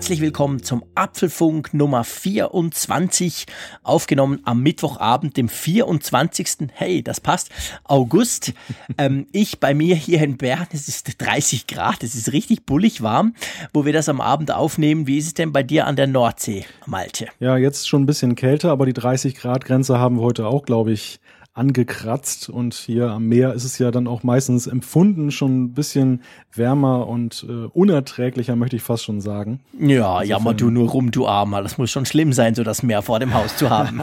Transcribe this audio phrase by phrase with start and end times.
[0.00, 3.44] Herzlich willkommen zum Apfelfunk Nummer 24,
[3.82, 6.68] aufgenommen am Mittwochabend, dem 24.
[6.72, 7.50] Hey, das passt,
[7.84, 8.54] August.
[8.98, 13.02] ähm, ich bei mir hier in Bern, es ist 30 Grad, es ist richtig bullig
[13.02, 13.34] warm,
[13.74, 15.06] wo wir das am Abend aufnehmen.
[15.06, 17.26] Wie ist es denn bei dir an der Nordsee, Malte?
[17.38, 20.62] Ja, jetzt schon ein bisschen kälter, aber die 30 Grad Grenze haben wir heute auch,
[20.62, 21.20] glaube ich,
[21.60, 26.22] angekratzt und hier am Meer ist es ja dann auch meistens empfunden schon ein bisschen
[26.54, 29.60] wärmer und äh, unerträglicher, möchte ich fast schon sagen.
[29.78, 31.62] Ja, also jammer du nur rum, du Armer.
[31.62, 34.00] Das muss schon schlimm sein, so das Meer vor dem Haus zu haben.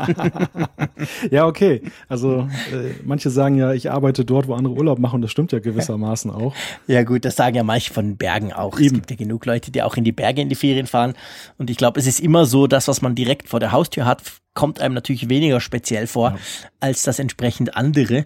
[1.32, 1.82] ja, okay.
[2.08, 5.24] Also äh, manche sagen ja, ich arbeite dort, wo andere Urlaub machen.
[5.24, 6.54] Das stimmt ja gewissermaßen auch.
[6.86, 8.80] Ja gut, das sagen ja manche von Bergen auch.
[8.80, 8.86] Eben.
[8.86, 11.16] Es gibt ja genug Leute, die auch in die Berge in die Ferien fahren.
[11.58, 14.22] Und ich glaube, es ist immer so, das, was man direkt vor der Haustür hat,
[14.58, 16.38] kommt einem natürlich weniger speziell vor ja.
[16.80, 18.26] als das entsprechend andere.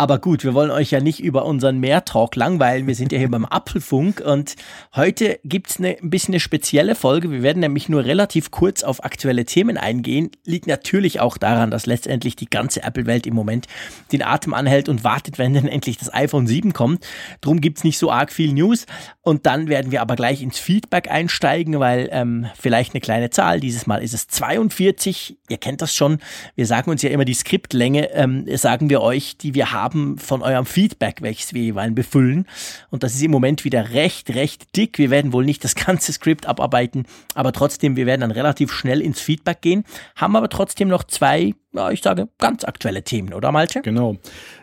[0.00, 2.86] Aber gut, wir wollen euch ja nicht über unseren Mehrtalk langweilen.
[2.86, 4.54] Wir sind ja hier beim Apfelfunk und
[4.94, 7.32] heute gibt's eine, ein bisschen eine spezielle Folge.
[7.32, 10.30] Wir werden nämlich nur relativ kurz auf aktuelle Themen eingehen.
[10.44, 13.66] Liegt natürlich auch daran, dass letztendlich die ganze Apple-Welt im Moment
[14.12, 17.04] den Atem anhält und wartet, wenn denn endlich das iPhone 7 kommt.
[17.40, 18.86] Drum gibt's nicht so arg viel News.
[19.22, 23.58] Und dann werden wir aber gleich ins Feedback einsteigen, weil ähm, vielleicht eine kleine Zahl.
[23.58, 25.38] Dieses Mal ist es 42.
[25.48, 26.18] Ihr kennt das schon.
[26.54, 30.18] Wir sagen uns ja immer die Skriptlänge, ähm, sagen wir euch, die wir haben haben
[30.18, 32.46] von eurem Feedback, welches wir jeweils befüllen.
[32.90, 34.98] Und das ist im Moment wieder recht, recht dick.
[34.98, 39.00] Wir werden wohl nicht das ganze Skript abarbeiten, aber trotzdem, wir werden dann relativ schnell
[39.00, 43.50] ins Feedback gehen, haben aber trotzdem noch zwei, ja, ich sage, ganz aktuelle Themen, oder
[43.50, 43.80] Malte?
[43.80, 44.16] Genau.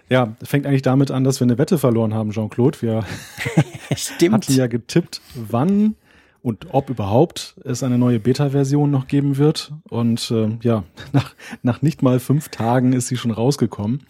[0.10, 2.82] Ja, fängt eigentlich damit an, dass wir eine Wette verloren haben, Jean-Claude.
[2.84, 3.06] Wir
[4.32, 5.96] hatten ja getippt, wann
[6.46, 9.74] und ob überhaupt es eine neue Beta-Version noch geben wird.
[9.90, 14.04] Und äh, ja, nach, nach nicht mal fünf Tagen ist sie schon rausgekommen.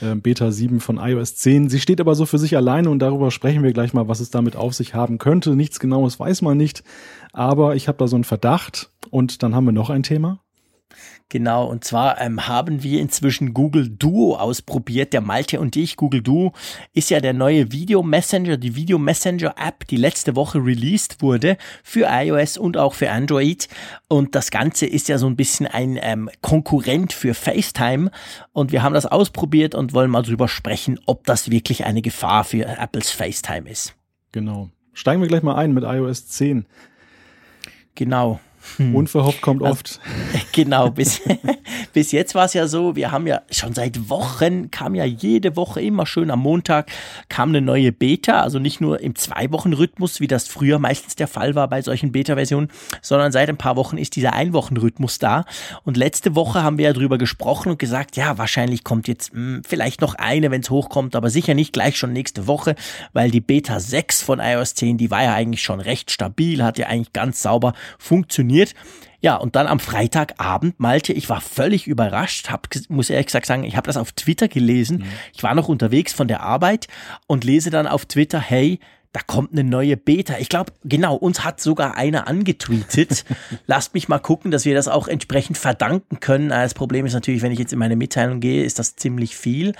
[0.00, 1.68] Äh, Beta 7 von iOS 10.
[1.68, 4.30] Sie steht aber so für sich alleine und darüber sprechen wir gleich mal, was es
[4.30, 5.56] damit auf sich haben könnte.
[5.56, 6.84] Nichts Genaues weiß man nicht,
[7.32, 10.43] aber ich habe da so einen Verdacht und dann haben wir noch ein Thema.
[11.30, 15.96] Genau, und zwar ähm, haben wir inzwischen Google Duo ausprobiert, der Malte und ich.
[15.96, 16.52] Google Duo
[16.92, 21.56] ist ja der neue Video Messenger, die Video Messenger App, die letzte Woche released wurde
[21.82, 23.68] für iOS und auch für Android.
[24.06, 28.10] Und das Ganze ist ja so ein bisschen ein ähm, Konkurrent für FaceTime.
[28.52, 32.44] Und wir haben das ausprobiert und wollen mal drüber sprechen, ob das wirklich eine Gefahr
[32.44, 33.94] für Apples FaceTime ist.
[34.30, 34.70] Genau.
[34.92, 36.66] Steigen wir gleich mal ein mit iOS 10.
[37.96, 38.40] Genau.
[38.76, 38.94] Hm.
[38.94, 40.00] Unverhofft kommt also, oft.
[40.52, 41.20] Genau, bis,
[41.94, 45.56] bis jetzt war es ja so, wir haben ja schon seit Wochen, kam ja jede
[45.56, 46.90] Woche immer schön am Montag,
[47.28, 51.54] kam eine neue Beta, also nicht nur im Zwei-Wochen-Rhythmus, wie das früher meistens der Fall
[51.54, 52.68] war bei solchen Beta-Versionen,
[53.00, 55.46] sondern seit ein paar Wochen ist dieser Ein-Wochen-Rhythmus da.
[55.84, 59.40] Und letzte Woche haben wir ja drüber gesprochen und gesagt, ja, wahrscheinlich kommt jetzt mh,
[59.40, 62.74] hm, vielleicht noch eine, wenn es hochkommt, aber sicher nicht gleich schon nächste Woche,
[63.12, 66.78] weil die Beta 6 von iOS 10, die war ja eigentlich schon recht stabil, hat
[66.78, 68.74] ja eigentlich ganz sauber funktioniert funktioniert.
[69.24, 73.64] Ja, und dann am Freitagabend, Malte, ich war völlig überrascht, hab, muss ehrlich gesagt sagen,
[73.64, 74.98] ich habe das auf Twitter gelesen.
[74.98, 75.04] Mhm.
[75.32, 76.88] Ich war noch unterwegs von der Arbeit
[77.26, 78.80] und lese dann auf Twitter, hey,
[79.12, 80.34] da kommt eine neue Beta.
[80.40, 83.24] Ich glaube, genau, uns hat sogar einer angetweetet.
[83.66, 86.50] Lasst mich mal gucken, dass wir das auch entsprechend verdanken können.
[86.50, 89.72] Das Problem ist natürlich, wenn ich jetzt in meine Mitteilung gehe, ist das ziemlich viel.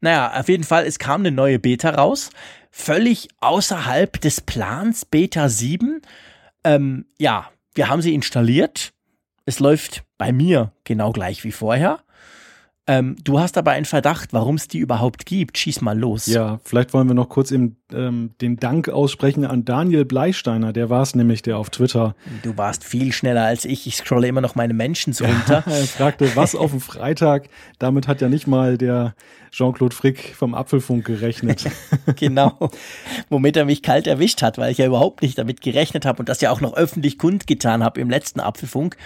[0.00, 2.30] Naja, auf jeden Fall, es kam eine neue Beta raus.
[2.70, 6.00] Völlig außerhalb des Plans, Beta 7.
[6.64, 8.92] Ähm, ja, wir haben sie installiert.
[9.44, 12.00] Es läuft bei mir genau gleich wie vorher.
[12.88, 15.58] Ähm, du hast aber einen Verdacht, warum es die überhaupt gibt.
[15.58, 16.26] Schieß mal los.
[16.26, 20.72] Ja, vielleicht wollen wir noch kurz eben ähm, den Dank aussprechen an Daniel Bleisteiner.
[20.72, 22.14] Der war es nämlich, der auf Twitter.
[22.42, 23.88] Du warst viel schneller als ich.
[23.88, 25.64] Ich scrolle immer noch meine Menschen so runter.
[25.66, 27.48] er fragte, was auf dem Freitag?
[27.80, 29.16] Damit hat ja nicht mal der
[29.50, 31.64] Jean-Claude Frick vom Apfelfunk gerechnet.
[32.16, 32.70] genau.
[33.30, 36.28] Womit er mich kalt erwischt hat, weil ich ja überhaupt nicht damit gerechnet habe und
[36.28, 38.96] das ja auch noch öffentlich kundgetan habe im letzten Apfelfunk.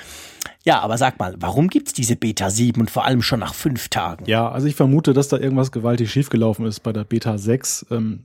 [0.65, 3.89] Ja, aber sag mal, warum gibt's diese Beta 7 und vor allem schon nach fünf
[3.89, 4.25] Tagen?
[4.27, 7.87] Ja, also ich vermute, dass da irgendwas gewaltig schiefgelaufen ist bei der Beta 6.
[7.91, 8.21] Ähm,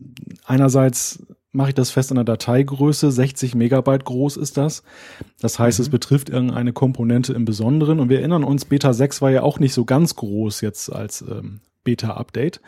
[0.45, 1.23] einerseits
[1.55, 4.83] mache ich das fest an der Dateigröße, 60 Megabyte groß ist das.
[5.39, 5.83] Das heißt, mhm.
[5.83, 7.99] es betrifft irgendeine Komponente im Besonderen.
[7.99, 11.21] Und wir erinnern uns, Beta 6 war ja auch nicht so ganz groß jetzt als
[11.21, 12.59] ähm, Beta-Update.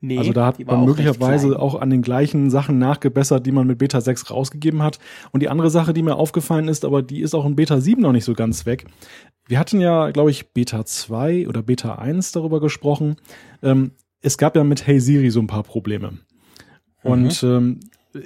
[0.00, 3.78] Nee, also da hat man möglicherweise auch an den gleichen Sachen nachgebessert, die man mit
[3.78, 5.00] Beta 6 rausgegeben hat.
[5.32, 8.00] Und die andere Sache, die mir aufgefallen ist, aber die ist auch in Beta 7
[8.00, 8.84] noch nicht so ganz weg.
[9.48, 13.16] Wir hatten ja, glaube ich, Beta 2 oder Beta 1 darüber gesprochen.
[13.60, 13.90] Ähm,
[14.20, 16.18] es gab ja mit Hey Siri so ein paar Probleme.
[17.02, 17.48] Und mhm.
[17.48, 17.80] ähm,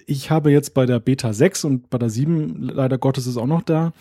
[0.06, 3.46] ich habe jetzt bei der Beta 6 und bei der 7, leider Gottes ist auch
[3.46, 3.92] noch da,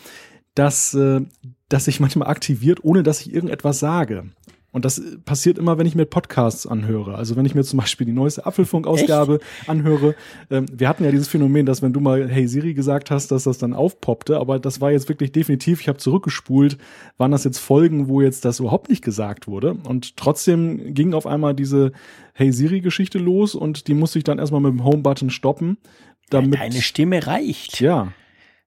[0.54, 1.22] dass, äh,
[1.70, 4.24] dass sich manchmal aktiviert, ohne dass ich irgendetwas sage.
[4.72, 7.14] Und das passiert immer, wenn ich mir Podcasts anhöre.
[7.14, 10.14] Also wenn ich mir zum Beispiel die neueste Apfelfunk-Ausgabe anhöre.
[10.50, 13.44] Ähm, wir hatten ja dieses Phänomen, dass wenn du mal Hey Siri gesagt hast, dass
[13.44, 14.38] das dann aufpoppte.
[14.38, 16.78] Aber das war jetzt wirklich definitiv, ich habe zurückgespult,
[17.18, 19.76] waren das jetzt Folgen, wo jetzt das überhaupt nicht gesagt wurde.
[19.86, 21.92] Und trotzdem ging auf einmal diese
[22.32, 25.76] Hey Siri-Geschichte los und die musste ich dann erstmal mit dem Home-Button stoppen.
[26.30, 27.78] Damit, Deine Stimme reicht.
[27.80, 28.12] Ja,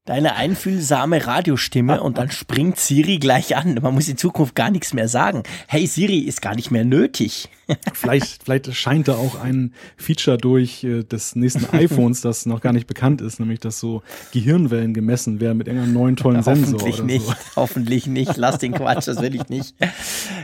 [0.06, 3.80] deine einfühlsame Radiostimme und dann springt Siri gleich an.
[3.82, 5.42] Man muss in Zukunft gar nichts mehr sagen.
[5.68, 7.50] Hey Siri ist gar nicht mehr nötig.
[7.94, 12.72] vielleicht, vielleicht scheint da auch ein Feature durch äh, des nächsten iPhones, das noch gar
[12.72, 16.74] nicht bekannt ist, nämlich dass so Gehirnwellen gemessen werden mit irgendeinem neuen tollen Sensor.
[16.74, 17.34] Hoffentlich nicht, so.
[17.56, 18.38] hoffentlich nicht.
[18.38, 19.74] Lass den Quatsch, das will ich nicht.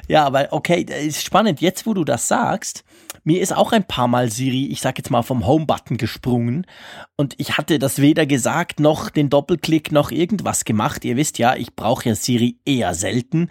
[0.07, 1.61] Ja, aber okay, ist spannend.
[1.61, 2.83] Jetzt, wo du das sagst,
[3.23, 6.65] mir ist auch ein paar Mal Siri, ich sag jetzt mal vom Home-Button gesprungen
[7.15, 11.05] und ich hatte das weder gesagt noch den Doppelklick noch irgendwas gemacht.
[11.05, 13.49] Ihr wisst ja, ich brauche ja Siri eher selten.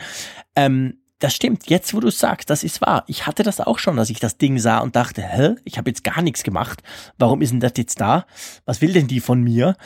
[0.56, 3.04] Ähm, das stimmt, jetzt wo du sagst, das ist wahr.
[3.06, 5.90] Ich hatte das auch schon, dass ich das Ding sah und dachte, hä, ich habe
[5.90, 6.82] jetzt gar nichts gemacht.
[7.18, 8.24] Warum ist denn das jetzt da?
[8.64, 9.76] Was will denn die von mir?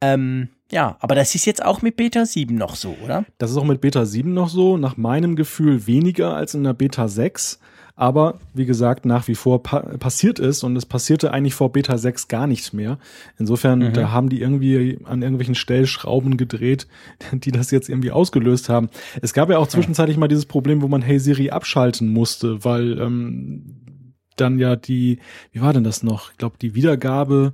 [0.00, 3.26] Ähm, ja, aber das ist jetzt auch mit Beta 7 noch so, oder?
[3.38, 4.78] Das ist auch mit Beta 7 noch so.
[4.78, 7.60] Nach meinem Gefühl weniger als in der Beta 6
[8.00, 11.98] aber wie gesagt nach wie vor pa passiert ist und es passierte eigentlich vor Beta
[11.98, 12.98] 6 gar nichts mehr.
[13.38, 13.92] Insofern, mhm.
[13.92, 16.86] da haben die irgendwie an irgendwelchen Stellschrauben gedreht,
[17.32, 18.88] die das jetzt irgendwie ausgelöst haben.
[19.20, 22.98] Es gab ja auch zwischenzeitlich mal dieses Problem, wo man Hey Siri abschalten musste, weil
[22.98, 23.76] ähm,
[24.36, 25.18] dann ja die,
[25.52, 26.30] wie war denn das noch?
[26.32, 27.52] Ich glaube, die Wiedergabe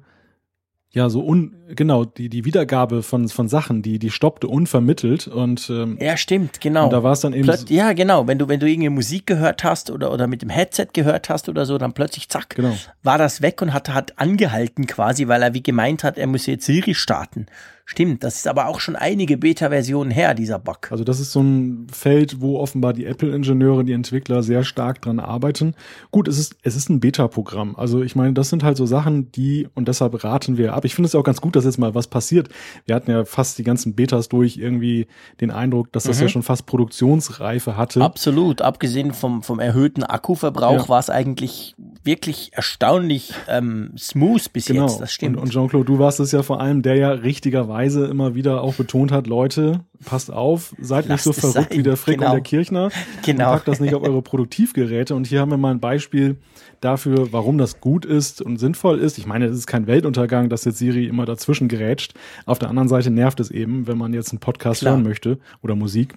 [0.97, 5.69] ja, so un, genau, die, die Wiedergabe von, von Sachen, die, die stoppte unvermittelt und,
[5.69, 6.85] ähm, Ja, stimmt, genau.
[6.85, 7.43] Und da war es dann eben.
[7.43, 8.27] Plöt ja, genau.
[8.27, 11.51] Wenn du, wenn du irgendwie Musik gehört hast oder, oder mit dem Headset gehört hast
[11.51, 12.75] oder so, dann plötzlich zack, genau.
[13.03, 16.47] war das weg und hat, hat angehalten quasi, weil er wie gemeint hat, er muss
[16.47, 17.45] jetzt Siri starten.
[17.89, 20.91] Stimmt, das ist aber auch schon einige Beta-Versionen her, dieser Bug.
[20.91, 25.21] Also das ist so ein Feld, wo offenbar die Apple-Ingenieure, die Entwickler sehr stark dran
[25.21, 25.77] arbeiten.
[26.11, 27.77] Gut, es ist, es ist ein Beta-Programm.
[27.77, 30.85] Also ich meine, das sind halt so Sachen, die, und deshalb raten wir ab.
[30.85, 32.49] Ich finde es auch ganz gut, dass jetzt mal was passiert.
[32.87, 35.07] Wir hatten ja fast die ganzen Betas durch irgendwie
[35.41, 36.23] den Eindruck, dass das mhm.
[36.23, 38.03] ja schon fast Produktionsreife hatte.
[38.03, 38.63] Absolut.
[38.63, 40.89] Abgesehen vom, vom erhöhten Akkuverbrauch ja.
[40.89, 44.83] war es eigentlich wirklich erstaunlich ähm, smooth bis genau.
[44.83, 45.01] jetzt.
[45.01, 45.37] Das stimmt.
[45.37, 48.63] Und, und Jean-Claude, du warst es ja vor allem, der ja richtigerweise Weise immer wieder
[48.63, 51.79] auch betont hat, Leute, passt auf, seid Lasst nicht so verrückt sein.
[51.79, 52.31] wie der Frick genau.
[52.31, 52.91] und der Kirchner.
[53.25, 53.53] Genau.
[53.53, 55.15] packt das nicht auf eure Produktivgeräte.
[55.15, 56.37] Und hier haben wir mal ein Beispiel
[56.81, 59.19] dafür, warum das gut ist und sinnvoll ist.
[59.19, 62.15] Ich meine, es ist kein Weltuntergang, dass jetzt Siri immer dazwischen gerätscht.
[62.45, 64.95] Auf der anderen Seite nervt es eben, wenn man jetzt einen Podcast Klar.
[64.95, 66.15] hören möchte oder Musik.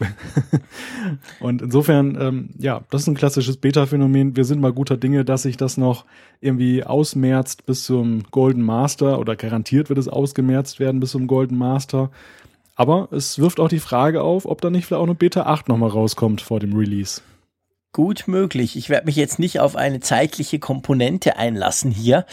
[1.39, 4.35] und insofern, ähm, ja, das ist ein klassisches Beta-Phänomen.
[4.35, 6.05] Wir sind mal guter Dinge, dass sich das noch
[6.41, 11.57] irgendwie ausmerzt bis zum Golden Master oder garantiert wird es ausgemerzt werden bis zum Golden
[11.57, 12.11] Master.
[12.79, 15.67] Aber es wirft auch die Frage auf, ob da nicht vielleicht auch eine Beta 8
[15.67, 17.19] nochmal rauskommt vor dem Release.
[17.91, 18.77] Gut möglich.
[18.77, 22.25] Ich werde mich jetzt nicht auf eine zeitliche Komponente einlassen hier,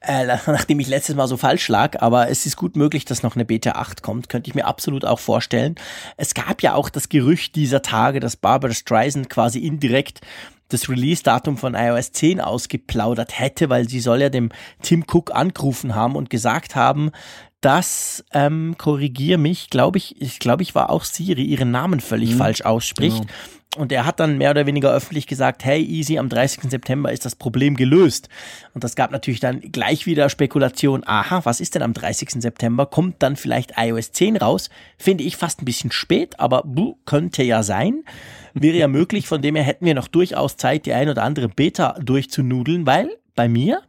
[0.00, 3.36] äh, nachdem ich letztes Mal so falsch lag, aber es ist gut möglich, dass noch
[3.36, 5.76] eine Beta 8 kommt, könnte ich mir absolut auch vorstellen.
[6.16, 10.20] Es gab ja auch das Gerücht dieser Tage, dass Barbara Streisand quasi indirekt
[10.66, 14.50] das Release-Datum von iOS 10 ausgeplaudert hätte, weil sie soll ja dem
[14.82, 17.12] Tim Cook angerufen haben und gesagt haben,
[17.62, 22.32] dass, ähm, korrigier mich, glaube ich, ich glaube, ich war auch Siri, ihren Namen völlig
[22.32, 22.38] mhm.
[22.38, 23.20] falsch ausspricht.
[23.20, 23.32] Genau.
[23.74, 26.70] Und er hat dann mehr oder weniger öffentlich gesagt, hey, easy, am 30.
[26.70, 28.28] September ist das Problem gelöst.
[28.74, 32.42] Und das gab natürlich dann gleich wieder Spekulation, aha, was ist denn am 30.
[32.42, 32.84] September?
[32.84, 34.68] Kommt dann vielleicht iOS 10 raus?
[34.98, 38.04] Finde ich fast ein bisschen spät, aber buh, könnte ja sein.
[38.52, 41.48] Wäre ja möglich, von dem her hätten wir noch durchaus Zeit, die ein oder andere
[41.48, 43.80] Beta durchzunudeln, weil bei mir,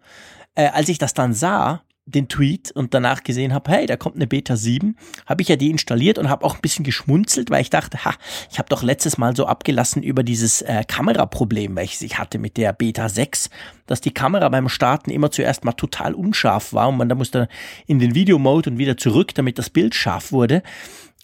[0.55, 4.15] äh, als ich das dann sah, den Tweet und danach gesehen habe, hey, da kommt
[4.15, 7.61] eine Beta 7, habe ich ja die installiert und habe auch ein bisschen geschmunzelt, weil
[7.61, 8.13] ich dachte, ha,
[8.51, 12.57] ich habe doch letztes Mal so abgelassen über dieses äh, Kameraproblem, welches ich hatte mit
[12.57, 13.49] der Beta 6,
[13.85, 17.47] dass die Kamera beim Starten immer zuerst mal total unscharf war und man da musste
[17.87, 20.61] in den Videomode und wieder zurück, damit das Bild scharf wurde.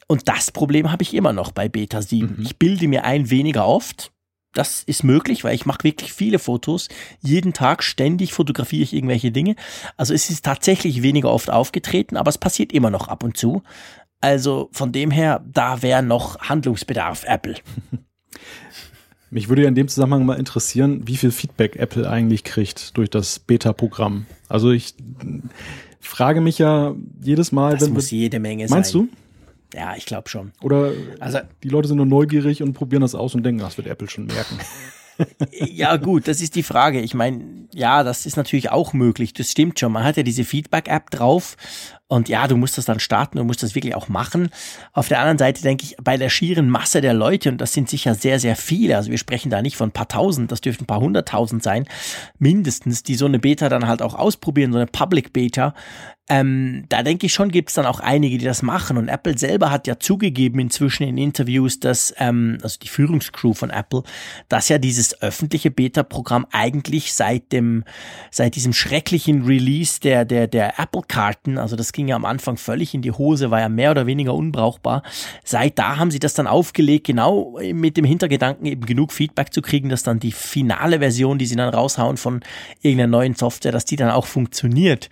[0.07, 2.37] Und das Problem habe ich immer noch bei Beta 7.
[2.37, 2.45] Mhm.
[2.45, 4.11] Ich bilde mir ein weniger oft,
[4.53, 6.87] das ist möglich, weil ich mache wirklich viele Fotos.
[7.21, 9.55] Jeden Tag ständig fotografiere ich irgendwelche Dinge.
[9.97, 13.61] Also es ist tatsächlich weniger oft aufgetreten, aber es passiert immer noch ab und zu.
[14.21, 17.55] Also von dem her, da wäre noch Handlungsbedarf, Apple.
[19.31, 23.11] Mich würde ja in dem Zusammenhang mal interessieren, wie viel Feedback Apple eigentlich kriegt durch
[23.11, 24.25] das Beta-Programm.
[24.47, 24.95] Also ich
[25.99, 29.01] frage mich ja jedes Mal, das wenn muss jede Menge meinst sein.
[29.01, 29.28] Meinst du?
[29.73, 30.51] Ja, ich glaube schon.
[30.61, 33.87] Oder also, die Leute sind nur neugierig und probieren das aus und denken, das wird
[33.87, 34.57] Apple schon merken.
[35.51, 37.01] ja, gut, das ist die Frage.
[37.01, 39.33] Ich meine, ja, das ist natürlich auch möglich.
[39.33, 39.91] Das stimmt schon.
[39.91, 41.55] Man hat ja diese Feedback-App drauf
[42.09, 44.49] und ja, du musst das dann starten, du musst das wirklich auch machen.
[44.93, 47.87] Auf der anderen Seite denke ich, bei der schieren Masse der Leute, und das sind
[47.87, 50.85] sicher sehr, sehr viele, also wir sprechen da nicht von ein paar tausend, das dürften
[50.85, 51.85] ein paar hunderttausend sein,
[52.39, 55.75] mindestens, die so eine Beta dann halt auch ausprobieren, so eine Public Beta,
[56.31, 58.97] ähm, da denke ich schon, gibt es dann auch einige, die das machen.
[58.97, 63.71] Und Apple selber hat ja zugegeben inzwischen in Interviews, dass, ähm, also die Führungscrew von
[63.71, 64.03] Apple,
[64.47, 67.83] dass ja dieses öffentliche Beta-Programm eigentlich seit dem,
[68.29, 72.93] seit diesem schrecklichen Release der, der, der Apple-Karten, also das ging ja am Anfang völlig
[72.93, 75.03] in die Hose, war ja mehr oder weniger unbrauchbar.
[75.43, 79.61] Seit da haben sie das dann aufgelegt, genau mit dem Hintergedanken eben genug Feedback zu
[79.61, 82.39] kriegen, dass dann die finale Version, die sie dann raushauen von
[82.81, 85.09] irgendeiner neuen Software, dass die dann auch funktioniert.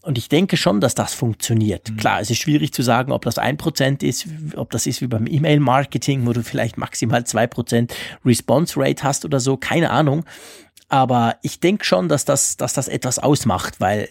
[0.00, 1.90] Und ich denke schon, dass das funktioniert.
[1.90, 1.96] Mhm.
[1.98, 5.08] Klar, es ist schwierig zu sagen, ob das ein Prozent ist, ob das ist wie
[5.08, 7.94] beim E-Mail-Marketing, wo du vielleicht maximal zwei Prozent
[8.24, 10.24] Response Rate hast oder so, keine Ahnung.
[10.88, 14.08] Aber ich denke schon, dass das, dass das etwas ausmacht, weil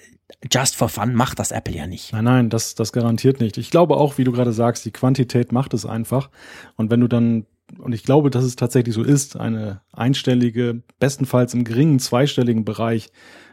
[0.51, 2.13] just for fun macht das Apple ja nicht.
[2.13, 3.57] Nein, nein, das, das garantiert nicht.
[3.57, 6.29] Ich glaube auch, wie du gerade sagst, die Quantität macht es einfach.
[6.75, 7.45] Und wenn du dann
[7.77, 13.11] und ich glaube, dass es tatsächlich so ist, eine einstellige, bestenfalls im geringen zweistelligen Bereich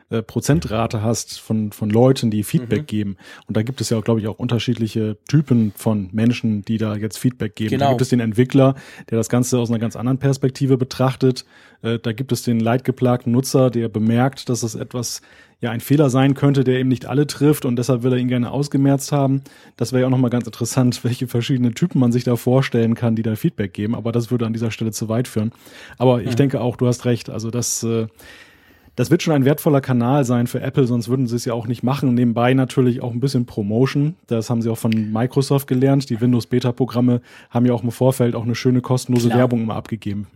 [0.09, 2.87] äh, Prozentrate hast von, von Leuten, die Feedback mhm.
[2.87, 3.17] geben.
[3.49, 7.19] Und da gibt es ja, glaube ich, auch unterschiedliche Typen von Menschen, die da jetzt
[7.19, 7.71] Feedback geben.
[7.71, 7.87] Genau.
[7.87, 8.77] Da gibt es den Entwickler,
[9.11, 11.45] der das Ganze aus einer ganz anderen Perspektive betrachtet.
[11.83, 15.23] Äh, da gibt es den leidgeplagten Nutzer, der bemerkt, dass es etwas
[15.61, 18.29] ja ein Fehler sein könnte, der eben nicht alle trifft und deshalb will er ihn
[18.29, 19.43] gerne ausgemerzt haben.
[19.77, 23.17] Das wäre ja auch nochmal ganz interessant, welche verschiedenen Typen man sich da vorstellen kann,
[23.17, 25.53] die da Feedback geben, aber das würde an dieser Stelle zu weit führen.
[25.99, 26.35] Aber ich ja.
[26.35, 28.07] denke auch, du hast recht, also das äh,
[28.97, 31.67] das wird schon ein wertvoller Kanal sein für Apple, sonst würden sie es ja auch
[31.67, 32.15] nicht machen.
[32.15, 34.17] Nebenbei natürlich auch ein bisschen Promotion.
[34.27, 36.09] Das haben sie auch von Microsoft gelernt.
[36.09, 39.41] Die Windows Beta-Programme haben ja auch im Vorfeld auch eine schöne kostenlose Klar.
[39.41, 40.27] Werbung immer abgegeben.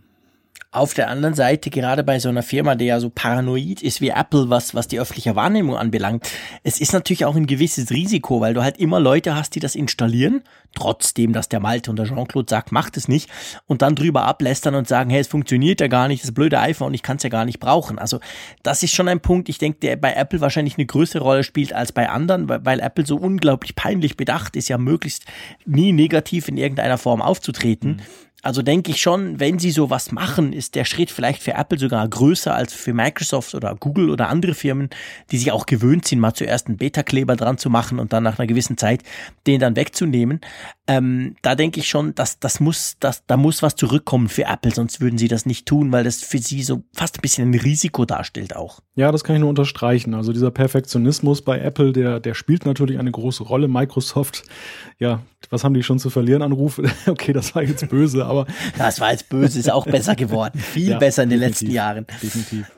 [0.72, 4.10] Auf der anderen Seite, gerade bei so einer Firma, die ja so paranoid ist wie
[4.10, 6.30] Apple, was, was die öffentliche Wahrnehmung anbelangt,
[6.62, 9.74] es ist natürlich auch ein gewisses Risiko, weil du halt immer Leute hast, die das
[9.74, 10.42] installieren,
[10.76, 13.28] trotzdem, dass der Malte und der Jean-Claude sagt, macht es nicht,
[13.66, 16.94] und dann drüber ablästern und sagen, hey, es funktioniert ja gar nicht, das blöde iPhone,
[16.94, 17.98] ich kann es ja gar nicht brauchen.
[17.98, 18.20] Also
[18.62, 21.72] das ist schon ein Punkt, ich denke, der bei Apple wahrscheinlich eine größere Rolle spielt
[21.72, 25.24] als bei anderen, weil, weil Apple so unglaublich peinlich bedacht ist, ja möglichst
[25.66, 27.96] nie negativ in irgendeiner Form aufzutreten.
[27.96, 28.00] Mhm.
[28.42, 32.08] Also denke ich schon, wenn sie sowas machen, ist der Schritt vielleicht für Apple sogar
[32.08, 34.88] größer als für Microsoft oder Google oder andere Firmen,
[35.30, 38.38] die sich auch gewöhnt sind, mal zuerst einen Beta-Kleber dran zu machen und dann nach
[38.38, 39.02] einer gewissen Zeit
[39.46, 40.40] den dann wegzunehmen.
[40.86, 44.72] Ähm, da denke ich schon, dass das muss, dass, da muss was zurückkommen für Apple,
[44.72, 47.58] sonst würden sie das nicht tun, weil das für sie so fast ein bisschen ein
[47.58, 48.80] Risiko darstellt auch.
[48.94, 50.14] Ja, das kann ich nur unterstreichen.
[50.14, 53.68] Also dieser Perfektionismus bei Apple, der, der spielt natürlich eine große Rolle.
[53.68, 54.44] Microsoft,
[54.98, 56.80] ja, was haben die schon zu verlieren an Ruf?
[57.06, 58.46] okay, das war jetzt böse, aber.
[58.78, 60.58] Das war jetzt böse, ist auch besser geworden.
[60.60, 62.06] Viel ja, besser in den letzten Jahren.
[62.22, 62.70] Definitiv.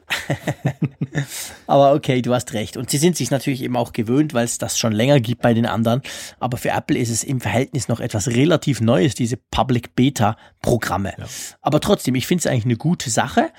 [1.66, 2.76] aber okay, du hast recht.
[2.76, 5.54] Und sie sind sich natürlich eben auch gewöhnt, weil es das schon länger gibt bei
[5.54, 6.02] den anderen.
[6.38, 11.14] Aber für Apple ist es im Verhältnis noch etwas relativ Neues, diese Public Beta Programme.
[11.18, 11.24] Ja.
[11.60, 13.50] Aber trotzdem, ich finde es eigentlich eine gute Sache.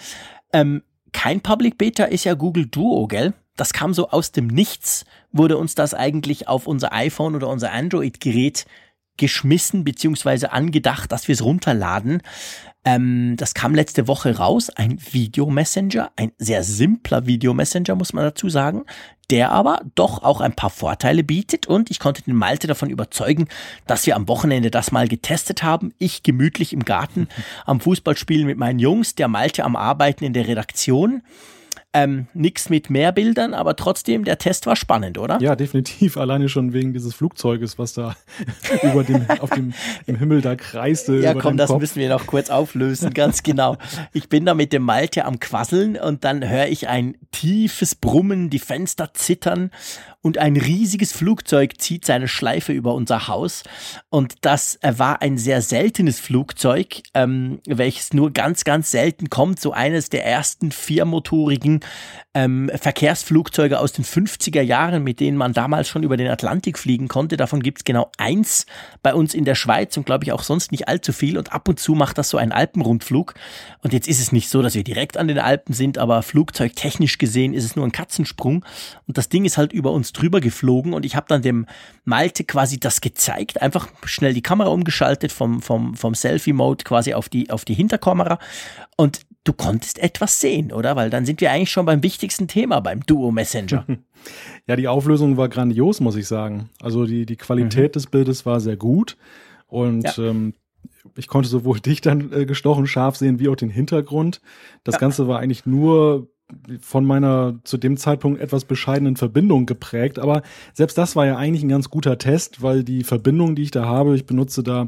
[0.53, 3.33] Ähm, kein Public Beta ist ja Google Duo, gell?
[3.55, 7.71] Das kam so aus dem Nichts, wurde uns das eigentlich auf unser iPhone oder unser
[7.71, 8.65] Android-Gerät
[9.17, 12.21] geschmissen beziehungsweise angedacht, dass wir es runterladen.
[12.85, 18.49] Ähm, das kam letzte Woche raus, ein Videomessenger, ein sehr simpler Videomessenger, muss man dazu
[18.49, 18.83] sagen,
[19.29, 23.47] der aber doch auch ein paar Vorteile bietet und ich konnte den Malte davon überzeugen,
[23.87, 25.93] dass wir am Wochenende das mal getestet haben.
[25.97, 27.29] Ich gemütlich im Garten
[27.65, 31.21] am Fußballspielen mit meinen Jungs, der Malte am Arbeiten in der Redaktion.
[31.93, 35.39] Ähm, nix mit mehr Bildern, aber trotzdem, der Test war spannend, oder?
[35.41, 36.17] Ja, definitiv.
[36.17, 38.15] Alleine schon wegen dieses Flugzeuges, was da
[38.83, 39.73] über dem, auf dem
[40.07, 41.17] im Himmel da kreiste.
[41.17, 41.81] Ja, komm, das Kopf.
[41.81, 43.77] müssen wir noch kurz auflösen, ganz genau.
[44.11, 48.49] Ich bin da mit dem Malte am Quasseln und dann höre ich ein tiefes Brummen,
[48.49, 49.69] die Fenster zittern
[50.23, 53.63] und ein riesiges Flugzeug zieht seine Schleife über unser Haus.
[54.09, 59.59] Und das äh, war ein sehr seltenes Flugzeug, ähm, welches nur ganz, ganz selten kommt.
[59.59, 61.81] So eines der ersten viermotorigen
[62.33, 67.07] ähm, Verkehrsflugzeuge aus den 50er Jahren, mit denen man damals schon über den Atlantik fliegen
[67.07, 67.37] konnte.
[67.37, 68.65] Davon gibt's genau eins
[69.03, 71.37] bei uns in der Schweiz und glaube ich auch sonst nicht allzu viel.
[71.37, 73.35] Und ab und zu macht das so einen Alpenrundflug.
[73.83, 77.19] Und jetzt ist es nicht so, dass wir direkt an den Alpen sind, aber flugzeugtechnisch
[77.19, 78.65] gesehen ist es nur ein Katzensprung.
[79.07, 81.67] Und das Ding ist halt über uns drüber geflogen und ich habe dann dem
[82.03, 87.29] Malte quasi das gezeigt, einfach schnell die Kamera umgeschaltet vom, vom, vom Selfie-Mode quasi auf
[87.29, 88.39] die, auf die Hinterkamera
[88.97, 90.95] und du konntest etwas sehen, oder?
[90.95, 93.85] Weil dann sind wir eigentlich schon beim wichtigsten Thema, beim Duo Messenger.
[94.67, 96.69] Ja, die Auflösung war grandios, muss ich sagen.
[96.81, 97.91] Also die, die Qualität mhm.
[97.91, 99.17] des Bildes war sehr gut
[99.67, 100.17] und ja.
[100.17, 100.53] ähm,
[101.17, 104.39] ich konnte sowohl dich dann äh, gestochen scharf sehen, wie auch den Hintergrund.
[104.85, 104.99] Das ja.
[104.99, 106.29] Ganze war eigentlich nur
[106.81, 110.19] von meiner zu dem Zeitpunkt etwas bescheidenen Verbindung geprägt.
[110.19, 113.71] Aber selbst das war ja eigentlich ein ganz guter Test, weil die Verbindung, die ich
[113.71, 114.87] da habe, ich benutze da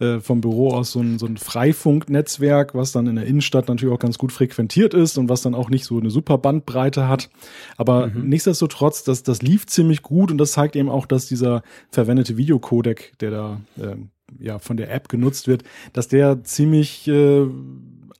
[0.00, 3.94] äh, vom Büro aus so ein, so ein Freifunknetzwerk, was dann in der Innenstadt natürlich
[3.94, 7.30] auch ganz gut frequentiert ist und was dann auch nicht so eine super Bandbreite hat.
[7.76, 8.28] Aber mhm.
[8.28, 13.14] nichtsdestotrotz, das, das lief ziemlich gut und das zeigt eben auch, dass dieser verwendete Videocodec,
[13.20, 13.96] der da äh,
[14.38, 17.46] ja von der App genutzt wird, dass der ziemlich äh,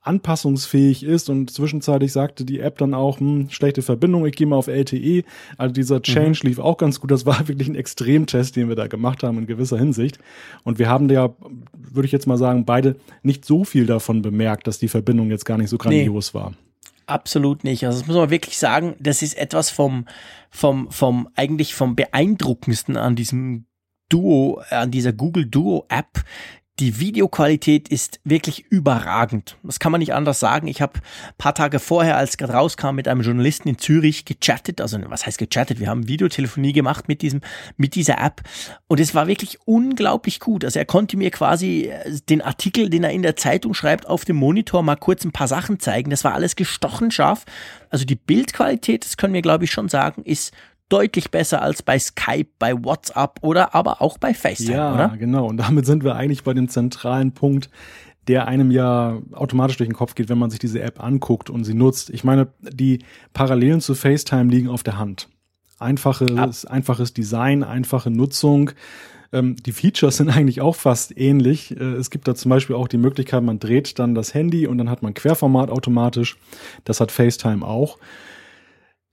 [0.07, 4.57] anpassungsfähig ist und zwischenzeitlich sagte die App dann auch, hm, schlechte Verbindung, ich gehe mal
[4.57, 5.25] auf LTE.
[5.59, 6.49] Also dieser Change mhm.
[6.49, 7.11] lief auch ganz gut.
[7.11, 10.19] Das war wirklich ein Extremtest, den wir da gemacht haben in gewisser Hinsicht.
[10.65, 11.35] Und wir haben ja,
[11.73, 15.45] würde ich jetzt mal sagen, beide nicht so viel davon bemerkt, dass die Verbindung jetzt
[15.45, 16.41] gar nicht so grandios nee.
[16.41, 16.53] war.
[17.07, 17.87] Absolut nicht.
[17.87, 20.07] Also das muss man wirklich sagen, das ist etwas vom,
[20.51, 23.67] vom, vom, eigentlich vom beeindruckendsten an diesem
[24.09, 26.25] Duo, an dieser Google Duo App,
[26.79, 29.57] die Videoqualität ist wirklich überragend.
[29.63, 30.67] Das kann man nicht anders sagen.
[30.67, 31.01] Ich habe
[31.39, 34.83] paar Tage vorher, als gerade rauskam, mit einem Journalisten in Zürich gechattet.
[34.83, 35.81] Also was heißt gechattet?
[35.81, 37.41] Wir haben Videotelefonie gemacht mit diesem,
[37.79, 38.43] mit dieser App.
[38.89, 40.67] Und es war wirklich unglaublich gut.
[40.67, 44.27] Also er konnte mir quasi äh, den Artikel, den er in der Zeitung schreibt, auf
[44.27, 46.11] dem Monitor mal kurz ein paar Sachen zeigen.
[46.11, 47.47] Das war alles gestochen scharf.
[47.89, 50.53] Also die Bildqualität, das können wir glaube ich schon sagen, ist
[50.89, 55.09] deutlich besser als bei Skype, bei WhatsApp oder aber auch bei FaceTime, ja, oder?
[55.09, 55.47] Ja, genau.
[55.47, 57.71] Und damit sind wir eigentlich bei dem zentralen Punkt,
[58.29, 61.65] der einem ja automatisch durch den Kopf geht, wenn man sich diese App anguckt und
[61.65, 62.11] sie nutzt.
[62.11, 63.01] Ich meine, die
[63.33, 65.29] Parallelen zu FaceTime liegen auf der Hand.
[65.79, 66.73] Einfaches, Ab.
[66.73, 68.71] einfaches Design, einfache Nutzung.
[69.33, 71.79] Ähm, die Features sind eigentlich auch fast ähnlich.
[71.79, 74.79] Äh, es gibt da zum Beispiel auch die Möglichkeit, man dreht dann das Handy und
[74.79, 76.37] dann hat man Querformat automatisch.
[76.85, 77.99] Das hat FaceTime auch.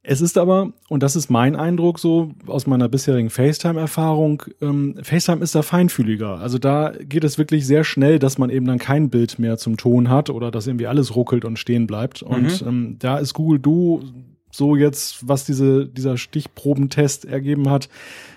[0.06, 5.42] Es ist aber, und das ist mein Eindruck so aus meiner bisherigen FaceTime-Erfahrung, ähm, FaceTime
[5.42, 6.40] ist da feinfühliger.
[6.40, 9.78] Also da geht es wirklich sehr schnell, dass man eben dann kein Bild mehr zum
[9.78, 12.22] Ton hat oder dass irgendwie alles ruckelt und stehen bleibt.
[12.22, 12.28] Mhm.
[12.28, 14.04] Und ähm, da ist Google Duo
[14.52, 17.88] so jetzt, was diese, dieser Stichprobentest ergeben hat,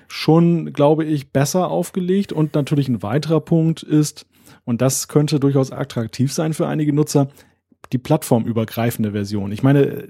[0.06, 2.32] schon, glaube ich, besser aufgelegt.
[2.32, 4.25] Und natürlich ein weiterer Punkt ist,
[4.64, 7.28] und das könnte durchaus attraktiv sein für einige Nutzer,
[7.92, 9.52] die plattformübergreifende Version.
[9.52, 10.08] Ich meine,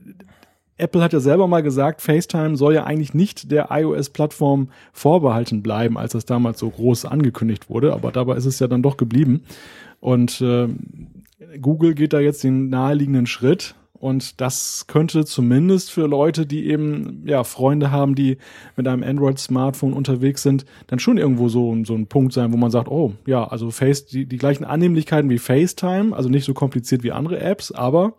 [0.78, 5.96] Apple hat ja selber mal gesagt, FaceTime soll ja eigentlich nicht der iOS-Plattform vorbehalten bleiben,
[5.96, 9.42] als das damals so groß angekündigt wurde, aber dabei ist es ja dann doch geblieben.
[10.00, 10.68] Und äh,
[11.60, 17.22] Google geht da jetzt den naheliegenden Schritt und das könnte zumindest für Leute, die eben
[17.24, 18.36] ja Freunde haben, die
[18.76, 22.70] mit einem Android-Smartphone unterwegs sind, dann schon irgendwo so, so ein Punkt sein, wo man
[22.70, 27.02] sagt, oh ja, also Face, die, die gleichen Annehmlichkeiten wie FaceTime, also nicht so kompliziert
[27.02, 28.14] wie andere Apps, aber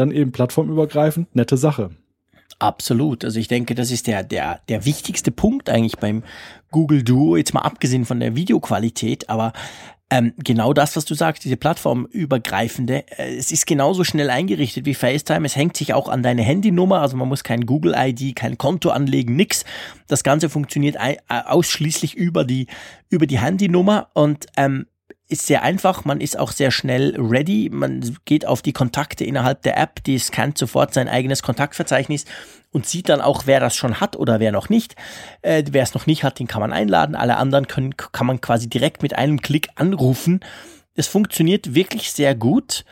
[0.00, 1.90] dann eben plattformübergreifend, nette Sache.
[2.58, 3.24] Absolut.
[3.24, 6.22] Also ich denke, das ist der, der, der wichtigste Punkt eigentlich beim
[6.70, 9.52] Google Duo, jetzt mal abgesehen von der Videoqualität, aber
[10.12, 14.94] ähm, genau das, was du sagst, diese plattformübergreifende, äh, es ist genauso schnell eingerichtet wie
[14.94, 15.46] FaceTime.
[15.46, 19.36] Es hängt sich auch an deine Handynummer, also man muss kein Google-ID, kein Konto anlegen,
[19.36, 19.64] nix.
[20.08, 20.96] Das Ganze funktioniert
[21.28, 22.66] ausschließlich über die,
[23.08, 24.86] über die Handynummer und ähm,
[25.30, 29.62] ist sehr einfach, man ist auch sehr schnell ready, man geht auf die Kontakte innerhalb
[29.62, 32.24] der App, die scannt sofort sein eigenes Kontaktverzeichnis
[32.72, 34.96] und sieht dann auch, wer das schon hat oder wer noch nicht.
[35.42, 38.40] Äh, wer es noch nicht hat, den kann man einladen, alle anderen können, kann man
[38.40, 40.40] quasi direkt mit einem Klick anrufen.
[40.94, 42.84] Es funktioniert wirklich sehr gut.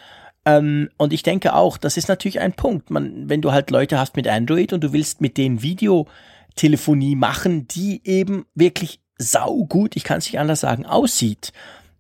[0.45, 2.91] Ähm, und ich denke auch, das ist natürlich ein Punkt.
[2.91, 7.67] Man, wenn du halt Leute hast mit Android und du willst mit denen Videotelefonie machen,
[7.67, 11.53] die eben wirklich saugut, ich kann es nicht anders sagen, aussieht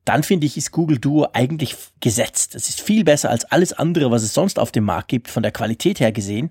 [0.08, 2.54] dann finde ich, ist Google Duo eigentlich gesetzt.
[2.54, 5.42] Es ist viel besser als alles andere, was es sonst auf dem Markt gibt, von
[5.42, 6.50] der Qualität her gesehen.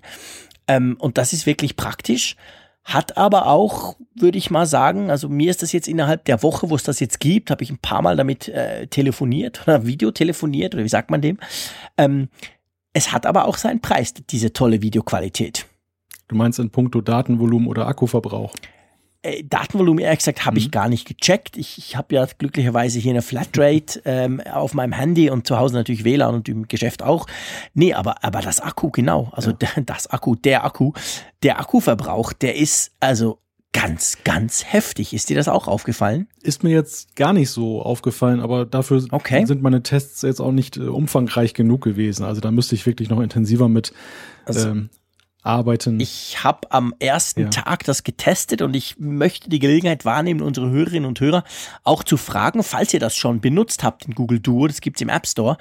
[0.68, 2.36] Ähm, und das ist wirklich praktisch.
[2.84, 6.70] Hat aber auch, würde ich mal sagen, also mir ist das jetzt innerhalb der Woche,
[6.70, 10.74] wo es das jetzt gibt, habe ich ein paar Mal damit äh, telefoniert oder Videotelefoniert
[10.74, 11.38] oder wie sagt man dem.
[11.96, 12.28] Ähm,
[12.92, 15.66] es hat aber auch seinen Preis, diese tolle Videoqualität.
[16.28, 18.54] Du meinst in puncto Datenvolumen oder Akkuverbrauch?
[19.22, 20.58] Äh, Datenvolumen, ehrlich gesagt, habe mhm.
[20.58, 21.56] ich gar nicht gecheckt.
[21.56, 25.74] Ich, ich habe ja glücklicherweise hier eine Flatrate ähm, auf meinem Handy und zu Hause
[25.74, 27.26] natürlich WLAN und im Geschäft auch.
[27.74, 29.30] Nee, aber, aber das Akku, genau.
[29.32, 29.68] Also ja.
[29.86, 30.92] das Akku, der Akku,
[31.42, 33.40] der Akkuverbrauch, der ist also
[33.72, 35.12] ganz, ganz heftig.
[35.12, 36.28] Ist dir das auch aufgefallen?
[36.42, 39.44] Ist mir jetzt gar nicht so aufgefallen, aber dafür okay.
[39.46, 42.24] sind meine Tests jetzt auch nicht äh, umfangreich genug gewesen.
[42.24, 43.92] Also da müsste ich wirklich noch intensiver mit
[44.46, 44.90] also, ähm,
[45.42, 46.00] arbeiten.
[46.00, 47.48] Ich habe am ersten ja.
[47.48, 51.44] Tag das getestet und ich möchte die Gelegenheit wahrnehmen, unsere Hörerinnen und Hörer
[51.84, 55.08] auch zu fragen, falls ihr das schon benutzt habt in Google Duo, das gibt's im
[55.08, 55.56] App Store,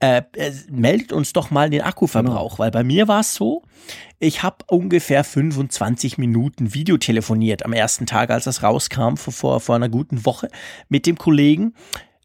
[0.00, 2.58] äh, äh, meldet uns doch mal den Akkuverbrauch, genau.
[2.58, 3.62] weil bei mir war es so,
[4.18, 9.76] ich habe ungefähr 25 Minuten Videotelefoniert am ersten Tag, als das rauskam, vor, vor, vor
[9.76, 10.48] einer guten Woche
[10.88, 11.74] mit dem Kollegen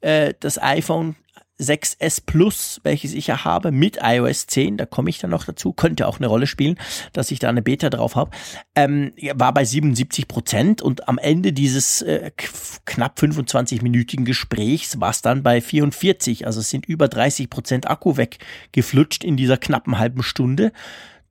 [0.02, 1.16] äh, das iPhone
[1.60, 5.74] 6S Plus, welches ich ja habe, mit iOS 10, da komme ich dann noch dazu,
[5.74, 6.80] könnte auch eine Rolle spielen,
[7.14, 8.32] dass ich da eine Beta drauf habe,
[8.76, 12.32] ähm, war bei 77 Prozent und am Ende dieses äh,
[12.86, 18.18] knapp 25-minütigen Gesprächs war es dann bei 44, also es sind über 30 Prozent Akku
[18.18, 20.72] weggeflutscht in dieser knappen halben Stunde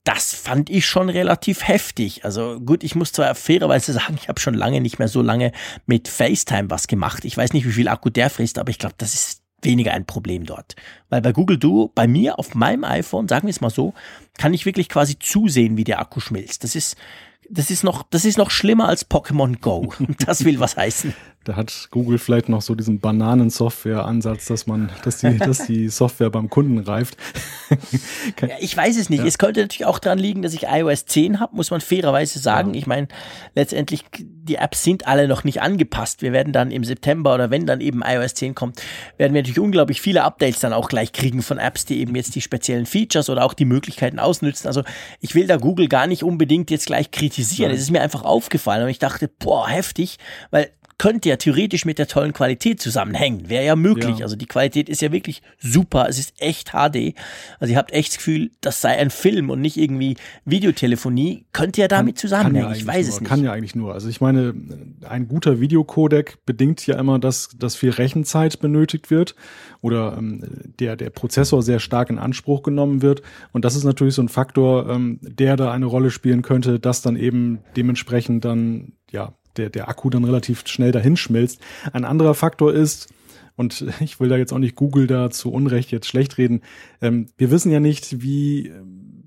[0.04, 2.24] das fand ich schon relativ heftig.
[2.24, 5.52] Also gut, ich muss zwar fairerweise sagen, ich habe schon lange nicht mehr so lange
[5.86, 7.24] mit FaceTime was gemacht.
[7.24, 10.06] Ich weiß nicht, wie viel Akku der frisst, aber ich glaube, das ist weniger ein
[10.06, 10.76] Problem dort.
[11.08, 13.94] Weil bei Google Duo, bei mir auf meinem iPhone, sagen wir es mal so,
[14.38, 16.64] kann ich wirklich quasi zusehen, wie der Akku schmilzt.
[16.64, 16.96] Das ist,
[17.48, 19.92] das ist noch, das ist noch schlimmer als Pokémon Go.
[20.26, 21.14] Das will was heißen.
[21.44, 26.30] Da hat Google vielleicht noch so diesen Bananen-Software-Ansatz, dass man, dass die, dass die Software
[26.30, 27.16] beim Kunden reift.
[28.40, 29.20] ja, ich weiß es nicht.
[29.20, 29.26] Ja.
[29.26, 32.74] Es könnte natürlich auch daran liegen, dass ich iOS 10 habe, muss man fairerweise sagen.
[32.74, 32.78] Ja.
[32.78, 33.08] Ich meine,
[33.56, 36.22] letztendlich, die Apps sind alle noch nicht angepasst.
[36.22, 38.80] Wir werden dann im September oder wenn dann eben iOS 10 kommt,
[39.16, 42.36] werden wir natürlich unglaublich viele Updates dann auch gleich kriegen von Apps, die eben jetzt
[42.36, 44.68] die speziellen Features oder auch die Möglichkeiten ausnützen.
[44.68, 44.84] Also
[45.20, 47.72] ich will da Google gar nicht unbedingt jetzt gleich kritisieren.
[47.72, 50.18] Es ist mir einfach aufgefallen und ich dachte, boah, heftig,
[50.50, 50.70] weil
[51.02, 53.50] könnte ja theoretisch mit der tollen Qualität zusammenhängen.
[53.50, 54.18] Wäre ja möglich.
[54.18, 54.24] Ja.
[54.24, 56.06] Also die Qualität ist ja wirklich super.
[56.08, 57.16] Es ist echt HD.
[57.58, 61.44] Also ihr habt echt das Gefühl, das sei ein Film und nicht irgendwie Videotelefonie.
[61.52, 62.68] Könnte ja damit zusammenhängen.
[62.68, 63.28] Ja ich weiß nur, es nicht.
[63.28, 63.94] Kann ja eigentlich nur.
[63.94, 64.54] Also ich meine,
[65.08, 69.34] ein guter Videocodec bedingt ja immer, dass, dass viel Rechenzeit benötigt wird
[69.80, 70.44] oder ähm,
[70.78, 73.22] der, der Prozessor sehr stark in Anspruch genommen wird.
[73.50, 77.02] Und das ist natürlich so ein Faktor, ähm, der da eine Rolle spielen könnte, dass
[77.02, 81.60] dann eben dementsprechend dann ja der, der Akku dann relativ schnell dahin schmilzt.
[81.92, 83.12] Ein anderer Faktor ist,
[83.56, 86.62] und ich will da jetzt auch nicht Google da zu Unrecht jetzt schlecht reden,
[87.00, 88.72] ähm, wir wissen ja nicht, wie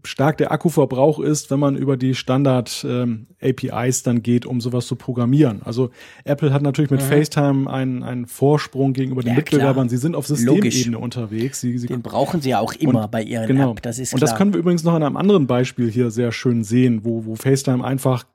[0.06, 4.88] stark der Akkuverbrauch ist, wenn man über die Standard ähm, APIs dann geht, um sowas
[4.88, 5.62] zu programmieren.
[5.64, 5.90] Also
[6.24, 7.06] Apple hat natürlich mit mhm.
[7.06, 9.90] FaceTime einen, einen Vorsprung gegenüber den ja, Mitbewerbern.
[9.90, 11.62] Sie sind auf Systemebene unterwegs.
[11.62, 13.72] Sie, sie den brauchen sie ja auch immer und, bei ihren genau.
[13.72, 14.18] App, das ist klar.
[14.18, 17.26] Und das können wir übrigens noch an einem anderen Beispiel hier sehr schön sehen, wo,
[17.26, 18.26] wo FaceTime einfach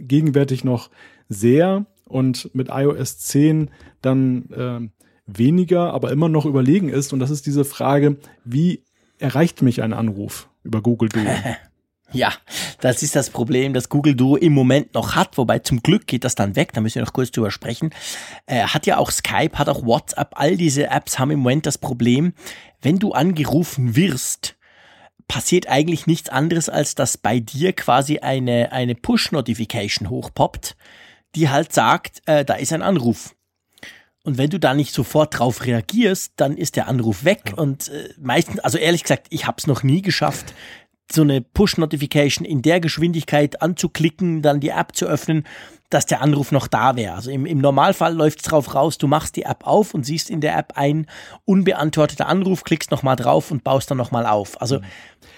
[0.00, 0.90] gegenwärtig noch
[1.28, 4.88] sehr und mit iOS 10 dann äh,
[5.26, 7.12] weniger, aber immer noch überlegen ist.
[7.12, 8.84] Und das ist diese Frage, wie
[9.18, 11.24] erreicht mich ein Anruf über Google Duo?
[12.12, 12.32] Ja,
[12.80, 16.22] das ist das Problem, das Google Duo im Moment noch hat, wobei zum Glück geht
[16.22, 17.90] das dann weg, da müssen wir noch kurz drüber sprechen.
[18.46, 21.78] Äh, hat ja auch Skype, hat auch WhatsApp, all diese Apps haben im Moment das
[21.78, 22.32] Problem,
[22.80, 24.54] wenn du angerufen wirst,
[25.26, 30.76] passiert eigentlich nichts anderes, als dass bei dir quasi eine, eine Push-Notification hochpoppt
[31.36, 33.35] die halt sagt, äh, da ist ein Anruf.
[34.26, 37.42] Und wenn du da nicht sofort drauf reagierst, dann ist der Anruf weg.
[37.50, 37.62] Ja.
[37.62, 40.52] Und äh, meistens, also ehrlich gesagt, ich habe es noch nie geschafft,
[41.12, 45.46] so eine Push-Notification in der Geschwindigkeit anzuklicken, dann die App zu öffnen
[45.90, 47.14] dass der Anruf noch da wäre.
[47.14, 50.30] Also im, im Normalfall läuft es drauf raus, du machst die App auf und siehst
[50.30, 51.06] in der App ein
[51.44, 54.60] unbeantworteter Anruf, klickst nochmal drauf und baust dann nochmal auf.
[54.60, 54.84] Also mhm.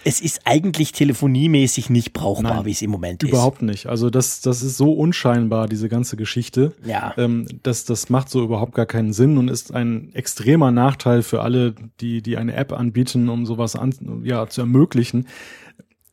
[0.04, 3.38] es ist eigentlich telefoniemäßig nicht brauchbar, wie es im Moment überhaupt ist.
[3.38, 3.86] Überhaupt nicht.
[3.86, 6.72] Also das, das ist so unscheinbar, diese ganze Geschichte.
[6.84, 7.12] Ja.
[7.18, 11.42] Ähm, das, das macht so überhaupt gar keinen Sinn und ist ein extremer Nachteil für
[11.42, 15.26] alle, die, die eine App anbieten, um sowas an, ja, zu ermöglichen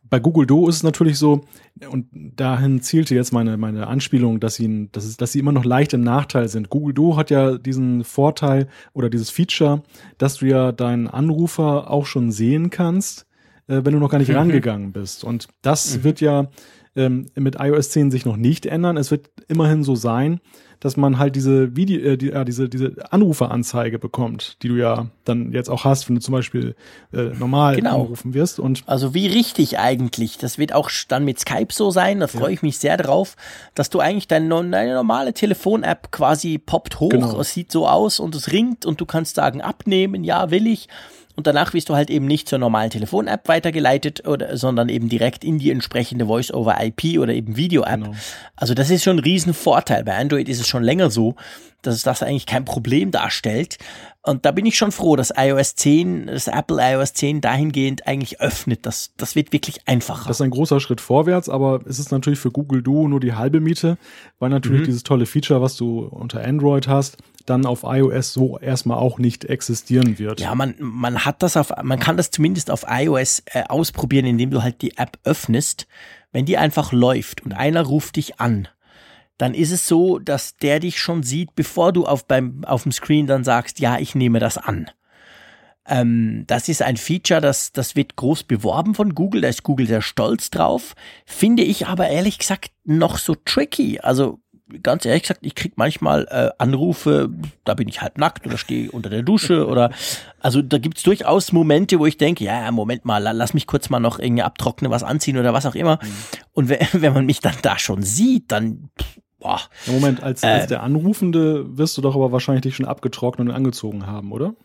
[0.09, 1.41] bei Google Do ist es natürlich so,
[1.89, 5.65] und dahin zielte jetzt meine, meine Anspielung, dass sie, dass, es, dass sie immer noch
[5.65, 6.69] leicht im Nachteil sind.
[6.69, 9.83] Google Do hat ja diesen Vorteil oder dieses Feature,
[10.17, 13.25] dass du ja deinen Anrufer auch schon sehen kannst,
[13.67, 14.35] äh, wenn du noch gar nicht mhm.
[14.35, 15.23] rangegangen bist.
[15.23, 16.03] Und das mhm.
[16.03, 16.47] wird ja
[16.95, 18.97] ähm, mit iOS 10 sich noch nicht ändern.
[18.97, 20.39] Es wird immerhin so sein,
[20.79, 25.07] dass man halt diese Video, äh, die, äh, diese, diese Anruferanzeige bekommt, die du ja
[25.23, 26.75] dann jetzt auch hast, wenn du zum Beispiel
[27.13, 28.01] äh, normal genau.
[28.01, 28.59] angerufen wirst.
[28.59, 30.37] Und also wie richtig eigentlich.
[30.37, 32.19] Das wird auch dann mit Skype so sein.
[32.19, 32.49] Da freue ja.
[32.49, 33.35] ich mich sehr drauf,
[33.73, 37.09] dass du eigentlich deine, deine normale Telefon-App quasi poppt hoch.
[37.09, 37.39] Genau.
[37.39, 40.87] Es sieht so aus und es ringt und du kannst sagen, abnehmen, ja, will ich
[41.35, 45.43] und danach wirst du halt eben nicht zur normalen Telefon-App weitergeleitet, oder, sondern eben direkt
[45.43, 48.03] in die entsprechende Voice-over-IP oder eben Video-App.
[48.03, 48.15] Genau.
[48.55, 50.03] Also das ist schon ein Riesenvorteil.
[50.03, 51.35] Bei Android ist es schon länger so,
[51.81, 53.77] dass das eigentlich kein Problem darstellt.
[54.23, 58.41] Und da bin ich schon froh, dass iOS 10, das Apple iOS 10 dahingehend eigentlich
[58.41, 58.85] öffnet.
[58.85, 60.27] Das, das wird wirklich einfacher.
[60.27, 63.33] Das ist ein großer Schritt vorwärts, aber es ist natürlich für Google Duo nur die
[63.33, 63.97] halbe Miete,
[64.39, 64.85] weil natürlich mhm.
[64.85, 69.45] dieses tolle Feature, was du unter Android hast, dann auf iOS so erstmal auch nicht
[69.45, 70.39] existieren wird.
[70.39, 74.51] Ja, man, man hat das auf, man kann das zumindest auf iOS äh, ausprobieren, indem
[74.51, 75.87] du halt die App öffnest.
[76.31, 78.67] Wenn die einfach läuft und einer ruft dich an,
[79.37, 82.91] dann ist es so, dass der dich schon sieht, bevor du auf, beim, auf dem
[82.91, 84.89] Screen dann sagst, ja, ich nehme das an.
[85.87, 89.87] Ähm, das ist ein Feature, das, das wird groß beworben von Google, da ist Google
[89.87, 93.99] sehr stolz drauf, finde ich aber ehrlich gesagt noch so tricky.
[93.99, 94.39] Also
[94.81, 97.29] ganz ehrlich gesagt, ich krieg manchmal äh, Anrufe,
[97.63, 99.91] da bin ich halb nackt oder stehe unter der Dusche oder
[100.39, 103.99] also da gibt's durchaus Momente, wo ich denke, ja, Moment mal, lass mich kurz mal
[103.99, 105.99] noch irgendwie abtrocknen, was anziehen oder was auch immer.
[106.01, 106.07] Mhm.
[106.53, 108.89] Und wenn, wenn man mich dann da schon sieht, dann
[109.39, 109.61] boah.
[109.85, 113.49] Ja, Moment, als, äh, als der Anrufende wirst du doch aber wahrscheinlich dich schon abgetrocknet
[113.49, 114.55] und angezogen haben, oder?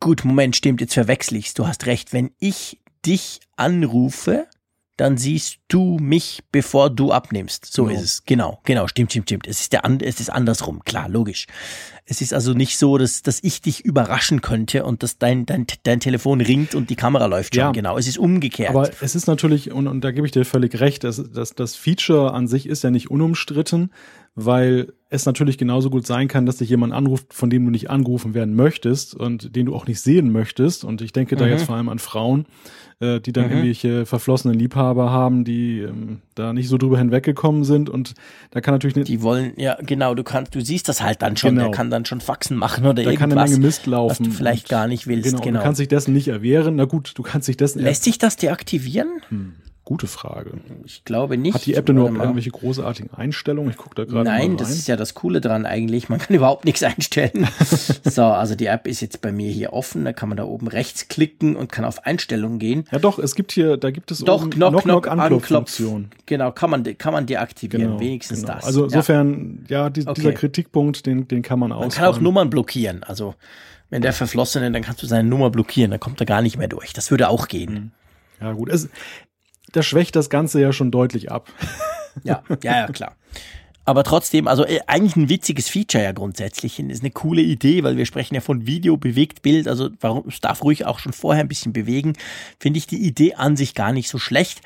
[0.00, 1.54] Gut, Moment, stimmt, jetzt verwechsel ich's.
[1.54, 2.12] Du hast recht.
[2.12, 4.46] Wenn ich dich anrufe,
[4.96, 7.72] dann siehst du mich, bevor du abnimmst.
[7.72, 7.96] So genau.
[7.96, 8.24] ist es.
[8.24, 9.46] Genau, genau, stimmt, stimmt, stimmt.
[9.46, 11.46] Es ist der, es ist andersrum, klar, logisch.
[12.06, 15.66] Es ist also nicht so, dass, dass ich dich überraschen könnte und dass dein, dein,
[15.84, 17.60] dein Telefon ringt und die Kamera läuft schon.
[17.60, 18.70] Ja, genau, es ist umgekehrt.
[18.70, 21.74] Aber es ist natürlich, und, und da gebe ich dir völlig recht, das, das, das
[21.74, 23.90] Feature an sich ist ja nicht unumstritten,
[24.34, 27.88] weil es natürlich genauso gut sein kann, dass dich jemand anruft, von dem du nicht
[27.88, 30.84] angerufen werden möchtest und den du auch nicht sehen möchtest.
[30.84, 31.52] Und ich denke da mhm.
[31.52, 32.46] jetzt vor allem an Frauen,
[32.98, 33.50] äh, die dann mhm.
[33.52, 37.88] irgendwelche verflossenen Liebhaber haben, die ähm, da nicht so drüber hinweggekommen sind.
[37.88, 38.14] Und
[38.50, 41.50] da kann natürlich die wollen ja genau, du kannst, du siehst das halt dann schon.
[41.50, 41.68] Genau.
[41.68, 43.20] Der kann dann schon Faxen machen oder da irgendwas.
[43.20, 45.30] Da kann eine Menge Mist laufen, was du vielleicht gar nicht willst.
[45.30, 45.58] Genau, genau.
[45.60, 46.74] Du kannst dich dessen nicht erwehren.
[46.74, 47.80] Na gut, du kannst dich dessen.
[47.80, 49.20] Lässt sich das deaktivieren?
[49.28, 49.52] Hm.
[49.86, 50.52] Gute Frage.
[50.86, 51.54] Ich glaube nicht.
[51.54, 53.70] Hat die App denn überhaupt irgendwelche großartigen Einstellungen?
[53.70, 54.56] Ich gucke da gerade Nein, mal rein.
[54.56, 56.08] das ist ja das Coole dran eigentlich.
[56.08, 57.46] Man kann überhaupt nichts einstellen.
[58.04, 60.06] so, also die App ist jetzt bei mir hier offen.
[60.06, 62.84] Da kann man da oben rechts klicken und kann auf Einstellungen gehen.
[62.92, 66.10] Ja doch, es gibt hier, da gibt es doch Knock Knock, Anklopffunktion.
[66.24, 68.54] Genau, kann man kann man deaktivieren, genau, wenigstens genau.
[68.54, 68.64] das.
[68.64, 70.14] Also insofern, ja, ja die, okay.
[70.14, 71.80] dieser Kritikpunkt, den den kann man auch.
[71.80, 73.02] Man kann auch Nummern blockieren.
[73.02, 73.34] Also
[73.90, 76.68] wenn der Verflossene, dann kannst du seine Nummer blockieren, dann kommt er gar nicht mehr
[76.68, 76.94] durch.
[76.94, 77.74] Das würde auch gehen.
[77.74, 77.90] Mhm.
[78.40, 78.68] Ja, gut.
[78.68, 78.88] Es,
[79.76, 81.50] das schwächt das Ganze ja schon deutlich ab.
[82.22, 83.16] Ja, ja, ja, klar.
[83.84, 86.78] Aber trotzdem, also äh, eigentlich ein witziges Feature ja grundsätzlich.
[86.78, 89.68] Ist eine coole Idee, weil wir sprechen ja von Video, bewegt Bild.
[89.68, 92.14] Also warum es darf ruhig auch schon vorher ein bisschen bewegen.
[92.58, 94.62] Finde ich die Idee an sich gar nicht so schlecht.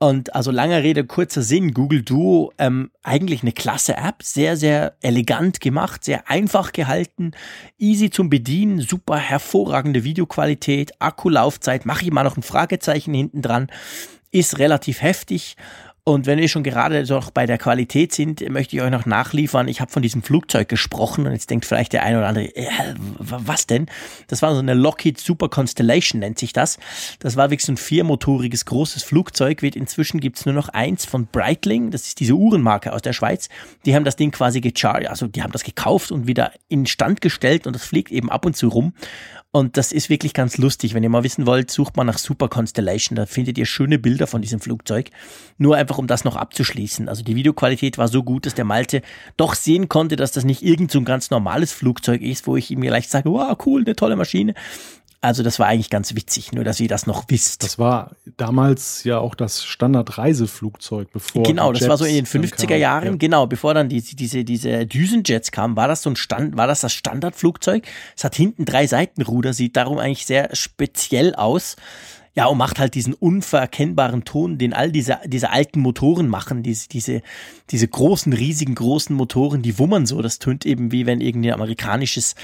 [0.00, 4.94] Und also langer Rede, kurzer Sinn, Google Duo, ähm, eigentlich eine klasse App, sehr, sehr
[5.00, 7.32] elegant gemacht, sehr einfach gehalten,
[7.78, 13.68] easy zum Bedienen, super hervorragende Videoqualität, Akkulaufzeit, mache ich mal noch ein Fragezeichen hinten dran
[14.30, 15.56] ist relativ heftig.
[16.08, 19.68] Und wenn wir schon gerade doch bei der Qualität sind, möchte ich euch noch nachliefern.
[19.68, 22.70] Ich habe von diesem Flugzeug gesprochen und jetzt denkt vielleicht der eine oder andere, äh,
[23.18, 23.88] was denn?
[24.26, 26.78] Das war so eine Lockheed Super Constellation, nennt sich das.
[27.18, 29.62] Das war wirklich so ein viermotoriges großes Flugzeug.
[29.62, 33.50] Inzwischen gibt's nur noch eins von Breitling, das ist diese Uhrenmarke aus der Schweiz.
[33.84, 37.20] Die haben das Ding quasi gecharged, also die haben das gekauft und wieder in Stand
[37.20, 38.94] gestellt und das fliegt eben ab und zu rum.
[39.58, 40.94] Und das ist wirklich ganz lustig.
[40.94, 43.16] Wenn ihr mal wissen wollt, sucht mal nach Super Constellation.
[43.16, 45.10] Da findet ihr schöne Bilder von diesem Flugzeug.
[45.56, 47.08] Nur einfach, um das noch abzuschließen.
[47.08, 49.02] Also die Videoqualität war so gut, dass der Malte
[49.36, 52.70] doch sehen konnte, dass das nicht irgend so ein ganz normales Flugzeug ist, wo ich
[52.70, 54.54] ihm vielleicht sage, wow, cool, eine tolle Maschine,
[55.20, 57.64] also das war eigentlich ganz witzig, nur dass ihr das noch wisst.
[57.64, 62.76] Das war damals ja auch das Standardreiseflugzeug, bevor Genau, das war so in den 50er
[62.76, 63.16] Jahren, ja.
[63.16, 66.82] genau, bevor dann die, diese diese Düsenjets kamen, war das so ein Stand, war das
[66.82, 67.84] das Standardflugzeug.
[68.16, 71.76] Es hat hinten drei Seitenruder, sieht darum eigentlich sehr speziell aus.
[72.34, 76.88] Ja, und macht halt diesen unverkennbaren Ton, den all diese, diese alten Motoren machen, diese,
[76.88, 77.22] diese,
[77.70, 80.22] diese großen, riesigen, großen Motoren, die wummern so.
[80.22, 82.36] Das tönt eben wie wenn irgendwie ein amerikanisches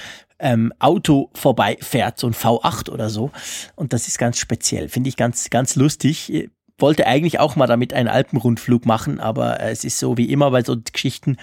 [0.44, 3.32] ähm, Auto vorbeifährt, so ein V8 oder so.
[3.74, 6.50] Und das ist ganz speziell, finde ich ganz, ganz lustig.
[6.78, 10.62] Wollte eigentlich auch mal damit einen Alpenrundflug machen, aber es ist so wie immer bei
[10.62, 11.38] so Geschichten,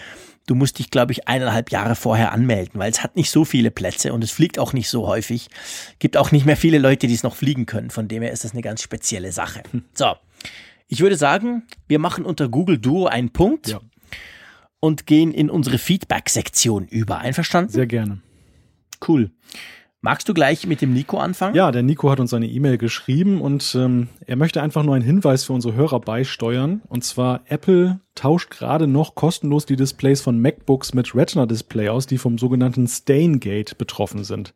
[0.46, 3.72] du musst dich, glaube ich, eineinhalb Jahre vorher anmelden, weil es hat nicht so viele
[3.72, 5.50] Plätze und es fliegt auch nicht so häufig.
[6.00, 7.90] Gibt auch nicht mehr viele Leute, die es noch fliegen können.
[7.90, 9.64] Von dem her ist das eine ganz spezielle Sache.
[9.72, 9.84] Hm.
[9.94, 10.14] So,
[10.88, 13.80] ich würde sagen, wir machen unter Google Duo einen Punkt ja.
[14.80, 17.20] und gehen in unsere Feedback-Sektion über.
[17.20, 17.72] Einverstanden?
[17.72, 18.22] Sehr gerne.
[19.06, 19.32] Cool.
[20.04, 21.54] Magst du gleich mit dem Nico anfangen?
[21.54, 25.06] Ja, der Nico hat uns eine E-Mail geschrieben und ähm, er möchte einfach nur einen
[25.06, 26.82] Hinweis für unsere Hörer beisteuern.
[26.88, 32.18] Und zwar Apple tauscht gerade noch kostenlos die Displays von MacBooks mit Retina-Display aus, die
[32.18, 34.56] vom sogenannten Staingate betroffen sind.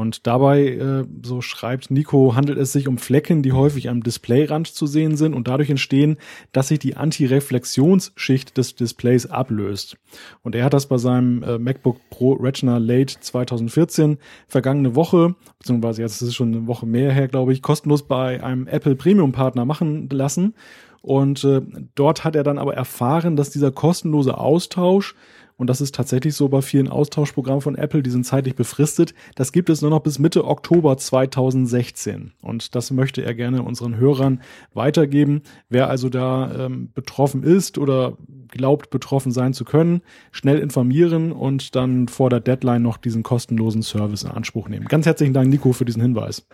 [0.00, 4.66] Und dabei, äh, so schreibt Nico, handelt es sich um Flecken, die häufig am Displayrand
[4.66, 6.16] zu sehen sind und dadurch entstehen,
[6.52, 9.98] dass sich die Antireflexionsschicht des Displays ablöst.
[10.42, 14.16] Und er hat das bei seinem äh, MacBook Pro Retina Late 2014
[14.48, 18.42] vergangene Woche, beziehungsweise jetzt ist es schon eine Woche mehr her, glaube ich, kostenlos bei
[18.42, 20.54] einem Apple Premium Partner machen lassen.
[21.02, 21.60] Und äh,
[21.94, 25.14] dort hat er dann aber erfahren, dass dieser kostenlose Austausch,
[25.60, 29.52] und das ist tatsächlich so bei vielen Austauschprogrammen von Apple, die sind zeitlich befristet, das
[29.52, 32.32] gibt es nur noch bis Mitte Oktober 2016.
[32.40, 34.40] Und das möchte er gerne unseren Hörern
[34.72, 35.42] weitergeben.
[35.68, 38.16] Wer also da ähm, betroffen ist oder
[38.48, 40.00] glaubt, betroffen sein zu können,
[40.32, 44.86] schnell informieren und dann vor der Deadline noch diesen kostenlosen Service in Anspruch nehmen.
[44.86, 46.46] Ganz herzlichen Dank, Nico, für diesen Hinweis.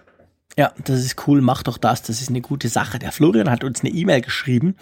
[0.58, 2.98] Ja, das ist cool, mach doch das, das ist eine gute Sache.
[2.98, 4.76] Der Florian hat uns eine E-Mail geschrieben.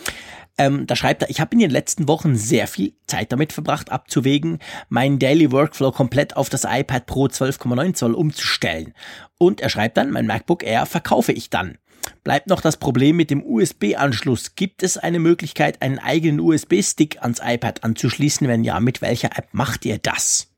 [0.57, 3.91] Ähm, da schreibt er, ich habe in den letzten Wochen sehr viel Zeit damit verbracht,
[3.91, 8.95] abzuwägen, meinen Daily Workflow komplett auf das iPad Pro 12,9 Zoll umzustellen.
[9.37, 11.79] Und er schreibt dann, mein MacBook Air verkaufe ich dann.
[12.23, 14.55] Bleibt noch das Problem mit dem USB-Anschluss.
[14.55, 18.47] Gibt es eine Möglichkeit, einen eigenen USB-Stick ans iPad anzuschließen?
[18.47, 20.54] Wenn ja, mit welcher App macht ihr das?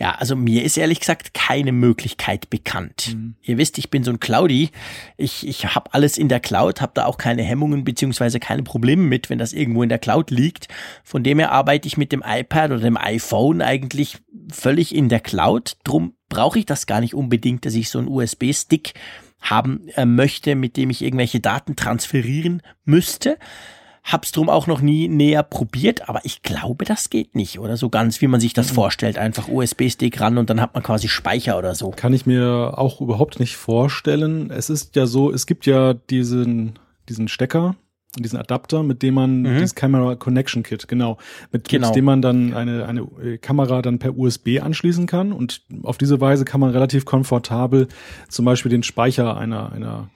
[0.00, 3.14] Ja, also mir ist ehrlich gesagt keine Möglichkeit bekannt.
[3.14, 3.34] Mhm.
[3.42, 4.70] Ihr wisst, ich bin so ein Cloudy.
[5.18, 9.02] Ich, ich habe alles in der Cloud, habe da auch keine Hemmungen beziehungsweise keine Probleme
[9.02, 10.68] mit, wenn das irgendwo in der Cloud liegt.
[11.04, 14.16] Von dem her arbeite ich mit dem iPad oder dem iPhone eigentlich
[14.50, 15.76] völlig in der Cloud.
[15.84, 18.94] Drum brauche ich das gar nicht unbedingt, dass ich so einen USB-Stick
[19.42, 23.36] haben äh, möchte, mit dem ich irgendwelche Daten transferieren müsste.
[24.02, 27.76] Hab's drum auch noch nie näher probiert, aber ich glaube, das geht nicht, oder?
[27.76, 28.74] So ganz, wie man sich das mhm.
[28.76, 29.18] vorstellt.
[29.18, 31.90] Einfach USB-Stick ran und dann hat man quasi Speicher oder so.
[31.90, 34.50] Kann ich mir auch überhaupt nicht vorstellen.
[34.50, 37.76] Es ist ja so, es gibt ja diesen, diesen Stecker,
[38.18, 39.54] diesen Adapter, mit dem man, mhm.
[39.54, 41.18] dieses Camera Connection Kit, genau,
[41.52, 41.88] mit, genau.
[41.88, 45.98] mit dem man dann eine, eine äh, Kamera dann per USB anschließen kann und auf
[45.98, 47.88] diese Weise kann man relativ komfortabel
[48.28, 50.10] zum Beispiel den Speicher einer, einer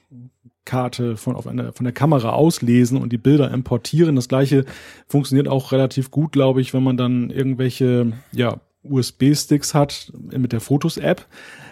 [0.64, 4.16] Karte von, auf einer, von der Kamera auslesen und die Bilder importieren.
[4.16, 4.64] Das gleiche
[5.07, 10.61] funktioniert auch relativ gut, glaube ich, wenn man dann irgendwelche, ja, USB-Sticks hat mit der
[10.61, 11.27] Fotos-App.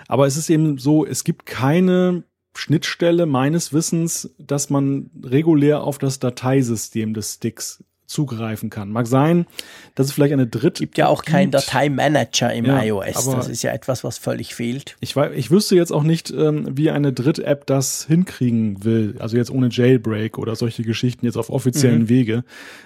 [0.08, 2.24] Aber es ist eben so, es gibt keine
[2.54, 8.90] Schnittstelle meines Wissens, dass man regulär auf das Dateisystem des Sticks zugreifen kann.
[8.90, 9.46] Mag sein,
[9.94, 10.82] dass es vielleicht eine dritte.
[10.82, 13.24] Gibt ja auch keinen Dateimanager im ja, iOS.
[13.30, 14.96] Das ist ja etwas, was völlig fehlt.
[15.00, 19.16] Ich, weiß, ich wüsste jetzt auch nicht, ähm, wie eine Dritt-App das hinkriegen will.
[19.18, 22.08] Also jetzt ohne Jailbreak oder solche Geschichten jetzt auf offiziellen mhm.
[22.08, 22.44] Wege.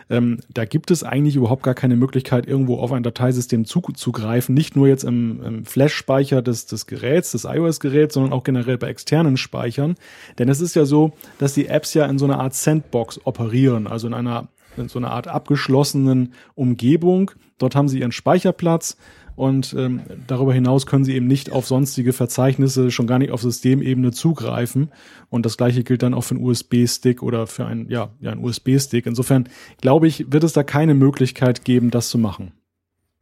[0.08, 4.54] Ähm, da gibt es eigentlich überhaupt gar keine Möglichkeit, irgendwo auf ein Dateisystem zuzugreifen.
[4.54, 8.88] Nicht nur jetzt im, im Flash-Speicher des, des Geräts, des iOS-Geräts, sondern auch generell bei
[8.88, 9.96] externen Speichern.
[10.38, 13.86] Denn es ist ja so, dass die Apps ja in so einer Art Sandbox operieren,
[13.86, 17.30] also in einer in so einer Art abgeschlossenen Umgebung.
[17.58, 18.96] Dort haben sie ihren Speicherplatz
[19.36, 23.42] und ähm, darüber hinaus können sie eben nicht auf sonstige Verzeichnisse, schon gar nicht auf
[23.42, 24.90] Systemebene zugreifen.
[25.28, 28.42] Und das gleiche gilt dann auch für einen USB-Stick oder für einen, ja, ja, einen
[28.42, 29.04] USB-Stick.
[29.04, 29.48] Insofern
[29.82, 32.52] glaube ich, wird es da keine Möglichkeit geben, das zu machen.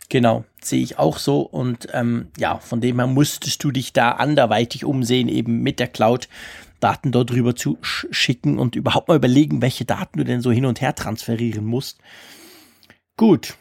[0.09, 1.41] Genau, sehe ich auch so.
[1.41, 5.89] Und ähm, ja, von dem her musstest du dich da anderweitig umsehen, eben mit der
[5.89, 6.29] Cloud.
[6.85, 10.67] Daten dort rüber zu schicken und überhaupt mal überlegen, welche Daten du denn so hin
[10.67, 11.99] und her transferieren musst.
[13.17, 13.57] Gut,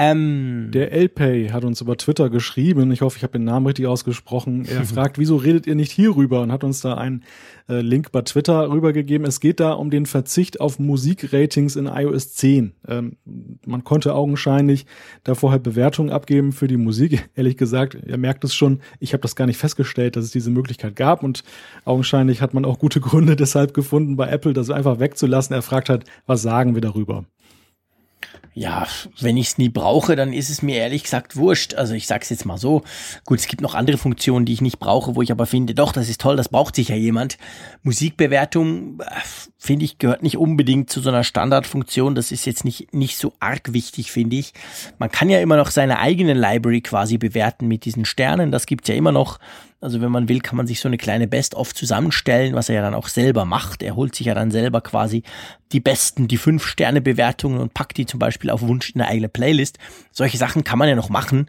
[0.00, 3.88] ähm, der LPay hat uns über Twitter geschrieben, ich hoffe, ich habe den Namen richtig
[3.88, 4.64] ausgesprochen.
[4.64, 7.24] Er fragt, wieso redet ihr nicht hierüber und hat uns da einen
[7.68, 9.26] äh, Link bei Twitter rübergegeben.
[9.26, 12.74] Es geht da um den Verzicht auf Musikratings in iOS 10.
[12.86, 13.16] Ähm,
[13.66, 14.86] man konnte augenscheinlich
[15.24, 17.28] da vorher Bewertungen abgeben für die Musik.
[17.34, 20.50] Ehrlich gesagt, ihr merkt es schon, ich habe das gar nicht festgestellt, dass es diese
[20.50, 21.42] Möglichkeit gab und
[21.84, 25.56] augenscheinlich hat man auch gute Gründe deshalb gefunden, bei Apple das einfach wegzulassen.
[25.56, 27.24] Er fragt halt, was sagen wir darüber?
[28.58, 28.88] Ja,
[29.20, 31.74] wenn ich es nie brauche, dann ist es mir ehrlich gesagt wurscht.
[31.74, 32.82] Also ich sag's jetzt mal so.
[33.24, 35.92] Gut, es gibt noch andere Funktionen, die ich nicht brauche, wo ich aber finde, doch,
[35.92, 37.38] das ist toll, das braucht sich ja jemand.
[37.84, 39.04] Musikbewertung, äh,
[39.58, 42.14] finde ich, gehört nicht unbedingt zu so einer Standardfunktion.
[42.14, 44.54] Das ist jetzt nicht, nicht so arg wichtig, finde ich.
[44.98, 48.52] Man kann ja immer noch seine eigene Library quasi bewerten mit diesen Sternen.
[48.52, 49.40] Das gibt's ja immer noch.
[49.80, 52.82] Also wenn man will, kann man sich so eine kleine Best-of zusammenstellen, was er ja
[52.82, 53.82] dann auch selber macht.
[53.82, 55.24] Er holt sich ja dann selber quasi
[55.72, 59.10] die besten, die fünf Sterne Bewertungen und packt die zum Beispiel auf Wunsch in eine
[59.10, 59.78] eigene Playlist.
[60.12, 61.48] Solche Sachen kann man ja noch machen.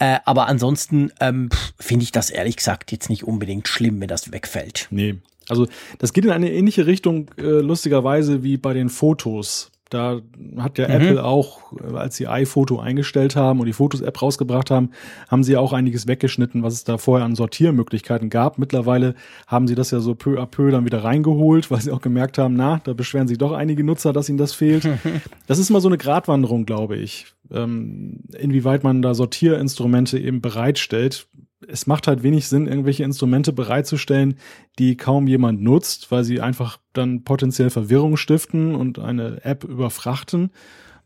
[0.00, 4.32] Äh, aber ansonsten ähm, finde ich das ehrlich gesagt jetzt nicht unbedingt schlimm, wenn das
[4.32, 4.88] wegfällt.
[4.90, 5.18] Nee.
[5.48, 5.66] Also
[5.98, 9.70] das geht in eine ähnliche Richtung, äh, lustigerweise, wie bei den Fotos.
[9.90, 10.22] Da
[10.58, 10.94] hat ja mhm.
[10.94, 14.90] Apple auch, äh, als sie iPhoto eingestellt haben und die Fotos-App rausgebracht haben,
[15.28, 18.58] haben sie auch einiges weggeschnitten, was es da vorher an Sortiermöglichkeiten gab.
[18.58, 19.14] Mittlerweile
[19.46, 22.38] haben sie das ja so peu à peu dann wieder reingeholt, weil sie auch gemerkt
[22.38, 24.88] haben, na, da beschweren sich doch einige Nutzer, dass ihnen das fehlt.
[25.46, 31.28] das ist mal so eine Gratwanderung, glaube ich, ähm, inwieweit man da Sortierinstrumente eben bereitstellt
[31.68, 34.36] es macht halt wenig Sinn, irgendwelche Instrumente bereitzustellen,
[34.78, 40.50] die kaum jemand nutzt, weil sie einfach dann potenziell Verwirrung stiften und eine App überfrachten.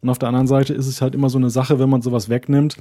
[0.00, 2.28] Und auf der anderen Seite ist es halt immer so eine Sache, wenn man sowas
[2.28, 2.76] wegnimmt,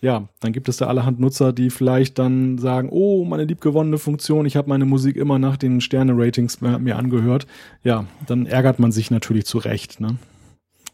[0.00, 4.46] ja, dann gibt es da allerhand Nutzer, die vielleicht dann sagen, oh, meine liebgewonnene Funktion,
[4.46, 7.46] ich habe meine Musik immer nach den Sterne-Ratings mir angehört.
[7.82, 10.16] Ja, dann ärgert man sich natürlich zu Recht, ne?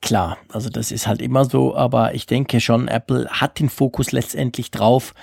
[0.00, 4.12] Klar, also das ist halt immer so, aber ich denke schon, Apple hat den Fokus
[4.12, 5.14] letztendlich drauf,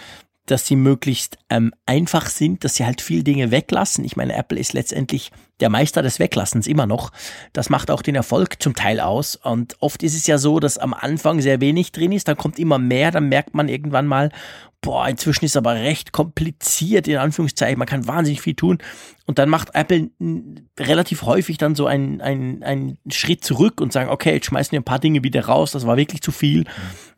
[0.52, 4.04] dass sie möglichst ähm, einfach sind, dass sie halt viel Dinge weglassen.
[4.04, 5.32] Ich meine, Apple ist letztendlich
[5.62, 7.12] der Meister des Weglassens immer noch.
[7.54, 9.38] Das macht auch den Erfolg zum Teil aus.
[9.38, 12.60] Und oft ist es ja so, dass am Anfang sehr wenig drin ist, dann kommt
[12.60, 14.30] immer mehr, dann merkt man irgendwann mal,
[14.82, 18.80] boah, inzwischen ist aber recht kompliziert, in Anführungszeichen, man kann wahnsinnig viel tun.
[19.26, 20.10] Und dann macht Apple
[20.80, 24.80] relativ häufig dann so einen, einen, einen Schritt zurück und sagen, okay, jetzt schmeißen wir
[24.80, 26.66] ein paar Dinge wieder raus, das war wirklich zu viel.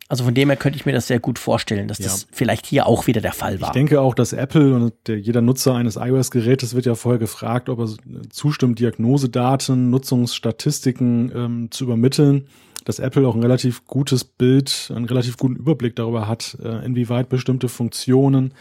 [0.08, 2.04] Also von dem her könnte ich mir das sehr gut vorstellen, dass ja.
[2.04, 3.68] das vielleicht hier auch wieder der Fall war.
[3.68, 7.68] Ich denke auch, dass Apple und der, jeder Nutzer eines iOS-Gerätes wird ja vorher gefragt,
[7.68, 7.88] ob er
[8.28, 12.48] zustimmt, Diagnosedaten, Nutzungsstatistiken ähm, zu übermitteln
[12.84, 17.28] dass Apple auch ein relativ gutes Bild, einen relativ guten Überblick darüber hat, äh, inwieweit
[17.28, 18.52] bestimmte Funktionen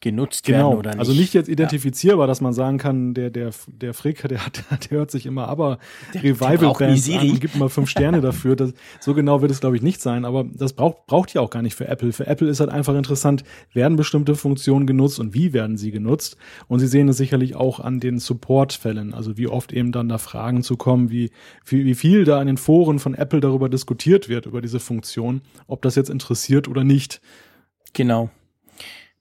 [0.00, 0.58] genutzt genau.
[0.70, 1.00] werden oder nicht.
[1.00, 2.26] Also nicht jetzt identifizierbar, ja.
[2.28, 5.78] dass man sagen kann, der, der, der Frick, der, hat, der hört sich immer aber
[6.14, 8.54] Revival-Bands an und gibt immer fünf Sterne dafür.
[8.54, 11.50] Das, so genau wird es, glaube ich, nicht sein, aber das braucht, braucht ja auch
[11.50, 12.12] gar nicht für Apple.
[12.12, 13.42] Für Apple ist halt einfach interessant,
[13.72, 16.36] werden bestimmte Funktionen genutzt und wie werden sie genutzt?
[16.68, 20.18] Und sie sehen es sicherlich auch an den Support-Fällen, also wie oft eben dann da
[20.18, 21.30] Fragen zu kommen, wie,
[21.64, 25.42] wie, wie viel da in den Foren von Apple darüber diskutiert wird, über diese Funktion,
[25.66, 27.20] ob das jetzt interessiert oder nicht.
[27.94, 28.30] Genau.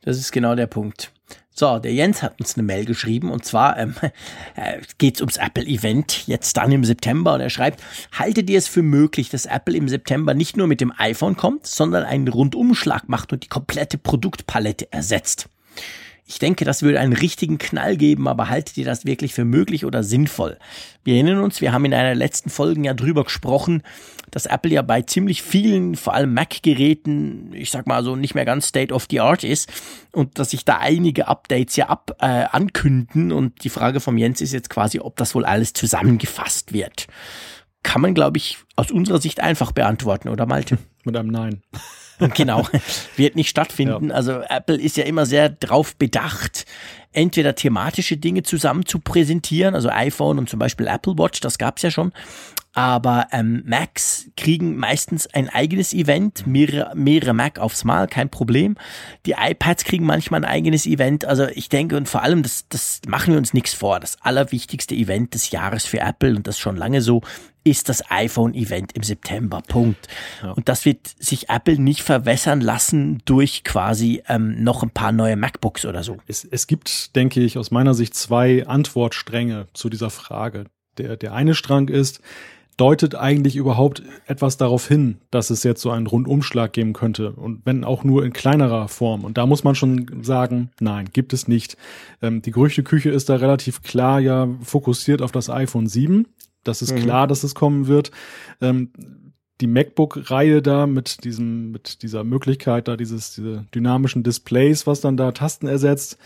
[0.08, 1.12] Das ist genau der Punkt.
[1.54, 3.94] So, der Jens hat uns eine Mail geschrieben und zwar ähm,
[4.56, 7.84] äh, geht es ums Apple-Event jetzt dann im September und er schreibt,
[8.18, 11.68] haltet ihr es für möglich, dass Apple im September nicht nur mit dem iPhone kommt,
[11.68, 15.50] sondern einen Rundumschlag macht und die komplette Produktpalette ersetzt?
[16.26, 19.84] Ich denke, das würde einen richtigen Knall geben, aber haltet ihr das wirklich für möglich
[19.84, 20.58] oder sinnvoll?
[21.04, 23.84] Wir erinnern uns, wir haben in einer letzten Folge ja drüber gesprochen,
[24.32, 28.46] dass Apple ja bei ziemlich vielen, vor allem Mac-Geräten, ich sag mal so, nicht mehr
[28.46, 29.70] ganz State of the Art ist
[30.12, 34.42] und dass sich da einige Updates ja ab äh, ankünden und die Frage vom Jens
[34.42, 37.08] ist jetzt quasi, ob das wohl alles zusammengefasst wird.
[37.84, 40.78] Kann man, glaube ich, aus unserer Sicht einfach beantworten, oder Malte?
[41.06, 41.62] Mit einem Nein.
[42.34, 42.68] genau,
[43.16, 44.10] wird nicht stattfinden.
[44.10, 44.16] Ja.
[44.16, 46.66] Also Apple ist ja immer sehr drauf bedacht,
[47.14, 51.82] entweder thematische Dinge zusammen zu präsentieren, also iPhone und zum Beispiel Apple Watch, das gab's
[51.84, 52.12] ja schon.
[52.78, 58.76] Aber ähm, Macs kriegen meistens ein eigenes Event, mehrere, mehrere Mac aufs Mal, kein Problem.
[59.26, 61.26] Die iPads kriegen manchmal ein eigenes Event.
[61.26, 64.00] Also ich denke und vor allem, das, das machen wir uns nichts vor.
[64.00, 67.24] Das allerwichtigste Event des Jahres für Apple und das schon lange so
[67.64, 69.64] ist das iPhone-Event im September.
[69.68, 70.08] Punkt.
[70.44, 70.52] Ja.
[70.52, 75.36] Und das wird sich Apple nicht verwässern lassen durch quasi ähm, noch ein paar neue
[75.36, 76.18] MacBooks oder so.
[76.28, 80.66] Es, es gibt, denke ich, aus meiner Sicht zwei Antwortstränge zu dieser Frage.
[81.00, 82.22] Der, der eine Strang ist,
[82.78, 87.66] deutet eigentlich überhaupt etwas darauf hin, dass es jetzt so einen Rundumschlag geben könnte und
[87.66, 89.24] wenn auch nur in kleinerer Form.
[89.24, 91.76] Und da muss man schon sagen, nein, gibt es nicht.
[92.22, 96.28] Ähm, die Gerüchteküche ist da relativ klar ja fokussiert auf das iPhone 7.
[96.64, 97.00] Das ist mhm.
[97.00, 98.12] klar, dass es kommen wird.
[98.62, 98.92] Ähm,
[99.62, 105.18] die MacBook-Reihe da mit diesem, mit dieser Möglichkeit da dieses, diese dynamischen Displays, was dann
[105.18, 106.18] da Tasten ersetzt.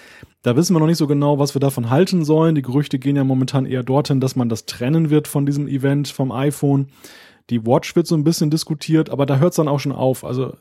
[0.41, 2.55] Da wissen wir noch nicht so genau, was wir davon halten sollen.
[2.55, 6.09] Die Gerüchte gehen ja momentan eher dorthin, dass man das trennen wird von diesem Event
[6.09, 6.87] vom iPhone.
[7.49, 10.23] Die Watch wird so ein bisschen diskutiert, aber da hört es dann auch schon auf.
[10.23, 10.55] Also äh,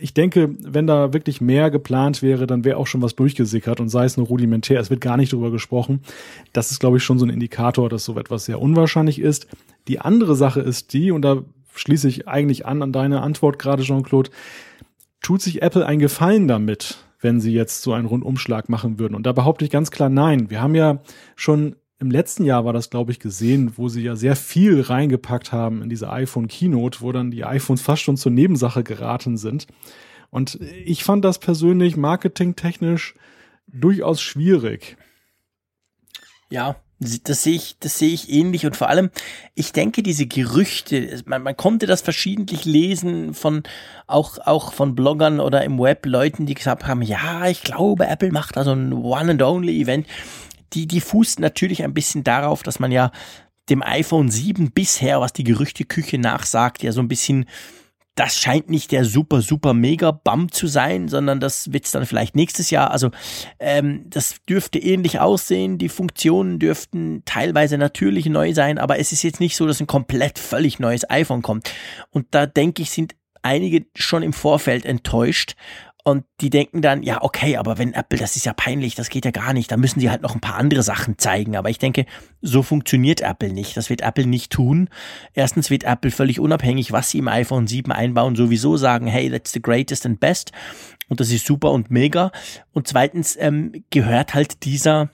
[0.00, 3.88] ich denke, wenn da wirklich mehr geplant wäre, dann wäre auch schon was durchgesickert und
[3.88, 4.80] sei es nur rudimentär.
[4.80, 6.00] Es wird gar nicht darüber gesprochen.
[6.52, 9.48] Das ist, glaube ich, schon so ein Indikator, dass so etwas sehr unwahrscheinlich ist.
[9.88, 11.42] Die andere Sache ist die, und da
[11.74, 14.30] schließe ich eigentlich an an deine Antwort gerade, Jean-Claude.
[15.22, 19.14] Tut sich Apple einen Gefallen damit, wenn sie jetzt so einen Rundumschlag machen würden?
[19.14, 20.50] Und da behaupte ich ganz klar nein.
[20.50, 21.00] Wir haben ja
[21.36, 25.52] schon im letzten Jahr war das, glaube ich, gesehen, wo sie ja sehr viel reingepackt
[25.52, 29.66] haben in diese iPhone Keynote, wo dann die iPhones fast schon zur Nebensache geraten sind.
[30.30, 33.14] Und ich fand das persönlich marketingtechnisch
[33.66, 34.96] durchaus schwierig.
[36.48, 39.10] Ja, das sehe ich, das sehe ich ähnlich und vor allem,
[39.54, 43.62] ich denke, diese Gerüchte, man, man konnte das verschiedentlich lesen von
[44.06, 48.32] auch auch von Bloggern oder im Web Leuten, die gesagt haben, ja, ich glaube, Apple
[48.32, 50.06] macht da so ein One and Only Event.
[50.74, 53.10] Die die fußt natürlich ein bisschen darauf, dass man ja
[53.70, 57.46] dem iPhone 7 bisher, was die Gerüchteküche nachsagt, ja so ein bisschen
[58.14, 62.36] das scheint nicht der super, super mega Bump zu sein, sondern das wird's dann vielleicht
[62.36, 62.90] nächstes Jahr.
[62.90, 63.10] Also
[63.58, 65.78] ähm, das dürfte ähnlich aussehen.
[65.78, 69.86] Die Funktionen dürften teilweise natürlich neu sein, aber es ist jetzt nicht so, dass ein
[69.86, 71.72] komplett völlig neues iPhone kommt.
[72.10, 75.54] Und da denke ich, sind einige schon im Vorfeld enttäuscht
[76.04, 79.24] und die denken dann, ja, okay, aber wenn Apple, das ist ja peinlich, das geht
[79.24, 81.56] ja gar nicht, da müssen sie halt noch ein paar andere Sachen zeigen.
[81.56, 82.06] Aber ich denke,
[82.40, 83.76] so funktioniert Apple nicht.
[83.76, 84.88] Das wird Apple nicht tun.
[85.34, 89.52] Erstens wird Apple völlig unabhängig, was sie im iPhone 7 einbauen, sowieso sagen, hey, that's
[89.52, 90.52] the greatest and best.
[91.08, 92.32] Und das ist super und mega.
[92.72, 95.10] Und zweitens ähm, gehört halt dieser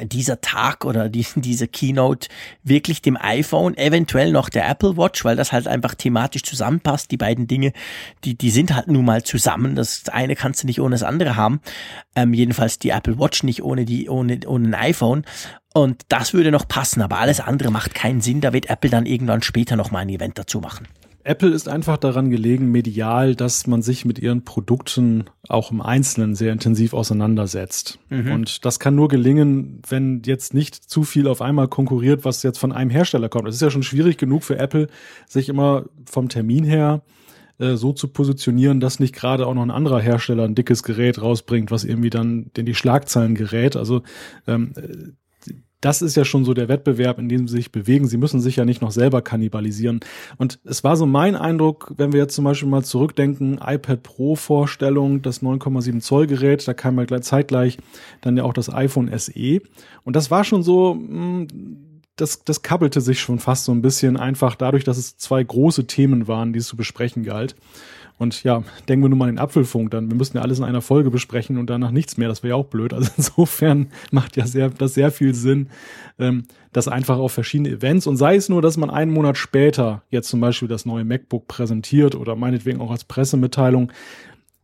[0.00, 2.28] dieser Tag oder die, diese Keynote
[2.62, 7.10] wirklich dem iPhone, eventuell noch der Apple Watch, weil das halt einfach thematisch zusammenpasst.
[7.10, 7.72] Die beiden Dinge,
[8.24, 9.74] die, die sind halt nun mal zusammen.
[9.74, 11.60] Das eine kannst du nicht ohne das andere haben.
[12.14, 15.24] Ähm, jedenfalls die Apple Watch nicht ohne die, ohne, ohne ein iPhone.
[15.74, 18.40] Und das würde noch passen, aber alles andere macht keinen Sinn.
[18.40, 20.86] Da wird Apple dann irgendwann später noch mal ein Event dazu machen.
[21.24, 26.34] Apple ist einfach daran gelegen, medial, dass man sich mit ihren Produkten auch im Einzelnen
[26.34, 27.98] sehr intensiv auseinandersetzt.
[28.08, 28.32] Mhm.
[28.32, 32.58] Und das kann nur gelingen, wenn jetzt nicht zu viel auf einmal konkurriert, was jetzt
[32.58, 33.48] von einem Hersteller kommt.
[33.48, 34.88] Es ist ja schon schwierig genug für Apple,
[35.26, 37.02] sich immer vom Termin her
[37.58, 41.22] äh, so zu positionieren, dass nicht gerade auch noch ein anderer Hersteller ein dickes Gerät
[41.22, 43.76] rausbringt, was irgendwie dann in die Schlagzeilen gerät.
[43.76, 44.02] Also
[44.46, 44.72] ähm,
[45.82, 48.06] das ist ja schon so der Wettbewerb, in dem sie sich bewegen.
[48.06, 50.00] Sie müssen sich ja nicht noch selber kannibalisieren.
[50.38, 54.36] Und es war so mein Eindruck, wenn wir jetzt zum Beispiel mal zurückdenken, iPad Pro
[54.36, 57.78] Vorstellung, das 9,7 Zoll Gerät, da kam ja gleich zeitgleich
[58.20, 59.60] dann ja auch das iPhone SE.
[60.04, 61.48] Und das war schon so, hm,
[62.14, 65.88] das, das kabbelte sich schon fast so ein bisschen einfach dadurch, dass es zwei große
[65.88, 67.56] Themen waren, die es zu besprechen galt.
[68.18, 70.64] Und ja, denken wir nur mal an den Apfelfunk, dann wir müssen ja alles in
[70.64, 72.28] einer Folge besprechen und danach nichts mehr.
[72.28, 72.92] Das wäre ja auch blöd.
[72.92, 75.68] Also insofern macht ja sehr, das sehr viel Sinn,
[76.18, 80.02] ähm, das einfach auf verschiedene Events und sei es nur, dass man einen Monat später
[80.10, 83.92] jetzt zum Beispiel das neue MacBook präsentiert oder meinetwegen auch als Pressemitteilung.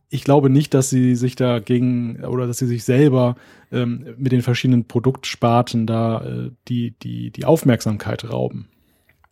[0.09, 3.35] Ich glaube nicht, dass sie sich dagegen oder dass sie sich selber
[3.71, 8.69] ähm, mit den verschiedenen Produktsparten da äh, die, die, die Aufmerksamkeit rauben.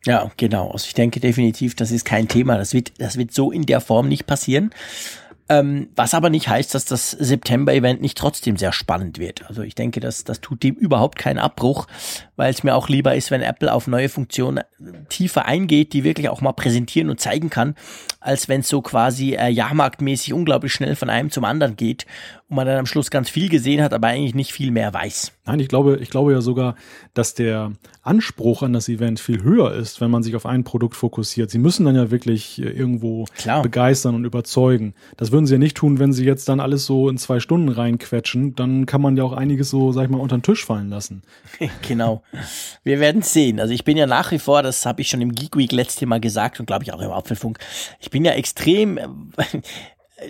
[0.06, 0.72] Ja, genau.
[0.72, 2.58] Also ich denke definitiv, das ist kein Thema.
[2.58, 4.72] Das wird, das wird so in der Form nicht passieren.
[5.50, 9.48] Ähm, was aber nicht heißt, dass das September-Event nicht trotzdem sehr spannend wird.
[9.48, 11.88] Also ich denke, das, das tut dem überhaupt keinen Abbruch,
[12.36, 14.66] weil es mir auch lieber ist, wenn Apple auf neue Funktionen
[15.08, 17.76] tiefer eingeht, die wirklich auch mal präsentieren und zeigen kann,
[18.20, 22.06] als wenn es so quasi äh, jahrmarktmäßig unglaublich schnell von einem zum anderen geht
[22.50, 25.34] und man dann am Schluss ganz viel gesehen hat, aber eigentlich nicht viel mehr weiß.
[25.46, 26.76] Nein, ich glaube, ich glaube ja sogar,
[27.14, 27.74] dass der
[28.04, 31.52] Anspruch an das Event viel höher ist, wenn man sich auf ein Produkt fokussiert.
[31.52, 33.64] Sie müssen dann ja wirklich äh, irgendwo Klar.
[33.64, 34.94] begeistern und überzeugen.
[35.18, 37.70] Das würden sie ja nicht tun, wenn sie jetzt dann alles so in zwei Stunden
[37.70, 38.56] reinquetschen.
[38.56, 41.24] Dann kann man ja auch einiges so, sag ich mal, unter den Tisch fallen lassen.
[41.88, 42.24] genau.
[42.84, 43.60] Wir werden sehen.
[43.60, 46.06] Also ich bin ja nach wie vor, das habe ich schon im Geek Week letzte
[46.06, 47.60] Mal gesagt und glaube ich auch im Apfelfunk,
[48.00, 49.00] ich bin ja extrem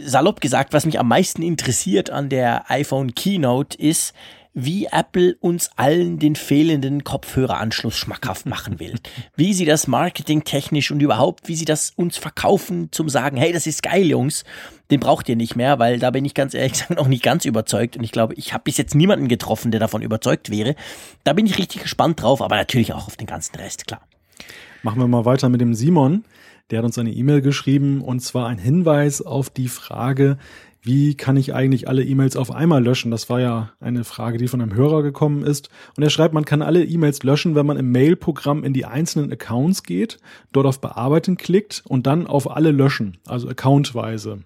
[0.03, 4.13] salopp gesagt, was mich am meisten interessiert an der iPhone Keynote ist,
[4.59, 8.95] wie Apple uns allen den fehlenden Kopfhöreranschluss schmackhaft machen will.
[9.35, 13.67] Wie sie das marketingtechnisch und überhaupt, wie sie das uns verkaufen, zum sagen, hey, das
[13.67, 14.45] ist geil, Jungs,
[14.89, 17.45] den braucht ihr nicht mehr, weil da bin ich ganz ehrlich gesagt noch nicht ganz
[17.45, 20.73] überzeugt und ich glaube, ich habe bis jetzt niemanden getroffen, der davon überzeugt wäre.
[21.23, 24.01] Da bin ich richtig gespannt drauf, aber natürlich auch auf den ganzen Rest, klar.
[24.81, 26.25] Machen wir mal weiter mit dem Simon.
[26.69, 30.37] Der hat uns eine E-Mail geschrieben und zwar ein Hinweis auf die Frage,
[30.81, 33.11] wie kann ich eigentlich alle E-Mails auf einmal löschen?
[33.11, 35.69] Das war ja eine Frage, die von einem Hörer gekommen ist.
[35.97, 39.31] Und er schreibt, man kann alle E-Mails löschen, wenn man im Mail-Programm in die einzelnen
[39.31, 40.17] Accounts geht,
[40.53, 44.43] dort auf Bearbeiten klickt und dann auf alle löschen, also accountweise.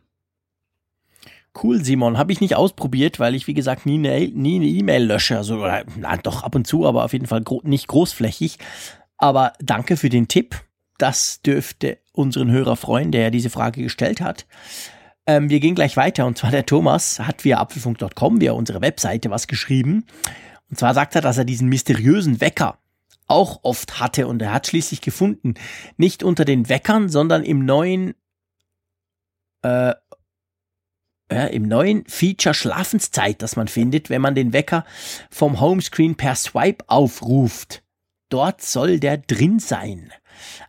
[1.62, 2.18] Cool, Simon.
[2.18, 5.38] Habe ich nicht ausprobiert, weil ich, wie gesagt, nie eine nie eine E-Mail lösche.
[5.38, 8.58] Also, oder, na, doch ab und zu, aber auf jeden Fall gro nicht großflächig.
[9.18, 10.56] Aber danke für den Tipp.
[10.98, 14.46] Das dürfte unseren Hörer freuen, der ja diese Frage gestellt hat.
[15.26, 19.30] Ähm, wir gehen gleich weiter und zwar der Thomas hat via apfelfunk.com, via unsere Webseite
[19.30, 20.06] was geschrieben.
[20.70, 22.78] Und zwar sagt er, dass er diesen mysteriösen Wecker
[23.28, 25.54] auch oft hatte und er hat schließlich gefunden,
[25.98, 28.14] nicht unter den Weckern, sondern im neuen
[29.62, 29.94] äh,
[31.32, 34.84] ja, im neuen Feature Schlafenszeit, das man findet, wenn man den Wecker
[35.30, 37.84] vom Homescreen per Swipe aufruft.
[38.28, 40.12] Dort soll der drin sein.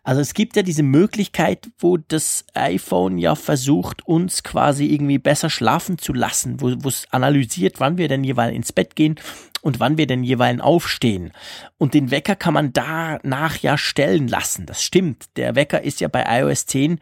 [0.03, 5.51] Also es gibt ja diese Möglichkeit, wo das iPhone ja versucht, uns quasi irgendwie besser
[5.51, 9.17] schlafen zu lassen, wo es analysiert, wann wir denn jeweils ins Bett gehen
[9.63, 11.33] und wann wir denn jeweils aufstehen.
[11.79, 14.67] Und den Wecker kann man danach ja stellen lassen.
[14.67, 15.27] Das stimmt.
[15.37, 16.99] Der Wecker ist ja bei iOS 10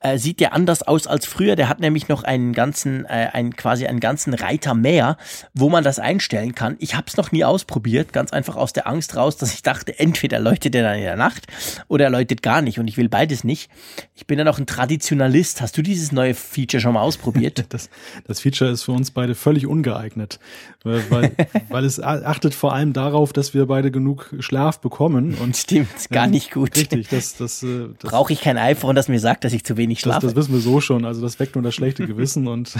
[0.00, 1.56] äh, sieht der anders aus als früher.
[1.56, 5.16] Der hat nämlich noch einen ganzen, äh, einen, quasi einen ganzen Reiter mehr,
[5.54, 6.76] wo man das einstellen kann.
[6.78, 9.98] Ich habe es noch nie ausprobiert, ganz einfach aus der Angst raus, dass ich dachte,
[9.98, 11.46] entweder läutet er dann in der Nacht
[11.88, 13.70] oder er läutet gar nicht und ich will beides nicht.
[14.14, 15.60] Ich bin dann auch ein Traditionalist.
[15.60, 17.66] Hast du dieses neue Feature schon mal ausprobiert?
[17.70, 17.90] das,
[18.26, 20.38] das Feature ist für uns beide völlig ungeeignet,
[20.84, 21.32] weil,
[21.68, 25.34] weil es achtet vor allem darauf, dass wir beide genug Schlaf bekommen.
[25.34, 26.76] Und, Stimmt, gar nicht gut.
[26.76, 29.76] Richtig, das, das, äh, das brauche ich kein iPhone, das mir sagt, dass ich zu
[29.76, 30.26] wenig wenig schlafe.
[30.26, 31.04] Das, das wissen wir so schon.
[31.04, 32.74] Also das weckt nur das schlechte Gewissen und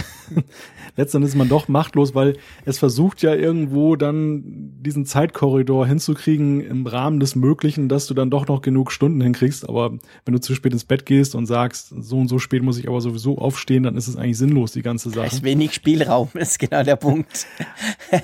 [0.97, 4.43] letztendlich ist man doch machtlos, weil es versucht ja irgendwo dann
[4.83, 9.69] diesen Zeitkorridor hinzukriegen im Rahmen des Möglichen, dass du dann doch noch genug Stunden hinkriegst.
[9.69, 9.93] Aber
[10.25, 12.89] wenn du zu spät ins Bett gehst und sagst, so und so spät muss ich
[12.89, 15.27] aber sowieso aufstehen, dann ist es eigentlich sinnlos, die ganze Sache.
[15.27, 17.47] Es ist wenig Spielraum, ist genau der Punkt.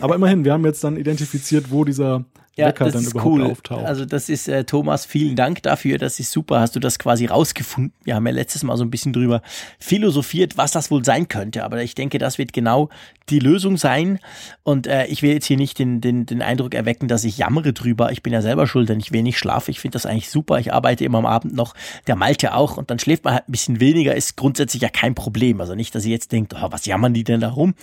[0.00, 2.24] aber immerhin, wir haben jetzt dann identifiziert, wo dieser
[2.56, 3.42] ja, Wecker dann überhaupt cool.
[3.50, 3.84] auftaucht.
[3.84, 5.98] Also das ist, äh, Thomas, vielen Dank dafür.
[5.98, 6.60] Das ist super.
[6.60, 7.92] Hast du das quasi rausgefunden?
[8.04, 9.42] Wir haben ja letztes Mal so ein bisschen drüber
[9.80, 11.64] philosophiert, was das wohl sein könnte.
[11.64, 12.90] Aber ich denke, das wird genau
[13.28, 14.20] die Lösung sein.
[14.62, 17.72] Und äh, ich will jetzt hier nicht den, den, den Eindruck erwecken, dass ich jammere
[17.72, 18.12] drüber.
[18.12, 19.72] Ich bin ja selber schuld, wenn ich wenig schlafe.
[19.72, 20.58] Ich finde das eigentlich super.
[20.58, 21.74] Ich arbeite immer am Abend noch.
[22.06, 22.76] Der Malte auch.
[22.76, 24.14] Und dann schläft man halt ein bisschen weniger.
[24.14, 25.60] Ist grundsätzlich ja kein Problem.
[25.60, 27.74] Also nicht, dass ihr jetzt denkt, oh, was jammern die denn da rum?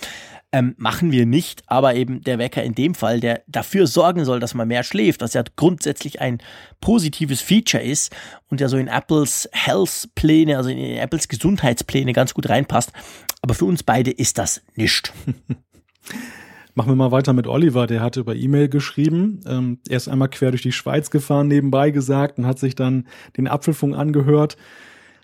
[0.54, 4.38] Ähm, machen wir nicht, aber eben der Wecker in dem Fall, der dafür sorgen soll,
[4.38, 6.42] dass man mehr schläft, was ja grundsätzlich ein
[6.78, 8.14] positives Feature ist
[8.50, 12.92] und ja so in Apples Health-Pläne, also in Apples Gesundheitspläne ganz gut reinpasst.
[13.40, 15.14] Aber für uns beide ist das nicht.
[16.74, 19.40] Machen wir mal weiter mit Oliver, der hatte über E-Mail geschrieben.
[19.46, 23.06] Ähm, er ist einmal quer durch die Schweiz gefahren, nebenbei gesagt, und hat sich dann
[23.36, 24.56] den Apfelfunk angehört.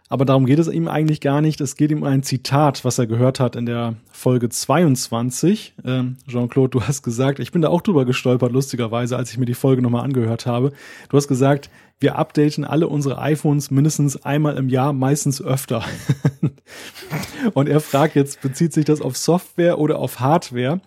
[0.09, 1.61] Aber darum geht es ihm eigentlich gar nicht.
[1.61, 5.75] Es geht ihm um ein Zitat, was er gehört hat in der Folge 22.
[5.85, 9.45] Ähm, Jean-Claude, du hast gesagt, ich bin da auch drüber gestolpert, lustigerweise, als ich mir
[9.45, 10.73] die Folge nochmal angehört habe.
[11.11, 11.69] Du hast gesagt,
[12.01, 15.85] wir updaten alle unsere iPhones mindestens einmal im Jahr, meistens öfter.
[17.55, 20.81] Und er fragt jetzt, bezieht sich das auf Software oder auf Hardware?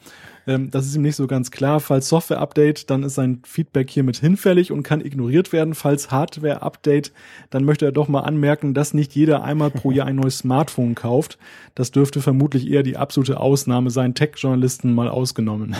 [0.47, 1.79] Ähm, das ist ihm nicht so ganz klar.
[1.79, 5.73] Falls Software-Update, dann ist sein Feedback hiermit hinfällig und kann ignoriert werden.
[5.73, 7.11] Falls Hardware-Update,
[7.49, 10.95] dann möchte er doch mal anmerken, dass nicht jeder einmal pro Jahr ein neues Smartphone
[10.95, 11.37] kauft.
[11.75, 15.75] Das dürfte vermutlich eher die absolute Ausnahme sein, Tech-Journalisten mal ausgenommen.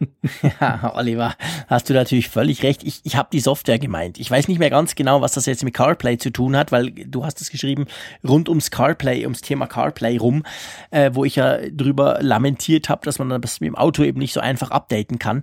[0.60, 1.34] Ja, Oliver,
[1.66, 2.82] hast du natürlich völlig recht.
[2.84, 4.18] Ich, ich habe die Software gemeint.
[4.18, 6.90] Ich weiß nicht mehr ganz genau, was das jetzt mit CarPlay zu tun hat, weil
[6.90, 7.86] du hast es geschrieben
[8.26, 10.44] rund ums CarPlay, ums Thema CarPlay rum,
[10.90, 14.32] äh, wo ich ja drüber lamentiert habe, dass man das mit dem Auto eben nicht
[14.32, 15.42] so einfach updaten kann.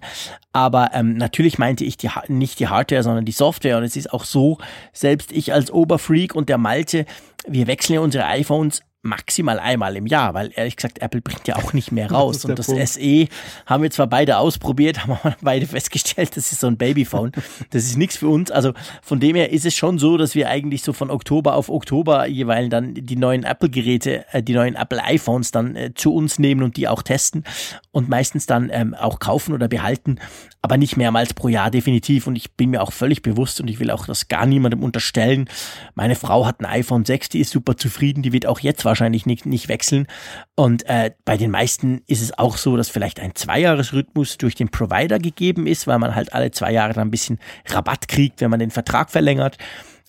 [0.54, 3.78] Aber ähm, natürlich meinte ich die, nicht die Hardware, sondern die Software.
[3.78, 4.58] Und es ist auch so,
[4.94, 7.06] selbst ich als Oberfreak und der Malte,
[7.48, 11.56] wir wechseln ja unsere iPhones maximal einmal im Jahr, weil ehrlich gesagt, Apple bringt ja
[11.56, 12.40] auch nicht mehr raus.
[12.40, 12.88] Das und das Punkt.
[12.88, 13.28] SE
[13.66, 17.32] haben wir zwar beide ausprobiert, haben wir beide festgestellt, das ist so ein Babyphone.
[17.72, 18.52] Das ist nichts für uns.
[18.52, 21.70] Also von dem her ist es schon so, dass wir eigentlich so von Oktober auf
[21.70, 26.64] Oktober jeweils dann die neuen Apple-Geräte, äh, die neuen Apple-iPhones dann äh, zu uns nehmen
[26.64, 27.44] und die auch testen
[27.92, 30.20] und meistens dann ähm, auch kaufen oder behalten,
[30.66, 32.26] aber nicht mehrmals pro Jahr definitiv.
[32.26, 35.48] Und ich bin mir auch völlig bewusst und ich will auch das gar niemandem unterstellen.
[35.94, 39.28] Meine Frau hat ein iPhone 6, die ist super zufrieden, die wird auch jetzt wahrscheinlich
[39.28, 40.08] nicht, nicht wechseln.
[40.56, 44.70] Und äh, bei den meisten ist es auch so, dass vielleicht ein Zweijahresrhythmus durch den
[44.70, 47.38] Provider gegeben ist, weil man halt alle zwei Jahre dann ein bisschen
[47.68, 49.60] Rabatt kriegt, wenn man den Vertrag verlängert.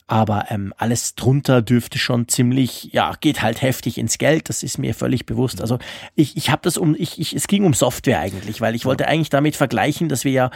[0.08, 4.48] Aber ähm, alles drunter dürfte schon ziemlich, ja, geht halt heftig ins Geld.
[4.48, 5.60] Das ist mir völlig bewusst.
[5.60, 5.78] Also
[6.14, 9.08] ich, ich habe das um, ich, ich, es ging um Software eigentlich, weil ich wollte
[9.08, 10.50] eigentlich damit vergleichen, dass wir ja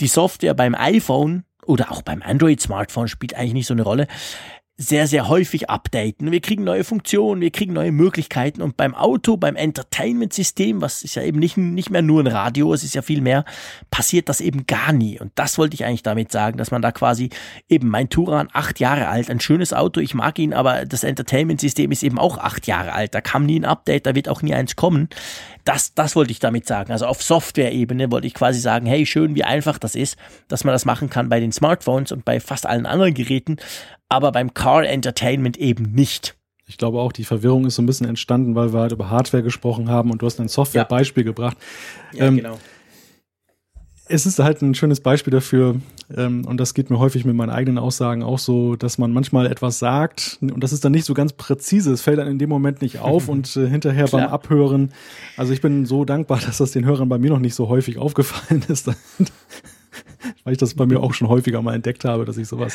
[0.00, 4.08] die Software beim iPhone oder auch beim Android-Smartphone spielt eigentlich nicht so eine Rolle
[4.78, 6.30] sehr, sehr häufig updaten.
[6.30, 11.14] Wir kriegen neue Funktionen, wir kriegen neue Möglichkeiten und beim Auto, beim Entertainment-System, was ist
[11.14, 13.46] ja eben nicht, nicht mehr nur ein Radio, es ist ja viel mehr,
[13.90, 15.18] passiert das eben gar nie.
[15.18, 17.30] Und das wollte ich eigentlich damit sagen, dass man da quasi
[17.70, 21.90] eben mein Turan, acht Jahre alt, ein schönes Auto, ich mag ihn, aber das Entertainment-System
[21.90, 23.14] ist eben auch acht Jahre alt.
[23.14, 25.08] Da kam nie ein Update, da wird auch nie eins kommen.
[25.66, 26.92] Das, das wollte ich damit sagen.
[26.92, 30.16] Also auf Software-Ebene wollte ich quasi sagen, hey, schön, wie einfach das ist,
[30.48, 33.58] dass man das machen kann bei den Smartphones und bei fast allen anderen Geräten
[34.08, 36.36] aber beim Car Entertainment eben nicht.
[36.68, 39.42] Ich glaube auch, die Verwirrung ist so ein bisschen entstanden, weil wir halt über Hardware
[39.42, 41.30] gesprochen haben und du hast ein Software-Beispiel ja.
[41.30, 41.56] gebracht.
[42.12, 42.58] Ja, ähm, genau.
[44.08, 45.76] Es ist halt ein schönes Beispiel dafür,
[46.14, 49.46] ähm, und das geht mir häufig mit meinen eigenen Aussagen auch so, dass man manchmal
[49.46, 51.92] etwas sagt und das ist dann nicht so ganz präzise.
[51.92, 54.22] Es fällt dann in dem Moment nicht auf und äh, hinterher Klar.
[54.22, 54.92] beim Abhören.
[55.36, 57.98] Also ich bin so dankbar, dass das den Hörern bei mir noch nicht so häufig
[57.98, 62.46] aufgefallen ist, weil ich das bei mir auch schon häufiger mal entdeckt habe, dass ich
[62.46, 62.74] sowas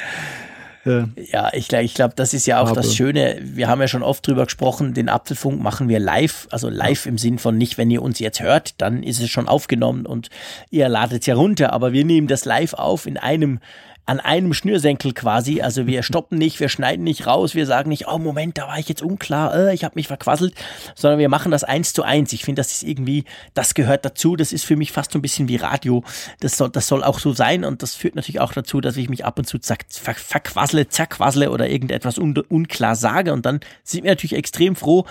[0.85, 2.75] ja, ja ich, ich glaube, das ist ja auch habe.
[2.75, 3.39] das Schöne.
[3.41, 6.47] Wir haben ja schon oft drüber gesprochen, den Apfelfunk machen wir live.
[6.51, 9.47] Also live im Sinn von nicht, wenn ihr uns jetzt hört, dann ist es schon
[9.47, 10.29] aufgenommen und
[10.69, 11.73] ihr ladet es ja runter.
[11.73, 13.59] Aber wir nehmen das live auf in einem
[14.05, 15.61] an einem Schnürsenkel quasi.
[15.61, 18.77] Also wir stoppen nicht, wir schneiden nicht raus, wir sagen nicht, oh Moment, da war
[18.77, 20.53] ich jetzt unklar, äh, ich habe mich verquasselt,
[20.95, 22.33] sondern wir machen das eins zu eins.
[22.33, 24.35] Ich finde, das ist irgendwie, das gehört dazu.
[24.35, 26.03] Das ist für mich fast so ein bisschen wie Radio.
[26.39, 29.09] Das soll, das soll auch so sein und das führt natürlich auch dazu, dass ich
[29.09, 33.59] mich ab und zu zack, ver, verquassle, zerquassle oder irgendetwas un, unklar sage und dann
[33.83, 35.05] sind wir natürlich extrem froh,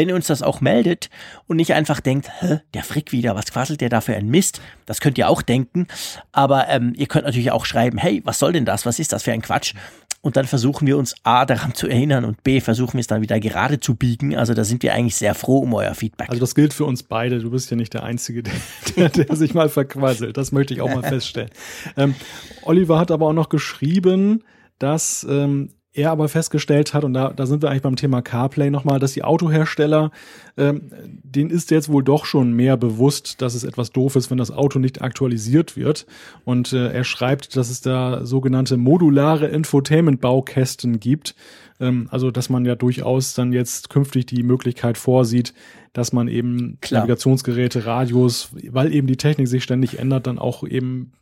[0.00, 1.10] wenn ihr uns das auch meldet
[1.46, 4.62] und nicht einfach denkt, Hä, der Frick wieder, was quasselt der da für ein Mist?
[4.86, 5.88] Das könnt ihr auch denken.
[6.32, 8.86] Aber ähm, ihr könnt natürlich auch schreiben, hey, was soll denn das?
[8.86, 9.74] Was ist das für ein Quatsch?
[10.22, 13.22] und dann versuchen wir uns A daran zu erinnern und B versuchen wir es dann
[13.22, 14.36] wieder gerade zu biegen.
[14.36, 16.28] Also da sind wir eigentlich sehr froh um euer Feedback.
[16.28, 17.38] Also das gilt für uns beide.
[17.38, 18.42] Du bist ja nicht der Einzige,
[18.96, 20.36] der, der, sich mal verquasselt.
[20.36, 21.48] Das möchte ich auch mal feststellen.
[21.96, 22.14] Ähm,
[22.62, 24.44] Oliver hat aber auch noch geschrieben,
[24.78, 28.70] dass ähm, er aber festgestellt hat, und da, da sind wir eigentlich beim Thema CarPlay
[28.70, 30.12] nochmal, dass die Autohersteller,
[30.56, 30.82] ähm,
[31.22, 34.52] denen ist jetzt wohl doch schon mehr bewusst, dass es etwas doof ist, wenn das
[34.52, 36.06] Auto nicht aktualisiert wird.
[36.44, 41.34] Und äh, er schreibt, dass es da sogenannte modulare Infotainment-Baukästen gibt.
[41.80, 45.54] Ähm, also, dass man ja durchaus dann jetzt künftig die Möglichkeit vorsieht,
[45.92, 47.00] dass man eben Klar.
[47.00, 51.12] Navigationsgeräte, Radios, weil eben die Technik sich ständig ändert, dann auch eben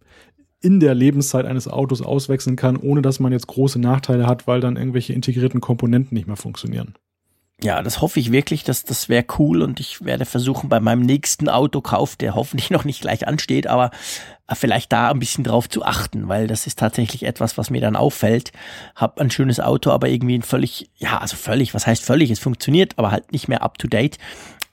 [0.60, 4.60] in der Lebenszeit eines Autos auswechseln kann, ohne dass man jetzt große Nachteile hat, weil
[4.60, 6.94] dann irgendwelche integrierten Komponenten nicht mehr funktionieren.
[7.60, 11.02] Ja, das hoffe ich wirklich, dass das wäre cool und ich werde versuchen bei meinem
[11.02, 13.90] nächsten Autokauf, der hoffentlich noch nicht gleich ansteht, aber
[14.52, 17.96] vielleicht da ein bisschen drauf zu achten, weil das ist tatsächlich etwas, was mir dann
[17.96, 18.52] auffällt.
[18.94, 22.30] Hab ein schönes Auto, aber irgendwie ein völlig, ja, also völlig, was heißt völlig?
[22.30, 24.18] Es funktioniert, aber halt nicht mehr up to date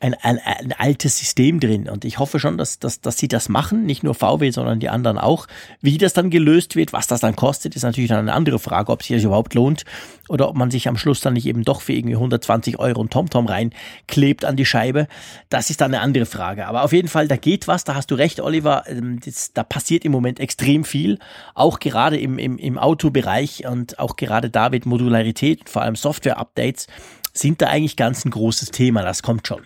[0.05, 1.89] ein, ein, ein altes System drin.
[1.89, 4.89] Und ich hoffe schon, dass, dass, dass sie das machen, nicht nur VW, sondern die
[4.89, 5.47] anderen auch.
[5.81, 8.91] Wie das dann gelöst wird, was das dann kostet, ist natürlich dann eine andere Frage,
[8.91, 9.83] ob sich das überhaupt lohnt
[10.29, 13.09] oder ob man sich am Schluss dann nicht eben doch für irgendwie 120 Euro ein
[13.09, 15.07] TomTom reinklebt an die Scheibe.
[15.49, 16.67] Das ist dann eine andere Frage.
[16.67, 18.83] Aber auf jeden Fall, da geht was, da hast du recht, Oliver.
[18.87, 21.19] Ähm, das, da passiert im Moment extrem viel,
[21.55, 26.87] auch gerade im, im, im Autobereich und auch gerade da wird Modularität vor allem Software-Updates
[27.33, 29.01] sind da eigentlich ganz ein großes Thema.
[29.01, 29.61] Das kommt schon.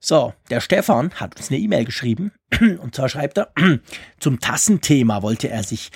[0.00, 3.52] So, der Stefan hat uns eine E-Mail geschrieben und zwar schreibt er,
[4.20, 5.90] zum Tassenthema wollte er sich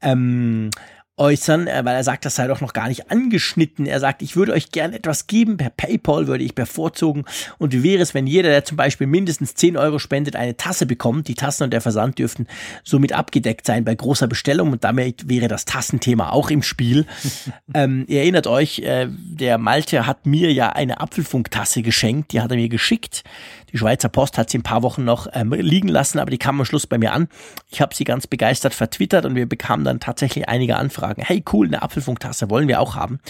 [0.00, 0.70] ähm,
[1.18, 3.86] äußern, äh, weil er sagt, das sei doch noch gar nicht angeschnitten.
[3.86, 7.24] Er sagt, ich würde euch gern etwas geben, per PayPal würde ich bevorzugen.
[7.58, 10.86] Und wie wäre es, wenn jeder, der zum Beispiel mindestens 10 Euro spendet, eine Tasse
[10.86, 11.28] bekommt?
[11.28, 12.46] Die Tassen und der Versand dürften
[12.84, 17.06] somit abgedeckt sein bei großer Bestellung und damit wäre das Tassenthema auch im Spiel.
[17.74, 22.50] ähm, ihr erinnert euch, äh, der Malte hat mir ja eine Apfelfunktasse geschenkt, die hat
[22.50, 23.24] er mir geschickt.
[23.72, 26.60] Die Schweizer Post hat sie ein paar Wochen noch ähm, liegen lassen, aber die kam
[26.60, 27.28] am Schluss bei mir an.
[27.70, 31.22] Ich habe sie ganz begeistert vertwittert und wir bekamen dann tatsächlich einige Anfragen.
[31.22, 33.20] Hey, cool, eine Apfelfunktasse wollen wir auch haben.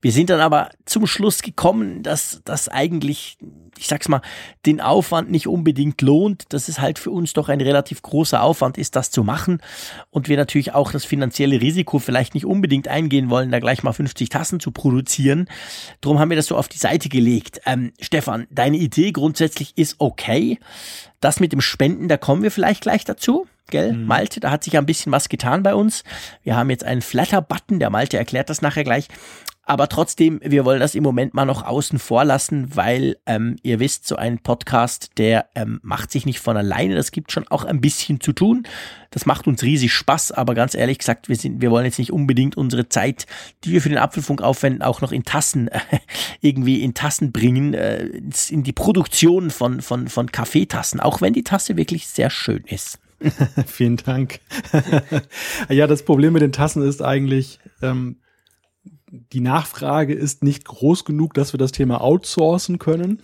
[0.00, 3.38] Wir sind dann aber zum Schluss gekommen, dass das eigentlich,
[3.76, 4.22] ich sag's mal,
[4.66, 6.52] den Aufwand nicht unbedingt lohnt.
[6.52, 9.60] Dass es halt für uns doch ein relativ großer Aufwand ist, das zu machen.
[10.10, 13.92] Und wir natürlich auch das finanzielle Risiko vielleicht nicht unbedingt eingehen wollen, da gleich mal
[13.92, 15.48] 50 Tassen zu produzieren.
[16.00, 17.60] Drum haben wir das so auf die Seite gelegt.
[17.66, 20.58] Ähm, Stefan, deine Idee grundsätzlich ist ist okay.
[21.20, 23.46] Das mit dem Spenden, da kommen wir vielleicht gleich dazu.
[23.70, 24.06] Gell, mhm.
[24.06, 26.04] Malte, da hat sich ein bisschen was getan bei uns.
[26.42, 29.08] Wir haben jetzt einen Flatter-Button, der Malte erklärt das nachher gleich.
[29.68, 33.80] Aber trotzdem, wir wollen das im Moment mal noch außen vor lassen, weil ähm, ihr
[33.80, 36.94] wisst, so ein Podcast, der ähm, macht sich nicht von alleine.
[36.94, 38.66] Das gibt schon auch ein bisschen zu tun.
[39.10, 42.14] Das macht uns riesig Spaß, aber ganz ehrlich gesagt, wir sind, wir wollen jetzt nicht
[42.14, 43.26] unbedingt unsere Zeit,
[43.62, 45.80] die wir für den Apfelfunk aufwenden, auch noch in Tassen äh,
[46.40, 48.06] irgendwie in Tassen bringen, äh,
[48.48, 53.00] in die Produktion von von von Kaffeetassen, auch wenn die Tasse wirklich sehr schön ist.
[53.66, 54.40] Vielen Dank.
[55.68, 58.16] ja, das Problem mit den Tassen ist eigentlich, ähm,
[59.10, 63.20] die Nachfrage ist nicht groß genug, dass wir das Thema outsourcen können.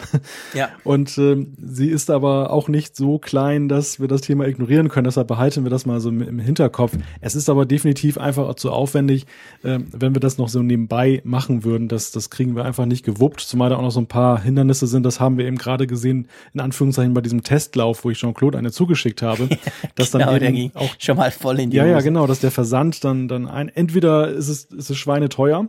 [0.54, 0.68] Ja.
[0.84, 5.04] Und ähm, sie ist aber auch nicht so klein, dass wir das Thema ignorieren können.
[5.04, 6.96] Deshalb behalten wir das mal so im Hinterkopf.
[7.20, 9.26] Es ist aber definitiv einfach zu aufwendig,
[9.62, 11.88] äh, wenn wir das noch so nebenbei machen würden.
[11.88, 14.86] Das, das kriegen wir einfach nicht gewuppt, zumal da auch noch so ein paar Hindernisse
[14.86, 15.04] sind.
[15.04, 18.72] Das haben wir eben gerade gesehen, in Anführungszeichen bei diesem Testlauf, wo ich Jean-Claude eine
[18.72, 19.48] zugeschickt habe.
[19.94, 21.92] dass genau, dann eben auch schon mal voll in die Ja, Hose.
[21.92, 25.68] ja, genau, dass der Versand dann, dann ein, entweder ist es, ist es schweineteuer,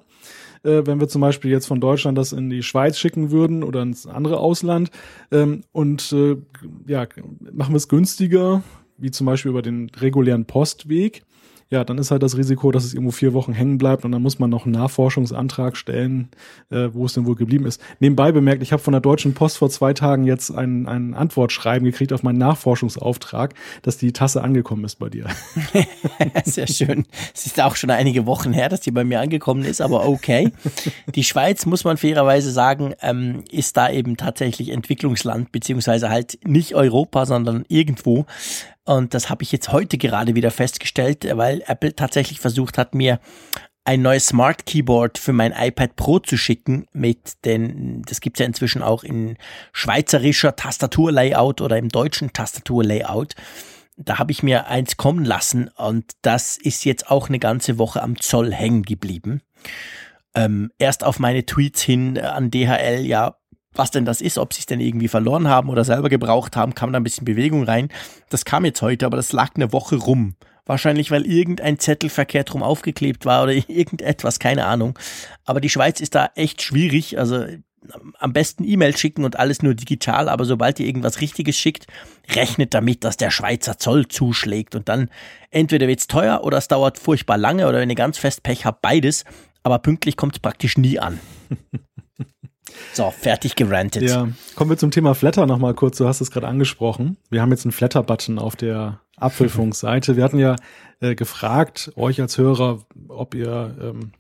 [0.66, 3.82] äh, wenn wir zum Beispiel jetzt von Deutschland das in die Schweiz schicken würden oder
[3.82, 4.92] ins andere Ausland.
[5.32, 6.38] Ähm, und äh,
[6.88, 7.08] ja,
[7.52, 8.64] machen wir es günstiger,
[8.98, 11.24] wie zum Beispiel über den regulären Postweg
[11.70, 14.22] ja, dann ist halt das Risiko, dass es irgendwo vier Wochen hängen bleibt und dann
[14.22, 16.30] muss man noch einen Nachforschungsantrag stellen,
[16.70, 17.82] äh, wo es denn wohl geblieben ist.
[18.00, 21.84] Nebenbei bemerkt, ich habe von der Deutschen Post vor zwei Tagen jetzt ein, ein Antwortschreiben
[21.84, 25.26] gekriegt auf meinen Nachforschungsauftrag, dass die Tasse angekommen ist bei dir.
[26.46, 27.06] Sehr schön.
[27.34, 30.52] Es ist auch schon einige Wochen her, dass die bei mir angekommen ist, aber okay.
[31.16, 36.76] Die Schweiz, muss man fairerweise sagen, ähm, ist da eben tatsächlich Entwicklungsland, beziehungsweise halt nicht
[36.76, 38.26] Europa, sondern irgendwo.
[38.86, 43.20] Und das habe ich jetzt heute gerade wieder festgestellt, weil Apple tatsächlich versucht hat, mir
[43.84, 48.46] ein neues Smart Keyboard für mein iPad Pro zu schicken mit den, das gibt's ja
[48.46, 49.38] inzwischen auch in
[49.74, 53.36] schweizerischer Tastaturlayout oder im deutschen Tastaturlayout.
[53.98, 58.02] Da habe ich mir eins kommen lassen und das ist jetzt auch eine ganze Woche
[58.02, 59.42] am Zoll hängen geblieben.
[60.34, 63.38] Ähm, erst auf meine Tweets hin an DHL, ja,
[63.78, 66.76] was denn das ist, ob sie es denn irgendwie verloren haben oder selber gebraucht haben,
[66.76, 67.90] kam da ein bisschen Bewegung rein.
[68.30, 70.36] Das kam jetzt heute, aber das lag eine Woche rum.
[70.66, 74.98] Wahrscheinlich, weil irgendein Zettel verkehrt rum aufgeklebt war oder irgendetwas, keine Ahnung.
[75.44, 77.20] Aber die Schweiz ist da echt schwierig.
[77.20, 77.46] Also
[78.20, 81.88] am besten E-Mail schicken und alles nur digital, aber sobald ihr irgendwas Richtiges schickt,
[82.34, 85.10] rechnet damit, dass der Schweizer Zoll zuschlägt und dann
[85.52, 88.82] entweder wird's teuer oder es dauert furchtbar lange oder wenn ihr ganz fest Pech habt,
[88.82, 89.24] beides,
[89.64, 91.20] aber pünktlich kommt es praktisch nie an.
[92.94, 94.04] So, fertig gerantet.
[94.04, 95.98] Ja, kommen wir zum Thema Flatter nochmal kurz.
[95.98, 97.18] Du hast es gerade angesprochen.
[97.30, 100.16] Wir haben jetzt einen Flatter-Button auf der Apfelfunk-Seite.
[100.16, 100.56] Wir hatten ja
[101.00, 104.12] äh, gefragt, euch als Hörer, ob ihr ähm,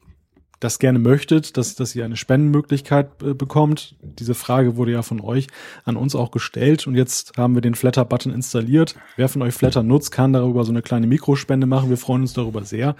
[0.59, 3.95] das gerne möchtet, dass, dass ihr eine Spendenmöglichkeit äh, bekommt.
[4.01, 5.47] Diese Frage wurde ja von euch
[5.83, 8.95] an uns auch gestellt und jetzt haben wir den Flatter-Button installiert.
[9.15, 11.89] Wer von euch Flatter nutzt, kann darüber so eine kleine Mikrospende machen.
[11.89, 12.95] Wir freuen uns darüber sehr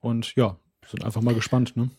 [0.00, 0.56] und ja,
[0.88, 1.76] sind einfach mal gespannt.
[1.76, 1.90] Ne?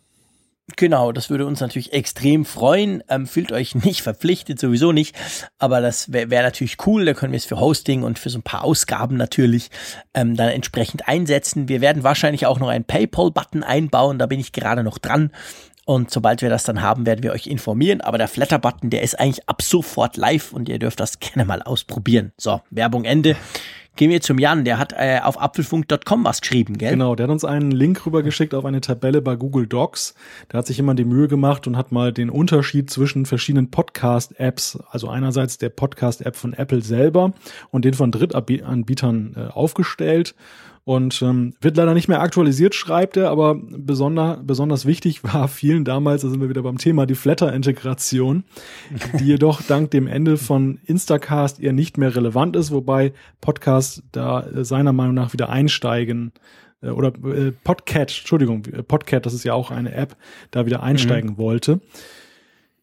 [0.77, 3.03] Genau, das würde uns natürlich extrem freuen.
[3.09, 5.15] Ähm, fühlt euch nicht verpflichtet, sowieso nicht.
[5.59, 7.03] Aber das wäre wär natürlich cool.
[7.03, 9.69] Da können wir es für Hosting und für so ein paar Ausgaben natürlich
[10.13, 11.67] ähm, dann entsprechend einsetzen.
[11.67, 14.19] Wir werden wahrscheinlich auch noch einen PayPal-Button einbauen.
[14.19, 15.31] Da bin ich gerade noch dran.
[15.85, 17.99] Und sobald wir das dann haben, werden wir euch informieren.
[17.99, 21.61] Aber der Flatter-Button, der ist eigentlich ab sofort live und ihr dürft das gerne mal
[21.61, 22.31] ausprobieren.
[22.37, 23.35] So, Werbung Ende.
[23.95, 26.89] Gehen wir zum Jan, der hat äh, auf apfelfunk.com was geschrieben, gell?
[26.89, 30.15] Genau, der hat uns einen Link rübergeschickt auf eine Tabelle bei Google Docs.
[30.49, 34.79] Da hat sich jemand die Mühe gemacht und hat mal den Unterschied zwischen verschiedenen Podcast-Apps,
[34.89, 37.33] also einerseits der Podcast-App von Apple selber
[37.69, 40.33] und den von Drittanbietern äh, aufgestellt
[40.85, 45.85] und ähm, wird leider nicht mehr aktualisiert, schreibt er, aber besonder, besonders wichtig war vielen
[45.85, 48.43] damals, da sind wir wieder beim Thema, die Flatter-Integration,
[49.19, 54.41] die jedoch dank dem Ende von Instacast eher nicht mehr relevant ist, wobei Podcasts da
[54.41, 56.33] äh, seiner Meinung nach wieder einsteigen
[56.81, 60.17] äh, oder äh, Podcat, Entschuldigung, Podcat, das ist ja auch eine App,
[60.51, 61.37] da wieder einsteigen mhm.
[61.37, 61.79] wollte.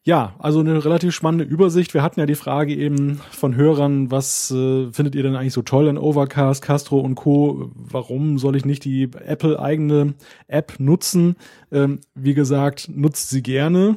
[0.03, 1.93] Ja, also eine relativ spannende Übersicht.
[1.93, 5.61] Wir hatten ja die Frage eben von Hörern, was äh, findet ihr denn eigentlich so
[5.61, 7.69] toll an Overcast, Castro und Co.
[7.75, 10.15] Warum soll ich nicht die Apple eigene
[10.47, 11.35] App nutzen?
[11.71, 13.95] Ähm, wie gesagt, nutzt sie gerne,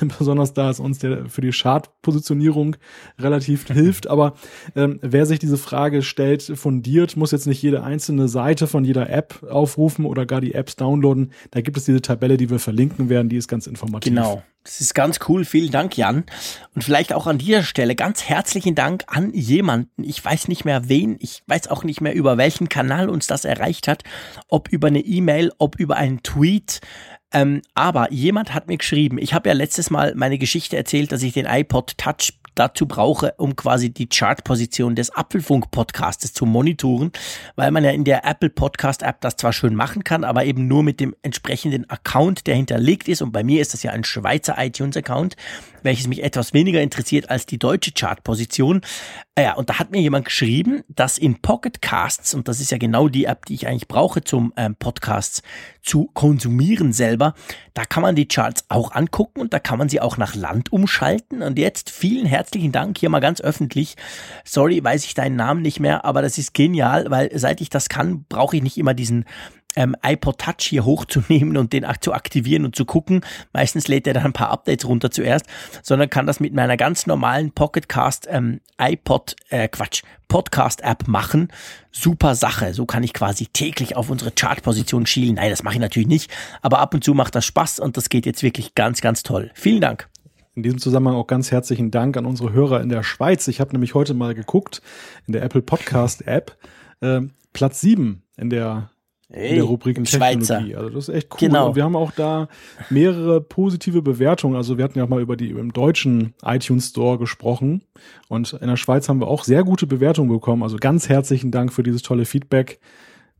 [0.18, 2.76] besonders da es uns der für die Chart-Positionierung
[3.18, 4.08] relativ hilft.
[4.08, 4.34] Aber
[4.74, 9.08] ähm, wer sich diese Frage stellt, fundiert, muss jetzt nicht jede einzelne Seite von jeder
[9.08, 11.32] App aufrufen oder gar die Apps downloaden.
[11.50, 14.12] Da gibt es diese Tabelle, die wir verlinken werden, die ist ganz informativ.
[14.12, 14.42] Genau.
[14.66, 15.44] Das ist ganz cool.
[15.44, 16.24] Vielen Dank, Jan.
[16.74, 20.02] Und vielleicht auch an dieser Stelle ganz herzlichen Dank an jemanden.
[20.02, 21.16] Ich weiß nicht mehr wen.
[21.20, 24.02] Ich weiß auch nicht mehr über welchen Kanal uns das erreicht hat.
[24.48, 26.80] Ob über eine E-Mail, ob über einen Tweet.
[27.32, 31.22] Ähm, aber jemand hat mir geschrieben, ich habe ja letztes Mal meine Geschichte erzählt, dass
[31.22, 37.12] ich den iPod Touch dazu brauche, um quasi die Chartposition des Apfelfunk-Podcastes zu monitoren,
[37.54, 40.82] weil man ja in der Apple Podcast-App das zwar schön machen kann, aber eben nur
[40.82, 43.22] mit dem entsprechenden Account, der hinterlegt ist.
[43.22, 45.36] Und bei mir ist das ja ein Schweizer iTunes-Account,
[45.82, 48.80] welches mich etwas weniger interessiert als die deutsche Chartposition.
[49.36, 52.70] Ah ja, und da hat mir jemand geschrieben, dass in Pocket Casts, und das ist
[52.70, 55.42] ja genau die App, die ich eigentlich brauche zum ähm, Podcasts
[55.86, 57.34] zu konsumieren selber,
[57.72, 60.72] da kann man die Charts auch angucken und da kann man sie auch nach Land
[60.72, 61.42] umschalten.
[61.42, 63.96] Und jetzt vielen herzlichen Dank hier mal ganz öffentlich.
[64.44, 67.88] Sorry, weiß ich deinen Namen nicht mehr, aber das ist genial, weil seit ich das
[67.88, 69.24] kann, brauche ich nicht immer diesen
[69.76, 73.20] ähm, iPod Touch hier hochzunehmen und den zu aktivieren und zu gucken.
[73.52, 75.46] Meistens lädt er dann ein paar Updates runter zuerst,
[75.82, 81.52] sondern kann das mit meiner ganz normalen Pocketcast ähm, iPod, äh, Quatsch, Podcast-App machen.
[81.92, 82.74] Super Sache.
[82.74, 85.36] So kann ich quasi täglich auf unsere Chartposition schielen.
[85.36, 86.30] Nein, das mache ich natürlich nicht,
[86.62, 89.50] aber ab und zu macht das Spaß und das geht jetzt wirklich ganz, ganz toll.
[89.54, 90.08] Vielen Dank.
[90.54, 93.46] In diesem Zusammenhang auch ganz herzlichen Dank an unsere Hörer in der Schweiz.
[93.46, 94.80] Ich habe nämlich heute mal geguckt
[95.26, 96.56] in der Apple Podcast App.
[97.02, 97.20] Äh,
[97.52, 98.90] Platz sieben in der
[99.28, 100.44] Hey, in der Rubrik Technologie.
[100.44, 100.78] Schweizer.
[100.78, 101.38] Also das ist echt cool.
[101.40, 101.68] Genau.
[101.68, 102.48] Und wir haben auch da
[102.90, 104.54] mehrere positive Bewertungen.
[104.54, 107.82] Also wir hatten ja mal über die im deutschen iTunes Store gesprochen
[108.28, 110.62] und in der Schweiz haben wir auch sehr gute Bewertungen bekommen.
[110.62, 112.78] Also ganz herzlichen Dank für dieses tolle Feedback.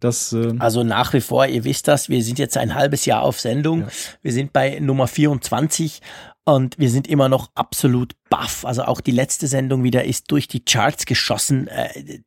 [0.01, 3.22] Das, äh also nach wie vor, ihr wisst das, wir sind jetzt ein halbes Jahr
[3.22, 3.82] auf Sendung.
[3.82, 3.89] Ja.
[4.22, 6.01] Wir sind bei Nummer 24
[6.45, 8.64] und wir sind immer noch absolut baff.
[8.64, 11.68] Also auch die letzte Sendung wieder ist durch die Charts geschossen.
[11.68, 12.20] Äh,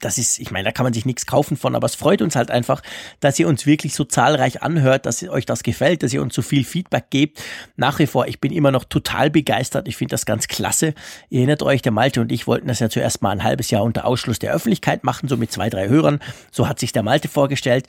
[0.00, 2.36] das ist, ich meine, da kann man sich nichts kaufen von, aber es freut uns
[2.36, 2.82] halt einfach,
[3.20, 6.42] dass ihr uns wirklich so zahlreich anhört, dass euch das gefällt, dass ihr uns so
[6.42, 7.42] viel Feedback gebt.
[7.76, 9.88] Nach wie vor, ich bin immer noch total begeistert.
[9.88, 10.94] Ich finde das ganz klasse.
[11.28, 13.82] Ihr erinnert euch, der Malte und ich wollten das ja zuerst mal ein halbes Jahr
[13.82, 16.20] unter Ausschluss der Öffentlichkeit machen, so mit zwei, drei Hörern.
[16.50, 17.86] So hat sich der Malte vorgestellt.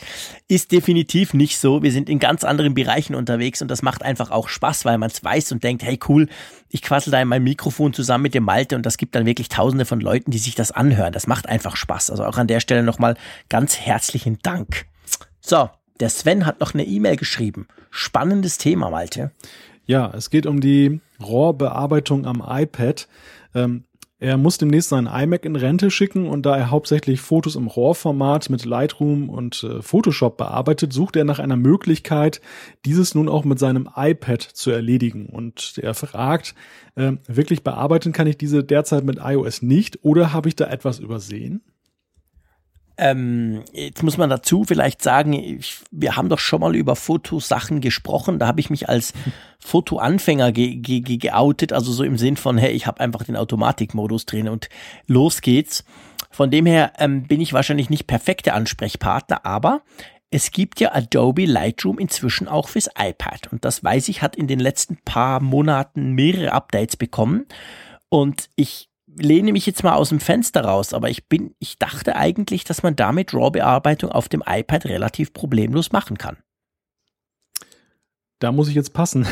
[0.48, 1.84] Ist definitiv nicht so.
[1.84, 5.10] Wir sind in ganz anderen Bereichen unterwegs und das macht einfach auch Spaß, weil man
[5.10, 6.28] es weiß und denkt, hey cool,
[6.70, 9.48] ich quassel da in meinem Mikrofon zusammen mit dem Malte und das gibt dann wirklich
[9.48, 11.14] tausende von Leuten, die sich das anhören.
[11.14, 12.12] Das macht einfach Spaß.
[12.12, 13.16] Also auch an der Stelle nochmal
[13.48, 14.86] ganz herzlichen Dank.
[15.40, 15.70] So,
[16.02, 17.68] der Sven hat noch eine E-Mail geschrieben.
[17.90, 19.32] Spannendes Thema, Malte.
[19.86, 23.08] Ja, es geht um die RAW-Bearbeitung am iPad.
[23.54, 23.86] Ähm,
[24.18, 28.50] Er muss demnächst seinen iMac in Rente schicken und da er hauptsächlich Fotos im RAW-Format
[28.50, 32.40] mit Lightroom und äh, Photoshop bearbeitet, sucht er nach einer Möglichkeit,
[32.86, 35.26] dieses nun auch mit seinem iPad zu erledigen.
[35.26, 36.56] Und er fragt,
[36.96, 41.00] äh, wirklich bearbeiten kann ich diese derzeit mit iOS nicht oder habe ich da etwas
[41.00, 41.62] übersehen?
[42.98, 47.82] Ähm, jetzt muss man dazu vielleicht sagen, ich, wir haben doch schon mal über Fotosachen
[47.82, 48.40] gesprochen.
[48.40, 49.14] Da habe ich mich als
[49.60, 53.36] Fotoanfänger ge ge ge geoutet, also so im Sinn von, hey, ich habe einfach den
[53.36, 54.70] Automatikmodus drin und
[55.08, 55.84] los geht's.
[56.32, 59.82] Von dem her ähm, bin ich wahrscheinlich nicht perfekter Ansprechpartner, aber
[60.32, 63.52] es gibt ja Adobe Lightroom inzwischen auch fürs iPad.
[63.52, 67.46] Und das weiß ich, hat in den letzten paar Monaten mehrere Updates bekommen.
[68.10, 72.16] Und ich lehne mich jetzt mal aus dem Fenster raus, aber ich bin, ich dachte
[72.16, 76.38] eigentlich, dass man damit RAW-Bearbeitung auf dem iPad relativ problemlos machen kann.
[78.40, 79.26] Da muss ich jetzt passen.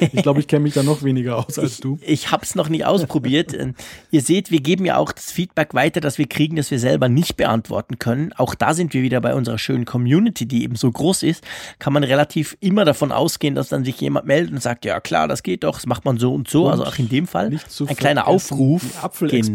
[0.00, 1.98] Ich glaube, ich kenne mich da noch weniger aus als ich, du.
[2.02, 3.54] Ich habe es noch nicht ausprobiert.
[3.54, 3.74] Ähm,
[4.10, 7.08] ihr seht, wir geben ja auch das Feedback weiter, das wir kriegen, das wir selber
[7.08, 8.32] nicht beantworten können.
[8.34, 11.44] Auch da sind wir wieder bei unserer schönen Community, die eben so groß ist.
[11.78, 15.28] Kann man relativ immer davon ausgehen, dass dann sich jemand meldet und sagt, ja klar,
[15.28, 16.66] das geht doch, das macht man so und so.
[16.66, 17.50] Und also auch in dem Fall
[17.88, 18.82] ein kleiner Aufruf.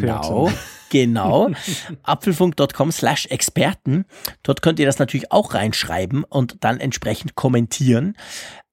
[0.02, 0.52] Genau.
[0.90, 1.50] Genau.
[2.04, 4.06] Apfelfunk.com slash Experten.
[4.44, 8.16] Dort könnt ihr das natürlich auch reinschreiben und dann entsprechend kommentieren.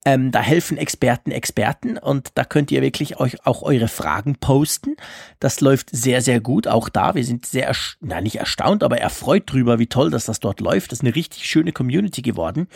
[0.07, 4.95] Ähm, da helfen Experten Experten und da könnt ihr wirklich euch auch eure Fragen posten.
[5.39, 6.67] Das läuft sehr, sehr gut.
[6.67, 10.39] Auch da, wir sind sehr, na nicht erstaunt, aber erfreut drüber, wie toll, dass das
[10.39, 10.91] dort läuft.
[10.91, 12.67] Das ist eine richtig schöne Community geworden.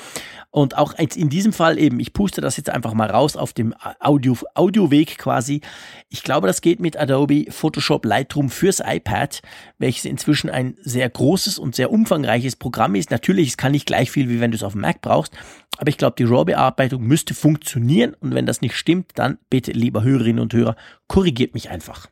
[0.50, 3.76] Und auch in diesem Fall eben, ich puste das jetzt einfach mal raus auf dem
[4.00, 5.62] Audio, Audioweg quasi.
[6.10, 9.42] Ich glaube, das geht mit Adobe Photoshop Lightroom fürs iPad,
[9.78, 13.12] welches inzwischen ein sehr großes und sehr umfangreiches Programm ist.
[13.12, 15.34] Natürlich, es kann nicht gleich viel, wie wenn du es auf dem Mac brauchst,
[15.78, 20.04] aber ich glaube, die RAW-Bearbeitung müsste funktionieren und wenn das nicht stimmt, dann bitte, lieber
[20.04, 20.76] Hörerinnen und Hörer,
[21.08, 22.08] korrigiert mich einfach.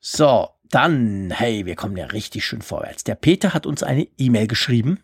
[0.00, 3.04] So, dann, hey, wir kommen ja richtig schön vorwärts.
[3.04, 5.00] Der Peter hat uns eine E-Mail geschrieben.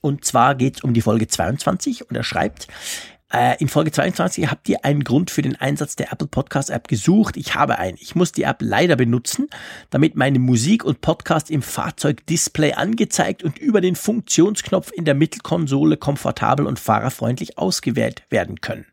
[0.00, 2.66] Und zwar geht es um die Folge 22 und er schreibt,
[3.58, 7.36] in Folge 22 habt ihr einen Grund für den Einsatz der Apple Podcast App gesucht.
[7.36, 7.96] Ich habe einen.
[8.00, 9.48] Ich muss die App leider benutzen,
[9.90, 15.96] damit meine Musik und Podcast im Fahrzeugdisplay angezeigt und über den Funktionsknopf in der Mittelkonsole
[15.96, 18.86] komfortabel und fahrerfreundlich ausgewählt werden können.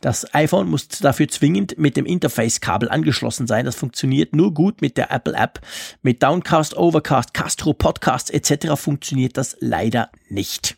[0.00, 3.66] Das iPhone muss dafür zwingend mit dem Interface-Kabel angeschlossen sein.
[3.66, 5.60] Das funktioniert nur gut mit der Apple App.
[6.02, 8.80] Mit Downcast, Overcast, Castro, Podcasts etc.
[8.80, 10.77] funktioniert das leider nicht.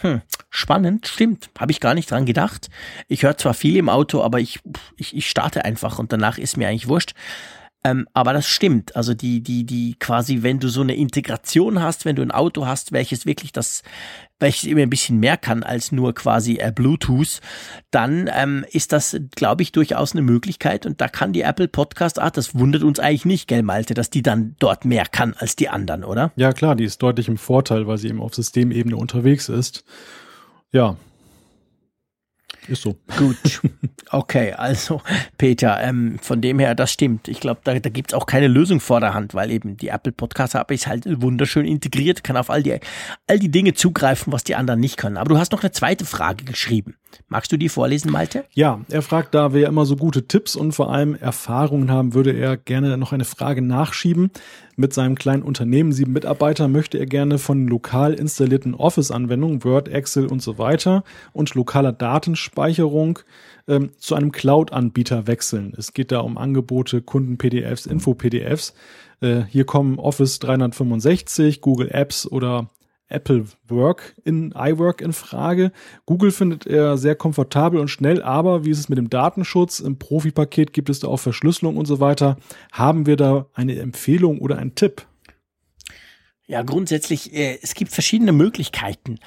[0.00, 1.50] Hm, spannend, stimmt.
[1.58, 2.68] Habe ich gar nicht dran gedacht.
[3.08, 4.60] Ich höre zwar viel im Auto, aber ich,
[4.96, 7.14] ich, ich starte einfach und danach ist mir eigentlich wurscht.
[7.84, 8.96] Ähm, aber das stimmt.
[8.96, 12.66] Also die, die, die quasi, wenn du so eine Integration hast, wenn du ein Auto
[12.66, 13.82] hast, welches wirklich das,
[14.40, 17.40] welches immer ein bisschen mehr kann als nur quasi äh, Bluetooth,
[17.92, 20.86] dann ähm, ist das, glaube ich, durchaus eine Möglichkeit.
[20.86, 24.10] Und da kann die Apple Podcast Art, das wundert uns eigentlich nicht, gell, Malte, dass
[24.10, 26.32] die dann dort mehr kann als die anderen, oder?
[26.34, 29.84] Ja, klar, die ist deutlich im Vorteil, weil sie eben auf Systemebene unterwegs ist.
[30.72, 30.96] Ja,
[32.68, 32.96] ist so.
[33.16, 33.62] Gut.
[34.10, 35.02] Okay, also
[35.36, 37.28] Peter, ähm, von dem her, das stimmt.
[37.28, 39.88] Ich glaube, da, da gibt es auch keine Lösung vor der Hand, weil eben die
[39.88, 42.80] Apple Podcast App ist halt wunderschön integriert, kann auf all die,
[43.26, 45.18] all die Dinge zugreifen, was die anderen nicht können.
[45.18, 46.96] Aber du hast noch eine zweite Frage geschrieben.
[47.28, 48.44] Magst du die vorlesen, Malte?
[48.54, 52.32] Ja, er fragt, da wir immer so gute Tipps und vor allem Erfahrungen haben, würde
[52.32, 54.30] er gerne noch eine Frage nachschieben.
[54.76, 60.26] Mit seinem kleinen Unternehmen, sieben Mitarbeiter, möchte er gerne von lokal installierten Office-Anwendungen, Word, Excel
[60.26, 63.18] und so weiter und lokaler Datenspeicherung
[63.66, 65.74] ähm, zu einem Cloud-Anbieter wechseln.
[65.76, 68.74] Es geht da um Angebote, Kunden-PDFs, Info-PDFs.
[69.20, 72.70] Äh, hier kommen Office 365, Google Apps oder
[73.08, 75.72] Apple Work in iWork in Frage.
[76.06, 79.80] Google findet er sehr komfortabel und schnell, aber wie ist es mit dem Datenschutz?
[79.80, 82.36] Im Profi-Paket gibt es da auch Verschlüsselung und so weiter.
[82.72, 85.06] Haben wir da eine Empfehlung oder einen Tipp?
[86.46, 89.18] Ja, grundsätzlich, äh, es gibt verschiedene Möglichkeiten.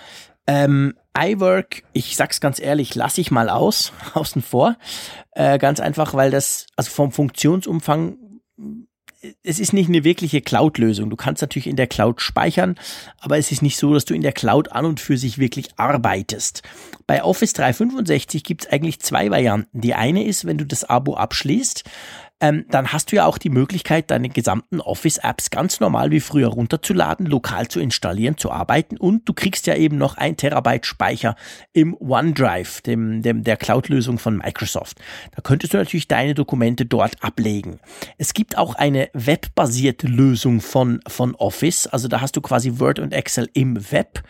[0.48, 4.76] Ähm, iWork, ich sag's ganz ehrlich, lasse ich mal aus, außen vor.
[5.32, 8.18] Äh, ganz einfach, weil das, also vom Funktionsumfang
[9.44, 11.10] es ist nicht eine wirkliche Cloud-Lösung.
[11.10, 12.76] Du kannst natürlich in der Cloud speichern,
[13.20, 15.70] aber es ist nicht so, dass du in der Cloud an und für sich wirklich
[15.78, 16.64] arbeitest.
[17.06, 19.82] Bei Office 365 gibt es eigentlich zwei Varianten.
[19.82, 21.84] Die eine ist, wenn du das Abo abschließt,
[22.42, 26.50] ähm, dann hast du ja auch die Möglichkeit, deine gesamten Office-Apps ganz normal wie früher
[26.50, 31.36] runterzuladen, lokal zu installieren, zu arbeiten und du kriegst ja eben noch ein Terabyte Speicher
[31.72, 35.00] im OneDrive, dem, dem der Cloud-Lösung von Microsoft.
[35.36, 37.80] Da könntest du natürlich deine Dokumente dort ablegen.
[38.18, 43.00] Es gibt auch eine webbasierte Lösung von, von Office, also da hast du quasi Word
[43.00, 44.24] und Excel im Web.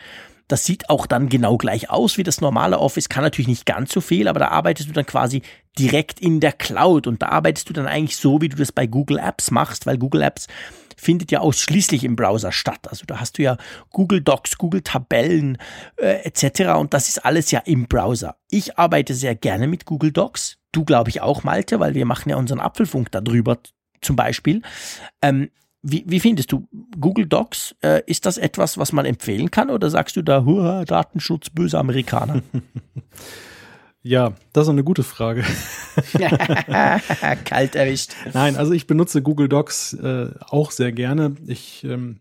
[0.51, 3.93] Das sieht auch dann genau gleich aus wie das normale Office, kann natürlich nicht ganz
[3.93, 5.41] so viel, aber da arbeitest du dann quasi
[5.79, 8.85] direkt in der Cloud und da arbeitest du dann eigentlich so, wie du das bei
[8.85, 10.47] Google Apps machst, weil Google Apps
[10.97, 12.87] findet ja ausschließlich im Browser statt.
[12.89, 13.57] Also da hast du ja
[13.91, 15.57] Google Docs, Google Tabellen
[15.95, 16.77] äh, etc.
[16.77, 18.35] und das ist alles ja im Browser.
[18.49, 20.57] Ich arbeite sehr gerne mit Google Docs.
[20.73, 23.57] Du glaube ich auch, Malte, weil wir machen ja unseren Apfelfunk darüber
[24.01, 24.61] zum Beispiel.
[25.21, 25.49] Ähm,
[25.83, 26.67] wie, wie findest du
[26.99, 27.75] Google Docs?
[27.81, 31.79] Äh, ist das etwas, was man empfehlen kann oder sagst du da, Hurra, Datenschutz, böse
[31.79, 32.41] Amerikaner?
[34.03, 35.43] Ja, das ist eine gute Frage.
[37.45, 38.13] Kalt erwischt.
[38.33, 41.35] Nein, also ich benutze Google Docs äh, auch sehr gerne.
[41.45, 42.19] Ich ähm,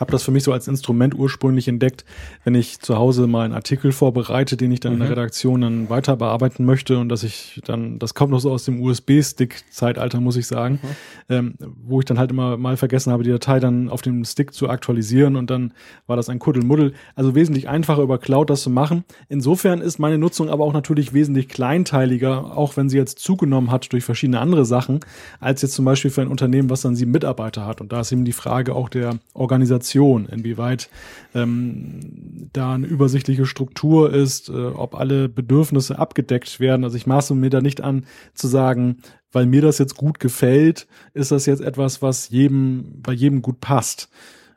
[0.00, 2.06] habe das für mich so als Instrument ursprünglich entdeckt,
[2.42, 4.94] wenn ich zu Hause mal einen Artikel vorbereite, den ich dann mhm.
[4.94, 5.14] in der mhm.
[5.14, 8.80] Redaktion dann weiter bearbeiten möchte und dass ich dann, das kommt noch so aus dem
[8.80, 11.34] USB-Stick-Zeitalter, muss ich sagen, mhm.
[11.34, 14.54] ähm, wo ich dann halt immer mal vergessen habe, die Datei dann auf dem Stick
[14.54, 15.74] zu aktualisieren und dann
[16.06, 16.94] war das ein Kuddelmuddel.
[17.14, 19.04] Also wesentlich einfacher über Cloud das zu machen.
[19.28, 23.92] Insofern ist meine Nutzung aber auch natürlich wesentlich kleinteiliger, auch wenn sie jetzt zugenommen hat
[23.92, 25.00] durch verschiedene andere Sachen,
[25.40, 27.82] als jetzt zum Beispiel für ein Unternehmen, was dann sieben Mitarbeiter hat.
[27.82, 30.88] Und da ist eben die Frage auch der Organisation Organisation, inwieweit
[31.34, 36.84] ähm, da eine übersichtliche Struktur ist, äh, ob alle Bedürfnisse abgedeckt werden.
[36.84, 38.98] Also ich maße mir da nicht an zu sagen,
[39.32, 43.60] weil mir das jetzt gut gefällt, ist das jetzt etwas, was jedem bei jedem gut
[43.60, 44.08] passt.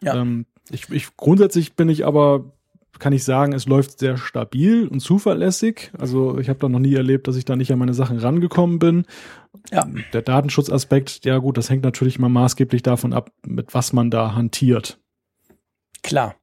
[0.02, 0.16] Ja.
[0.16, 2.46] Ähm, ich, ich grundsätzlich bin ich aber
[3.00, 5.92] kann ich sagen, es läuft sehr stabil und zuverlässig.
[5.98, 8.80] Also ich habe da noch nie erlebt, dass ich da nicht an meine Sachen rangekommen
[8.80, 9.06] bin.
[9.72, 9.88] Ja.
[10.14, 14.36] Der Datenschutzaspekt, ja gut, das hängt natürlich immer maßgeblich davon ab, mit was man da
[14.36, 15.00] hantiert.
[16.04, 16.36] Klar.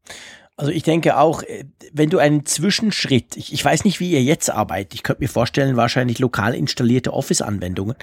[0.56, 4.22] Also ich denke auch, äh, wenn du einen Zwischenschritt, ich, ich weiß nicht, wie ihr
[4.22, 7.96] jetzt arbeitet, ich könnte mir vorstellen, wahrscheinlich lokal installierte Office-Anwendungen,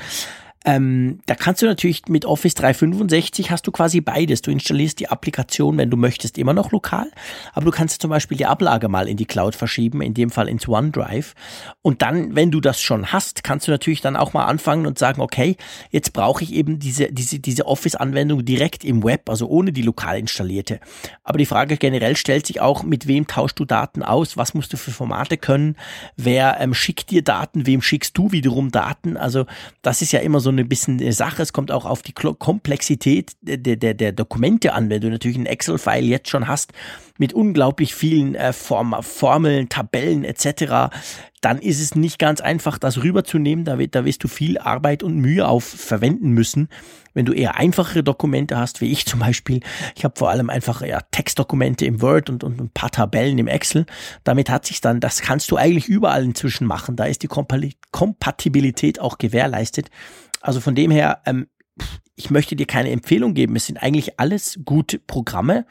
[0.65, 4.41] ähm, da kannst du natürlich mit Office 365 hast du quasi beides.
[4.41, 7.09] Du installierst die Applikation, wenn du möchtest, immer noch lokal,
[7.53, 10.49] aber du kannst zum Beispiel die Ablage mal in die Cloud verschieben, in dem Fall
[10.49, 11.35] ins OneDrive.
[11.81, 14.99] Und dann, wenn du das schon hast, kannst du natürlich dann auch mal anfangen und
[14.99, 15.55] sagen, okay,
[15.91, 20.19] jetzt brauche ich eben diese, diese, diese Office-Anwendung direkt im Web, also ohne die lokal
[20.19, 20.79] installierte.
[21.23, 24.37] Aber die Frage generell stellt sich auch, mit wem tauschst du Daten aus?
[24.37, 25.75] Was musst du für Formate können?
[26.15, 27.65] Wer ähm, schickt dir Daten?
[27.65, 29.17] Wem schickst du wiederum Daten?
[29.17, 29.45] Also
[29.81, 31.41] das ist ja immer so ein eine bisschen Sache.
[31.41, 34.89] Es kommt auch auf die Komplexität der, der, der Dokumente an.
[34.89, 36.73] Wenn du natürlich ein Excel-File jetzt schon hast
[37.17, 40.93] mit unglaublich vielen äh, Form, Formeln, Tabellen etc.,
[41.41, 43.63] dann ist es nicht ganz einfach, das rüberzunehmen.
[43.63, 46.67] Da, da wirst du viel Arbeit und Mühe auf verwenden müssen.
[47.13, 49.59] Wenn du eher einfachere Dokumente hast, wie ich zum Beispiel,
[49.95, 53.47] ich habe vor allem einfach ja, Textdokumente im Word und, und ein paar Tabellen im
[53.47, 53.85] Excel.
[54.23, 56.95] Damit hat sich dann, das kannst du eigentlich überall inzwischen machen.
[56.95, 57.29] Da ist die
[57.91, 59.89] Kompatibilität auch gewährleistet.
[60.41, 61.47] Also von dem her, ähm,
[62.15, 63.55] ich möchte dir keine Empfehlung geben.
[63.55, 65.65] Es sind eigentlich alles gute Programme.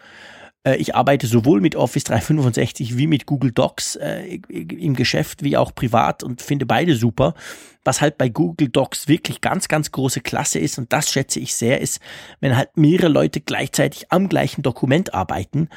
[0.66, 5.56] Äh, ich arbeite sowohl mit Office 365 wie mit Google Docs äh, im Geschäft wie
[5.56, 7.34] auch privat und finde beide super.
[7.84, 11.54] Was halt bei Google Docs wirklich ganz, ganz große Klasse ist und das schätze ich
[11.54, 12.00] sehr, ist,
[12.40, 15.68] wenn halt mehrere Leute gleichzeitig am gleichen Dokument arbeiten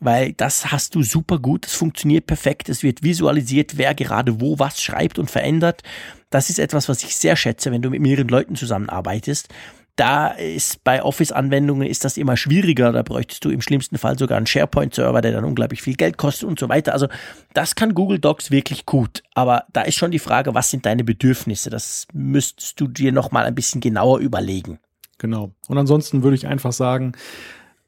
[0.00, 4.58] weil das hast du super gut, es funktioniert perfekt, es wird visualisiert, wer gerade wo
[4.58, 5.82] was schreibt und verändert.
[6.30, 9.48] Das ist etwas, was ich sehr schätze, wenn du mit mehreren Leuten zusammenarbeitest.
[9.96, 12.90] Da ist bei Office-Anwendungen ist das immer schwieriger.
[12.90, 16.48] Da bräuchtest du im schlimmsten Fall sogar einen SharePoint-Server, der dann unglaublich viel Geld kostet
[16.48, 16.92] und so weiter.
[16.92, 17.06] Also
[17.52, 19.22] das kann Google Docs wirklich gut.
[19.34, 21.70] Aber da ist schon die Frage, was sind deine Bedürfnisse?
[21.70, 24.80] Das müsstest du dir noch mal ein bisschen genauer überlegen.
[25.18, 25.52] Genau.
[25.68, 27.12] Und ansonsten würde ich einfach sagen,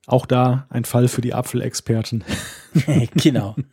[0.07, 2.23] auch da ein Fall für die Apfelexperten.
[3.15, 3.57] genau.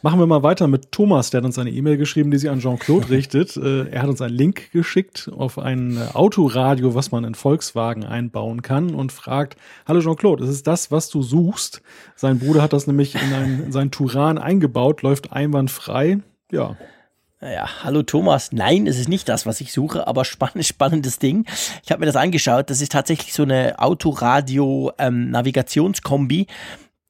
[0.00, 2.60] Machen wir mal weiter mit Thomas, der hat uns eine E-Mail geschrieben, die sich an
[2.60, 3.56] Jean-Claude richtet.
[3.56, 8.62] Äh, er hat uns einen Link geschickt auf ein Autoradio, was man in Volkswagen einbauen
[8.62, 11.82] kann und fragt, hallo Jean-Claude, ist es das, was du suchst?
[12.14, 16.20] Sein Bruder hat das nämlich in, ein, in sein Turan eingebaut, läuft einwandfrei.
[16.52, 16.76] Ja,
[17.40, 18.50] ja, hallo Thomas.
[18.50, 21.46] Nein, es ist nicht das, was ich suche, aber spannend, spannendes Ding.
[21.84, 22.68] Ich habe mir das angeschaut.
[22.68, 26.40] Das ist tatsächlich so eine Autoradio-Navigationskombi.
[26.40, 26.46] Ähm,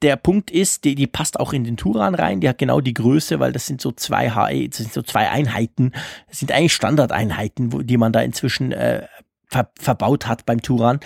[0.03, 2.41] der Punkt ist, die, die passt auch in den Turan rein.
[2.41, 5.29] Die hat genau die Größe, weil das sind so zwei HE, das sind so zwei
[5.29, 5.93] Einheiten.
[6.29, 9.07] Das sind eigentlich Standardeinheiten, wo, die man da inzwischen äh,
[9.49, 11.01] ver verbaut hat beim Turan.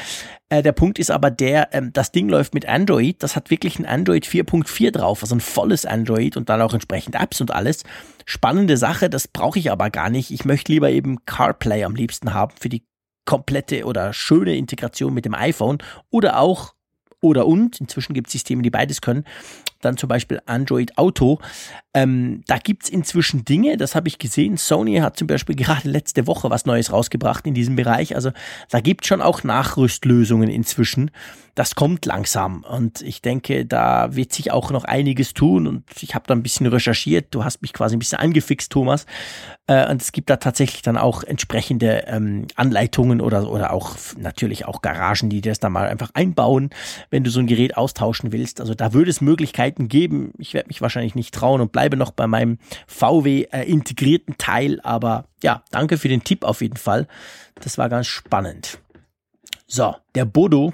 [0.49, 3.23] Äh, der Punkt ist aber der, ähm, das Ding läuft mit Android.
[3.23, 7.15] Das hat wirklich ein Android 4.4 drauf, also ein volles Android und dann auch entsprechend
[7.15, 7.85] Apps und alles.
[8.27, 10.31] Spannende Sache, das brauche ich aber gar nicht.
[10.31, 12.85] Ich möchte lieber eben CarPlay am liebsten haben für die
[13.25, 15.79] komplette oder schöne Integration mit dem iPhone
[16.11, 16.75] oder auch
[17.23, 19.25] oder und, inzwischen gibt es Systeme, die beides können,
[19.81, 21.39] dann zum Beispiel Android Auto.
[21.95, 24.57] Ähm, da gibt's inzwischen Dinge, das habe ich gesehen.
[24.57, 28.15] Sony hat zum Beispiel gerade letzte Woche was Neues rausgebracht in diesem Bereich.
[28.15, 28.33] Also
[28.71, 31.11] da gibt's schon auch Nachrüstlösungen inzwischen.
[31.55, 36.15] Das kommt langsam und ich denke, da wird sich auch noch einiges tun und ich
[36.15, 37.35] habe da ein bisschen recherchiert.
[37.35, 39.05] Du hast mich quasi ein bisschen angefixt, Thomas.
[39.67, 44.65] Äh, und es gibt da tatsächlich dann auch entsprechende ähm, Anleitungen oder, oder auch natürlich
[44.65, 46.71] auch Garagen, die das da mal einfach einbauen,
[47.11, 48.59] wenn du so ein Gerät austauschen willst.
[48.59, 50.33] Also da würde es Möglichkeiten geben.
[50.39, 54.81] Ich werde mich wahrscheinlich nicht trauen und bleibe noch bei meinem VW äh, Teil.
[54.83, 57.07] Aber ja, danke für den Tipp auf jeden Fall.
[57.57, 58.79] Das war ganz spannend.
[59.67, 60.73] So, der Bodo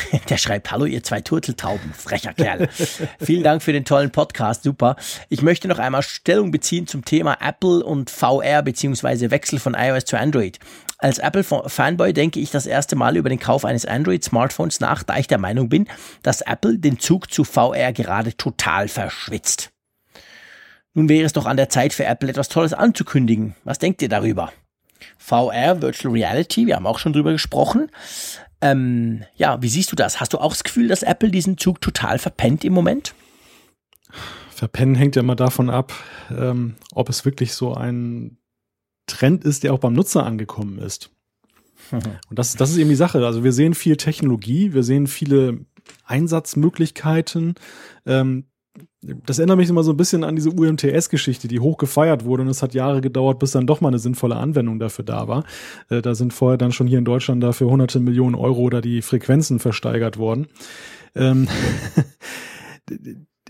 [0.28, 2.68] Der schreibt, hallo ihr zwei Turteltauben, frecher Kerl.
[3.20, 4.96] Vielen Dank für den tollen Podcast, super.
[5.28, 10.04] Ich möchte noch einmal Stellung beziehen zum Thema Apple und VR beziehungsweise Wechsel von iOS
[10.04, 10.58] zu Android.
[10.98, 15.26] Als Apple-Fanboy denke ich das erste Mal über den Kauf eines Android-Smartphones nach, da ich
[15.26, 15.88] der Meinung bin,
[16.22, 19.72] dass Apple den Zug zu VR gerade total verschwitzt.
[20.94, 23.56] Nun wäre es doch an der Zeit für Apple etwas Tolles anzukündigen.
[23.64, 24.52] Was denkt ihr darüber?
[25.18, 27.90] VR, Virtual Reality, wir haben auch schon drüber gesprochen.
[28.62, 30.20] Ähm, ja, wie siehst du das?
[30.20, 33.14] Hast du auch das Gefühl, dass Apple diesen Zug total verpennt im Moment?
[34.50, 35.92] Verpennen hängt ja immer davon ab,
[36.30, 38.38] ähm, ob es wirklich so ein
[39.06, 41.10] Trend ist, der auch beim Nutzer angekommen ist.
[41.90, 43.26] Und das, das ist eben die Sache.
[43.26, 45.66] Also wir sehen viel Technologie, wir sehen viele
[46.04, 47.56] Einsatzmöglichkeiten.
[48.06, 48.46] Ähm,
[49.02, 52.48] das erinnert mich immer so ein bisschen an diese UMTS-Geschichte, die hoch gefeiert wurde und
[52.48, 55.44] es hat Jahre gedauert, bis dann doch mal eine sinnvolle Anwendung dafür da war.
[55.88, 59.02] Äh, da sind vorher dann schon hier in Deutschland dafür hunderte Millionen Euro oder die
[59.02, 60.46] Frequenzen versteigert worden.
[61.16, 61.48] Ähm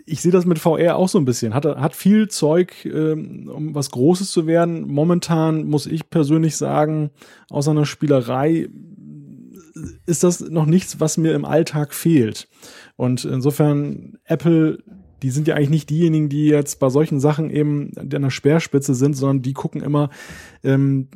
[0.07, 1.55] ich sehe das mit VR auch so ein bisschen.
[1.55, 4.87] Hat, hat viel Zeug, ähm, um was Großes zu werden.
[4.89, 7.11] Momentan muss ich persönlich sagen,
[7.51, 8.69] außer einer Spielerei
[10.07, 12.49] ist das noch nichts, was mir im Alltag fehlt.
[12.97, 14.79] Und insofern Apple
[15.23, 18.95] die sind ja eigentlich nicht diejenigen, die jetzt bei solchen Sachen eben an der Speerspitze
[18.95, 20.11] sind, sondern die gucken immer,
[20.65, 21.09] ähm,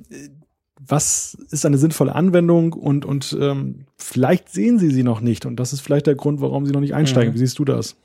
[0.78, 5.47] was ist eine sinnvolle Anwendung und, und ähm, vielleicht sehen sie sie noch nicht.
[5.47, 7.31] Und das ist vielleicht der Grund, warum sie noch nicht einsteigen.
[7.31, 7.35] Mhm.
[7.35, 7.97] Wie siehst du das?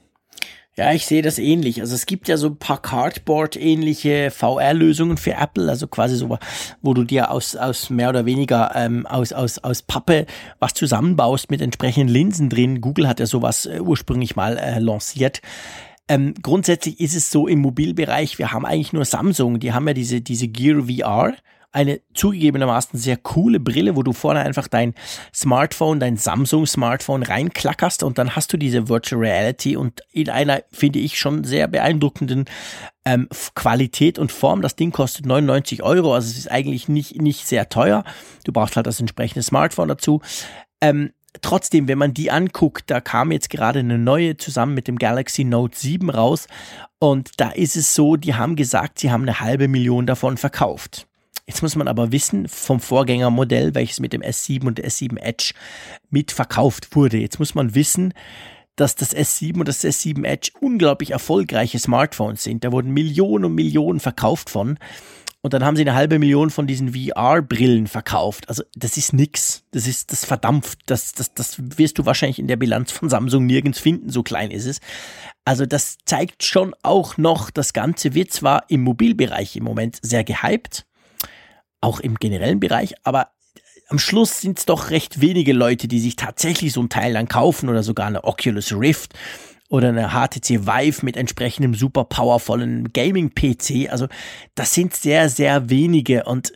[0.77, 1.81] Ja, ich sehe das ähnlich.
[1.81, 6.39] Also es gibt ja so ein paar Cardboard-ähnliche VR-Lösungen für Apple, also quasi so,
[6.81, 10.25] wo du dir aus, aus mehr oder weniger ähm, aus, aus, aus Pappe
[10.59, 12.79] was zusammenbaust mit entsprechenden Linsen drin.
[12.79, 15.41] Google hat ja sowas äh, ursprünglich mal äh, lanciert.
[16.11, 19.93] Ähm, grundsätzlich ist es so im Mobilbereich, wir haben eigentlich nur Samsung, die haben ja
[19.93, 21.37] diese, diese Gear VR,
[21.71, 24.93] eine zugegebenermaßen sehr coole Brille, wo du vorne einfach dein
[25.33, 30.99] Smartphone, dein Samsung-Smartphone reinklackerst und dann hast du diese Virtual Reality und in einer, finde
[30.99, 32.43] ich, schon sehr beeindruckenden
[33.05, 34.61] ähm, Qualität und Form.
[34.61, 38.03] Das Ding kostet 99 Euro, also es ist eigentlich nicht, nicht sehr teuer.
[38.43, 40.19] Du brauchst halt das entsprechende Smartphone dazu.
[40.81, 44.97] Ähm, trotzdem, wenn man die anguckt, da kam jetzt gerade eine neue zusammen mit dem
[44.97, 46.47] Galaxy Note 7 raus
[46.99, 51.07] und da ist es so, die haben gesagt, sie haben eine halbe Million davon verkauft.
[51.47, 55.53] Jetzt muss man aber wissen, vom Vorgängermodell, welches mit dem S7 und S7 Edge
[56.09, 57.17] mitverkauft wurde.
[57.17, 58.13] Jetzt muss man wissen,
[58.75, 62.63] dass das S7 und das S7 Edge unglaublich erfolgreiche Smartphones sind.
[62.63, 64.77] Da wurden Millionen und Millionen verkauft von.
[65.43, 68.47] Und dann haben sie eine halbe Million von diesen VR-Brillen verkauft.
[68.47, 69.63] Also das ist nix.
[69.71, 70.79] Das ist das verdampft.
[70.85, 74.09] Das, das, das wirst du wahrscheinlich in der Bilanz von Samsung nirgends finden.
[74.09, 74.79] So klein ist es.
[75.43, 80.23] Also das zeigt schon auch noch, das Ganze wird zwar im Mobilbereich im Moment sehr
[80.23, 80.85] gehypt,
[81.81, 83.31] auch im generellen Bereich, aber
[83.91, 87.27] am Schluss sind es doch recht wenige Leute, die sich tatsächlich so ein Teil dann
[87.27, 89.15] kaufen oder sogar eine Oculus Rift
[89.71, 93.89] oder eine HTC Vive mit entsprechendem super powervollen Gaming-PC.
[93.89, 94.07] Also
[94.53, 96.51] das sind sehr, sehr wenige und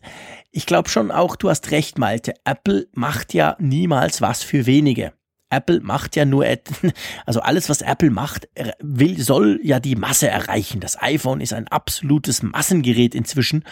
[0.52, 2.34] ich glaube schon auch, du hast recht, Malte.
[2.44, 5.14] Apple macht ja niemals was für wenige.
[5.50, 6.46] Apple macht ja nur,
[7.26, 8.50] also alles, was Apple macht,
[8.80, 10.80] will, soll ja die Masse erreichen.
[10.80, 13.64] Das iPhone ist ein absolutes Massengerät inzwischen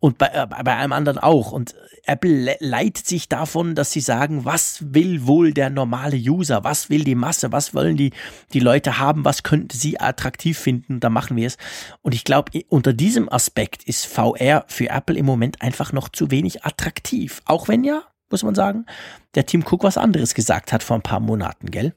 [0.00, 1.52] und bei, äh, bei allem anderen auch.
[1.52, 1.74] Und
[2.06, 6.62] Apple leitet sich davon, dass sie sagen, was will wohl der normale User?
[6.62, 7.50] Was will die Masse?
[7.50, 8.12] Was wollen die,
[8.52, 9.24] die Leute haben?
[9.24, 11.00] Was könnten sie attraktiv finden?
[11.00, 11.56] Da machen wir es.
[12.02, 16.30] Und ich glaube, unter diesem Aspekt ist VR für Apple im Moment einfach noch zu
[16.30, 17.42] wenig attraktiv.
[17.44, 18.86] Auch wenn ja, muss man sagen,
[19.34, 21.94] der Tim Cook was anderes gesagt hat vor ein paar Monaten, gell?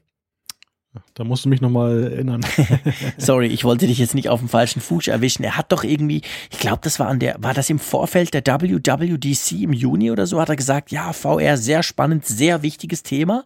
[1.14, 2.40] Da musst du mich nochmal erinnern.
[3.16, 5.44] Sorry, ich wollte dich jetzt nicht auf dem falschen Fuß erwischen.
[5.44, 8.42] Er hat doch irgendwie, ich glaube, das war an der, war das im Vorfeld der
[8.44, 13.44] WWDC im Juni oder so, hat er gesagt, ja, VR sehr spannend, sehr wichtiges Thema.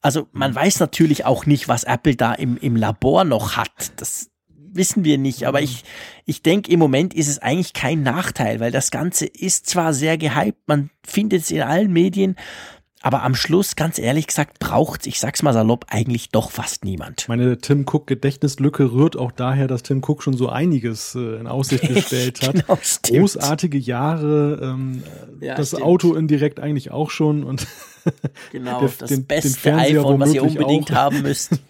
[0.00, 3.92] Also man weiß natürlich auch nicht, was Apple da im, im Labor noch hat.
[3.96, 4.30] Das
[4.72, 5.84] wissen wir nicht, aber ich,
[6.24, 10.18] ich denke, im Moment ist es eigentlich kein Nachteil, weil das Ganze ist zwar sehr
[10.18, 12.36] gehypt, man findet es in allen Medien,
[13.04, 17.28] Aber am Schluss, ganz ehrlich gesagt, braucht's, ich sag's mal salopp, eigentlich doch fast niemand.
[17.28, 21.48] Meine Tim Cook Gedächtnislücke rührt auch daher, dass Tim Cook schon so einiges äh, in
[21.48, 22.64] Aussicht gestellt hat.
[22.64, 25.02] genau, Großartige Jahre, ähm,
[25.40, 25.82] ja, das stimmt.
[25.82, 27.66] Auto indirekt eigentlich auch schon und
[28.52, 30.96] genau, der, das den, beste den iPhone, was ihr unbedingt auch.
[30.96, 31.58] haben müsst.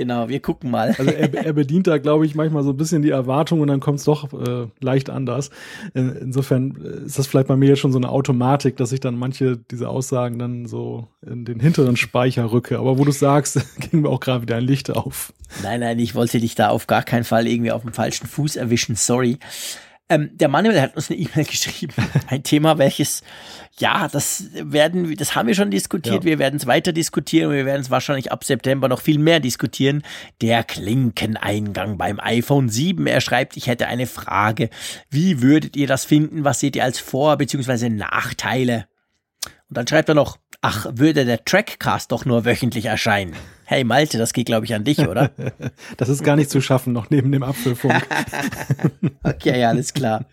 [0.00, 0.94] Genau, wir gucken mal.
[0.96, 3.80] Also er, er bedient da, glaube ich, manchmal so ein bisschen die Erwartung und dann
[3.80, 5.50] kommt es doch äh, leicht anders.
[5.92, 6.70] Insofern
[7.04, 9.90] ist das vielleicht bei mir jetzt schon so eine Automatik, dass ich dann manche dieser
[9.90, 12.78] Aussagen dann so in den hinteren Speicher rücke.
[12.78, 13.60] Aber wo du sagst,
[13.90, 15.34] ging mir auch gerade wieder ein Licht auf.
[15.62, 18.56] Nein, nein, ich wollte dich da auf gar keinen Fall irgendwie auf dem falschen Fuß
[18.56, 18.96] erwischen.
[18.96, 19.38] Sorry.
[20.10, 21.94] Ähm, der Manuel hat uns eine E-Mail geschrieben.
[22.26, 23.22] Ein Thema, welches,
[23.78, 26.16] ja, das werden, das haben wir schon diskutiert.
[26.16, 26.24] Ja.
[26.24, 29.38] Wir werden es weiter diskutieren und wir werden es wahrscheinlich ab September noch viel mehr
[29.38, 30.02] diskutieren.
[30.42, 33.06] Der Klinkeneingang beim iPhone 7.
[33.06, 34.68] Er schreibt, ich hätte eine Frage.
[35.08, 36.42] Wie würdet ihr das finden?
[36.44, 37.88] Was seht ihr als Vor- bzw.
[37.88, 38.86] Nachteile?
[39.68, 43.34] Und dann schreibt er noch, ach, würde der Trackcast doch nur wöchentlich erscheinen.
[43.70, 45.30] Hey Malte, das geht glaube ich an dich, oder?
[45.96, 48.04] das ist gar nicht zu schaffen, noch neben dem Apfelfunk.
[49.22, 50.24] okay, alles klar.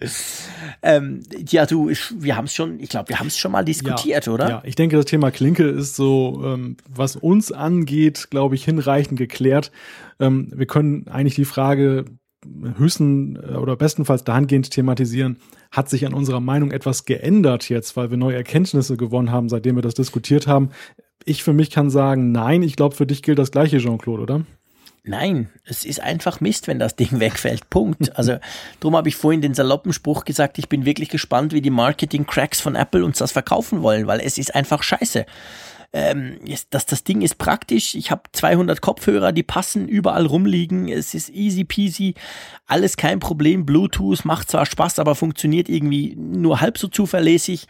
[0.82, 3.64] Ähm, ja, du, ich, wir haben es schon, ich glaube, wir haben es schon mal
[3.64, 4.50] diskutiert, ja, oder?
[4.50, 9.20] Ja, ich denke, das Thema Klinke ist so, ähm, was uns angeht, glaube ich, hinreichend
[9.20, 9.72] geklärt.
[10.20, 12.06] Ähm, wir können eigentlich die Frage
[12.78, 15.38] höchsten äh, oder bestenfalls dahingehend thematisieren,
[15.70, 19.76] hat sich an unserer Meinung etwas geändert jetzt, weil wir neue Erkenntnisse gewonnen haben, seitdem
[19.76, 20.72] wir das diskutiert haben.
[21.28, 24.46] Ich für mich kann sagen, nein, ich glaube, für dich gilt das gleiche, Jean-Claude, oder?
[25.04, 27.70] Nein, es ist einfach Mist, wenn das Ding wegfällt.
[27.70, 28.16] Punkt.
[28.18, 28.38] Also
[28.80, 32.62] darum habe ich vorhin den saloppen Spruch gesagt, ich bin wirklich gespannt, wie die Marketing-Cracks
[32.62, 35.26] von Apple uns das verkaufen wollen, weil es ist einfach scheiße
[35.94, 36.40] ähm,
[36.70, 37.96] das, das Ding ist praktisch.
[37.96, 40.90] Ich habe 200 Kopfhörer, die passen, überall rumliegen.
[40.90, 42.16] Es ist easy peasy,
[42.66, 43.66] alles kein Problem.
[43.66, 47.68] Bluetooth macht zwar Spaß, aber funktioniert irgendwie nur halb so zuverlässig.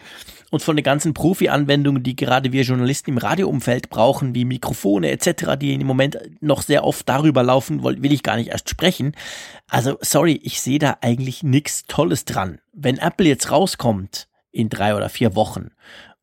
[0.49, 5.57] Und von den ganzen Profi-Anwendungen, die gerade wir Journalisten im Radioumfeld brauchen, wie Mikrofone etc.,
[5.59, 9.11] die im Moment noch sehr oft darüber laufen, will ich gar nicht erst sprechen.
[9.67, 12.59] Also sorry, ich sehe da eigentlich nichts Tolles dran.
[12.71, 15.71] Wenn Apple jetzt rauskommt in drei oder vier Wochen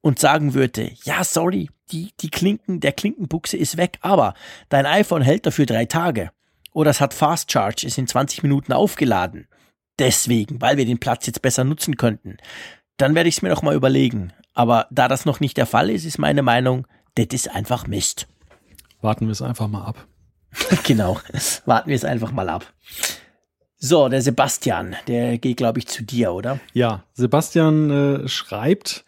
[0.05, 4.35] und sagen würde, ja, sorry, die, die Klinken, der Klinkenbuchse ist weg, aber
[4.69, 6.31] dein iPhone hält dafür drei Tage.
[6.75, 9.49] Oder es hat Fast Charge, ist in 20 Minuten aufgeladen.
[9.99, 12.37] Deswegen, weil wir den Platz jetzt besser nutzen könnten.
[12.99, 14.35] Dann werde ich es mir noch mal überlegen.
[14.53, 18.27] Aber da das noch nicht der Fall ist, ist meine Meinung, das ist einfach Mist.
[19.01, 20.07] Warten wir es einfach mal ab.
[20.85, 21.19] genau,
[21.65, 22.71] warten wir es einfach mal ab.
[23.79, 26.61] So, der Sebastian, der geht, glaube ich, zu dir, oder?
[26.75, 29.07] Ja, Sebastian äh, schreibt,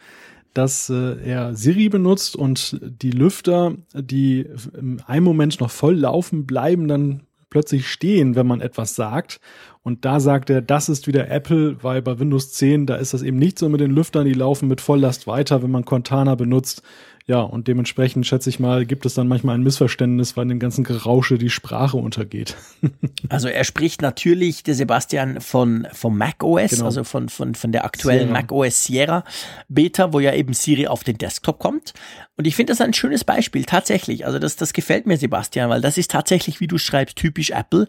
[0.56, 4.46] dass äh, er Siri benutzt und die Lüfter, die
[4.76, 9.40] im einen Moment noch voll laufen, bleiben dann plötzlich stehen, wenn man etwas sagt.
[9.82, 13.22] Und da sagt er, das ist wieder Apple, weil bei Windows 10, da ist das
[13.22, 16.82] eben nicht so mit den Lüftern, die laufen mit Volllast weiter, wenn man Cortana benutzt.
[17.28, 20.84] Ja, und dementsprechend schätze ich mal, gibt es dann manchmal ein Missverständnis, weil dem ganzen
[20.84, 22.54] Gerausche die Sprache untergeht.
[23.28, 26.84] also er spricht natürlich, der Sebastian, von, vom Mac OS, genau.
[26.84, 28.32] also von, von, von der aktuellen Sierra.
[28.32, 29.24] Mac OS Sierra
[29.68, 31.94] Beta, wo ja eben Siri auf den Desktop kommt.
[32.36, 34.26] Und ich finde das ein schönes Beispiel, tatsächlich.
[34.26, 37.88] Also das, das gefällt mir, Sebastian, weil das ist tatsächlich, wie du schreibst, typisch Apple.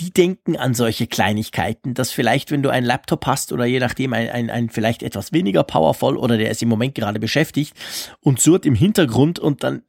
[0.00, 4.12] Die denken an solche Kleinigkeiten, dass vielleicht, wenn du einen Laptop hast oder je nachdem
[4.12, 7.74] ein, ein, ein vielleicht etwas weniger powerful oder der ist im Moment gerade beschäftigt
[8.20, 9.82] und surrt im im Hintergrund und dann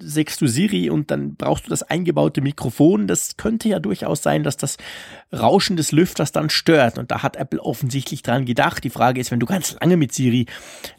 [0.00, 3.06] sägst du Siri und dann brauchst du das eingebaute Mikrofon.
[3.06, 4.76] Das könnte ja durchaus sein, dass das
[5.32, 6.98] Rauschen des Lüfters dann stört.
[6.98, 8.84] Und da hat Apple offensichtlich dran gedacht.
[8.84, 10.46] Die Frage ist, wenn du ganz lange mit Siri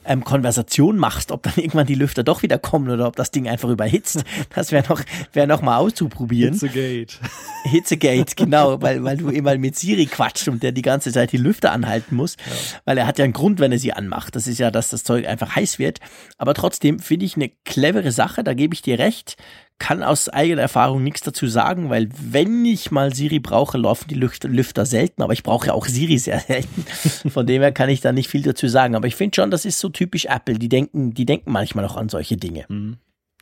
[0.05, 3.47] ähm, Konversation machst, ob dann irgendwann die Lüfter doch wieder kommen oder ob das Ding
[3.47, 4.23] einfach überhitzt.
[4.55, 5.01] Das wäre noch,
[5.31, 6.53] wäre noch mal auszuprobieren.
[6.53, 7.17] Hitzegate.
[7.63, 11.37] Hitzegate, genau, weil, weil du immer mit Siri quatscht und der die ganze Zeit die
[11.37, 12.35] Lüfter anhalten muss.
[12.37, 12.53] Ja.
[12.85, 14.35] Weil er hat ja einen Grund, wenn er sie anmacht.
[14.35, 15.99] Das ist ja, dass das Zeug einfach heiß wird.
[16.37, 19.37] Aber trotzdem finde ich eine clevere Sache, da gebe ich dir recht
[19.83, 24.15] kann aus eigener Erfahrung nichts dazu sagen, weil wenn ich mal Siri brauche, laufen die
[24.15, 26.85] Lüfter, Lüfter selten, aber ich brauche ja auch Siri sehr selten.
[27.29, 28.95] Von dem her kann ich da nicht viel dazu sagen.
[28.95, 30.57] Aber ich finde schon, das ist so typisch Apple.
[30.57, 32.63] Die denken, die denken manchmal noch an solche Dinge.
[32.69, 32.95] Mhm.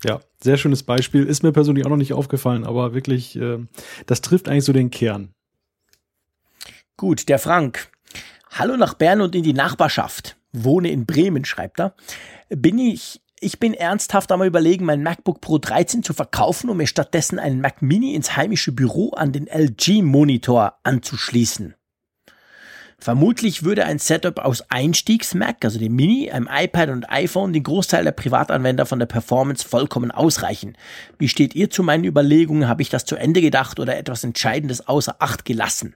[0.03, 1.25] Ja, sehr schönes Beispiel.
[1.25, 3.59] Ist mir persönlich auch noch nicht aufgefallen, aber wirklich, äh,
[4.07, 5.29] das trifft eigentlich so den Kern.
[6.97, 7.91] Gut, der Frank.
[8.49, 10.37] Hallo nach Bern und in die Nachbarschaft.
[10.53, 11.93] Wohne in Bremen, schreibt er.
[12.49, 16.87] Bin ich ich bin ernsthaft einmal überlegen, mein MacBook Pro 13 zu verkaufen, um mir
[16.87, 21.73] stattdessen einen Mac Mini ins heimische Büro an den LG-Monitor anzuschließen.
[22.99, 28.03] Vermutlich würde ein Setup aus Einstiegs-Mac, also dem Mini, einem iPad und iPhone, den Großteil
[28.03, 30.77] der Privatanwender von der Performance vollkommen ausreichen.
[31.17, 32.67] Wie steht ihr zu meinen Überlegungen?
[32.67, 35.95] Habe ich das zu Ende gedacht oder etwas Entscheidendes außer Acht gelassen?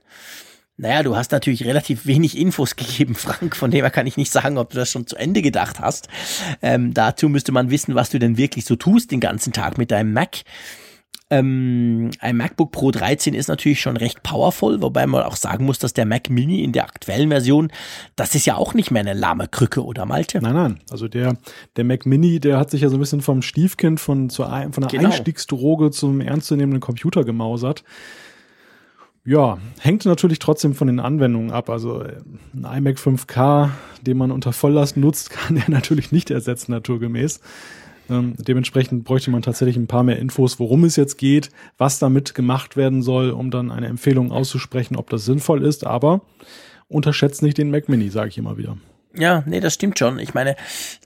[0.78, 3.56] Naja, du hast natürlich relativ wenig Infos gegeben, Frank.
[3.56, 6.08] Von dem her kann ich nicht sagen, ob du das schon zu Ende gedacht hast.
[6.62, 9.90] Ähm, dazu müsste man wissen, was du denn wirklich so tust den ganzen Tag mit
[9.90, 10.42] deinem Mac.
[11.28, 15.80] Ähm, ein MacBook Pro 13 ist natürlich schon recht powerful, wobei man auch sagen muss,
[15.80, 17.72] dass der Mac Mini in der aktuellen Version,
[18.14, 20.40] das ist ja auch nicht mehr eine lahme Krücke, oder Malte?
[20.40, 20.78] Nein, nein.
[20.88, 21.36] Also der,
[21.74, 24.82] der Mac Mini, der hat sich ja so ein bisschen vom Stiefkind von, zur, von
[24.82, 25.06] der genau.
[25.06, 27.82] Einstiegsdroge zum ernstzunehmenden Computer gemausert.
[29.26, 31.68] Ja, hängt natürlich trotzdem von den Anwendungen ab.
[31.68, 32.14] Also äh,
[32.54, 33.70] ein iMac 5K,
[34.00, 37.40] den man unter Volllast nutzt, kann er natürlich nicht ersetzen, naturgemäß.
[38.08, 42.36] Ähm, dementsprechend bräuchte man tatsächlich ein paar mehr Infos, worum es jetzt geht, was damit
[42.36, 45.84] gemacht werden soll, um dann eine Empfehlung auszusprechen, ob das sinnvoll ist.
[45.84, 46.20] Aber
[46.86, 48.76] unterschätzt nicht den Mac Mini, sage ich immer wieder.
[49.18, 50.18] Ja, nee, das stimmt schon.
[50.18, 50.56] Ich meine,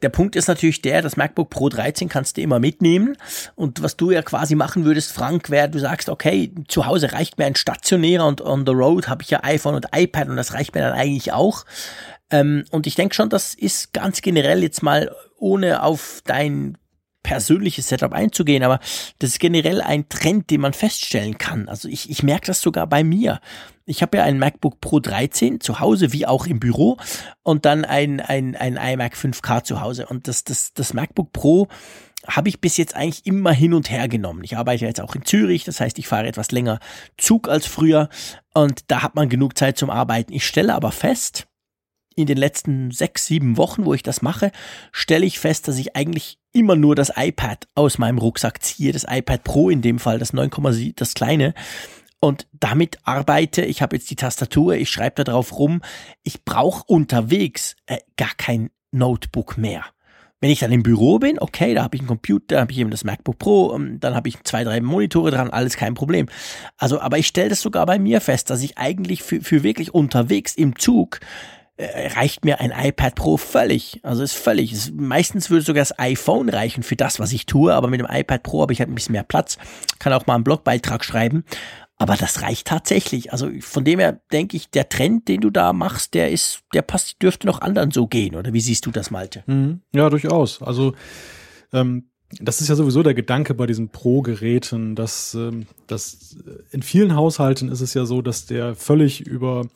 [0.03, 3.17] der Punkt ist natürlich der, das MacBook Pro 13 kannst du immer mitnehmen.
[3.55, 7.39] Und was du ja quasi machen würdest, Frank, wäre, du sagst, okay, zu Hause reicht
[7.39, 10.55] mir ein stationärer und on the road habe ich ja iPhone und iPad und das
[10.55, 11.65] reicht mir dann eigentlich auch.
[12.31, 16.77] Ähm, und ich denke schon, das ist ganz generell jetzt mal ohne auf dein
[17.23, 18.81] persönliches Setup einzugehen, aber
[19.19, 21.69] das ist generell ein Trend, den man feststellen kann.
[21.69, 23.41] Also ich, ich merke das sogar bei mir.
[23.87, 26.97] Ich habe ja ein MacBook Pro 13 zu Hause wie auch im Büro
[27.43, 30.07] und dann ein, ein, ein iMac 5K zu Hause.
[30.07, 31.69] Und das, das, das MacBook Pro
[32.27, 34.45] habe ich bis jetzt eigentlich immer hin und her genommen.
[34.45, 36.79] Ich arbeite jetzt auch in Zürich, das heißt, ich fahre etwas länger
[37.17, 38.09] Zug als früher
[38.55, 40.33] und da hat man genug Zeit zum Arbeiten.
[40.33, 41.47] Ich stelle aber fest,
[42.17, 44.53] in den letzten sechs, sieben Wochen, wo ich das mache,
[44.93, 49.07] stelle ich fest, dass ich eigentlich immer nur das iPad aus meinem Rucksack ziehe, das
[49.09, 51.55] iPad Pro in dem Fall, das 9,7, das kleine.
[52.21, 55.81] Und damit arbeite, ich habe jetzt die Tastatur, ich schreibe da drauf rum,
[56.23, 59.85] ich brauche unterwegs äh, gar kein Notebook mehr.
[60.43, 62.79] Wenn ich dann im Büro bin, okay, da habe ich einen Computer, da habe ich
[62.79, 66.29] eben das MacBook Pro, ähm, dann habe ich zwei, drei Monitore dran, alles kein Problem.
[66.77, 69.95] Also, aber ich stelle das sogar bei mir fest, dass ich eigentlich für, für wirklich
[69.95, 71.21] unterwegs im Zug
[71.81, 74.01] reicht mir ein iPad Pro völlig.
[74.03, 74.73] Also ist völlig.
[74.73, 78.09] Ist, meistens würde sogar das iPhone reichen für das, was ich tue, aber mit dem
[78.11, 79.59] iPad Pro habe ich halt ein bisschen mehr Platz,
[79.99, 81.45] kann auch mal einen Blogbeitrag schreiben.
[81.97, 83.33] Aber das reicht tatsächlich.
[83.33, 86.81] Also von dem her denke ich, der Trend, den du da machst, der ist, der
[86.81, 88.37] passt, dürfte noch anderen so gehen.
[88.37, 89.43] Oder wie siehst du das, Malte?
[89.47, 89.83] Mhm.
[89.93, 90.63] Ja, durchaus.
[90.63, 90.95] Also
[91.75, 96.39] ähm, das ist ja sowieso der Gedanke bei diesen Pro-Geräten, dass, ähm, dass
[96.71, 99.67] in vielen Haushalten ist es ja so, dass der völlig über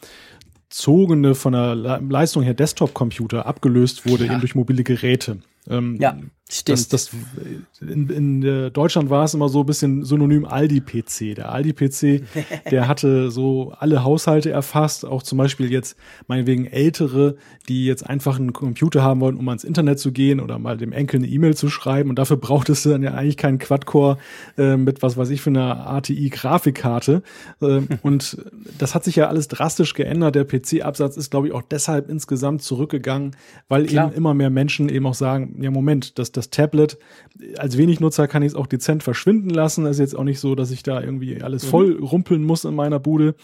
[0.65, 4.33] überzogene von der Leistung her Desktop-Computer abgelöst wurde ja.
[4.33, 5.39] eben durch mobile Geräte.
[5.69, 6.19] Ähm, ja.
[6.51, 6.93] Stimmt.
[6.93, 7.11] Das, das,
[7.81, 11.35] in, in Deutschland war es immer so ein bisschen synonym Aldi-PC.
[11.37, 12.23] Der Aldi-PC,
[12.71, 15.97] der hatte so alle Haushalte erfasst, auch zum Beispiel jetzt
[16.27, 17.37] meinetwegen Ältere,
[17.69, 20.93] die jetzt einfach einen Computer haben wollen, um ans Internet zu gehen oder mal dem
[20.93, 22.11] Enkel eine E-Mail zu schreiben.
[22.11, 24.19] Und dafür brauchtest du dann ja eigentlich keinen Quad-Core
[24.59, 27.23] äh, mit was weiß ich für einer ATI-Grafikkarte.
[27.63, 28.37] Äh, und
[28.77, 30.35] das hat sich ja alles drastisch geändert.
[30.35, 33.35] Der PC-Absatz ist, glaube ich, auch deshalb insgesamt zurückgegangen,
[33.69, 34.09] weil Klar.
[34.09, 36.99] eben immer mehr Menschen eben auch sagen, ja Moment, das das Tablet,
[37.59, 39.87] als wenig Nutzer kann ich es auch dezent verschwinden lassen.
[39.87, 41.69] Ist jetzt auch nicht so, dass ich da irgendwie alles mhm.
[41.69, 43.35] voll rumpeln muss in meiner Bude.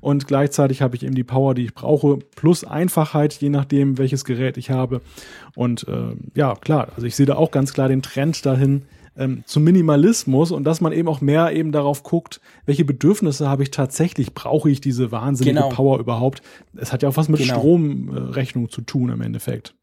[0.00, 4.24] Und gleichzeitig habe ich eben die Power, die ich brauche, plus Einfachheit, je nachdem, welches
[4.24, 5.00] Gerät ich habe.
[5.54, 8.82] Und äh, ja, klar, also ich sehe da auch ganz klar den Trend dahin,
[9.18, 13.62] ähm, zum Minimalismus und dass man eben auch mehr eben darauf guckt, welche Bedürfnisse habe
[13.62, 15.68] ich tatsächlich, brauche ich diese wahnsinnige genau.
[15.70, 16.42] Power überhaupt.
[16.76, 17.54] Es hat ja auch was mit genau.
[17.54, 19.74] Stromrechnung zu tun im Endeffekt.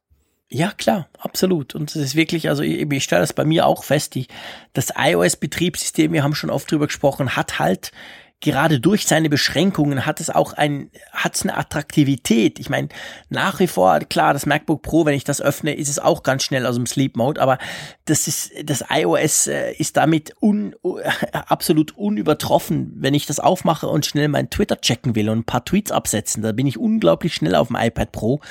[0.53, 1.73] Ja, klar, absolut.
[1.73, 4.27] Und es ist wirklich, also ich, ich stelle das bei mir auch fest, die,
[4.73, 7.91] das iOS-Betriebssystem, wir haben schon oft drüber gesprochen, hat halt
[8.39, 12.59] gerade durch seine Beschränkungen hat es auch ein, hat es eine Attraktivität.
[12.59, 12.89] Ich meine,
[13.29, 16.43] nach wie vor, klar, das MacBook Pro, wenn ich das öffne, ist es auch ganz
[16.43, 17.57] schnell aus dem Sleep Mode, aber
[18.05, 20.75] das ist, das iOS äh, ist damit un,
[21.31, 22.93] absolut unübertroffen.
[22.97, 26.43] Wenn ich das aufmache und schnell mein Twitter checken will und ein paar Tweets absetzen,
[26.43, 28.41] da bin ich unglaublich schnell auf dem iPad Pro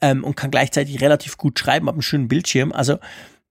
[0.00, 2.72] ähm, und kann gleichzeitig relativ gut schreiben, habe einen schönen Bildschirm.
[2.72, 2.98] Also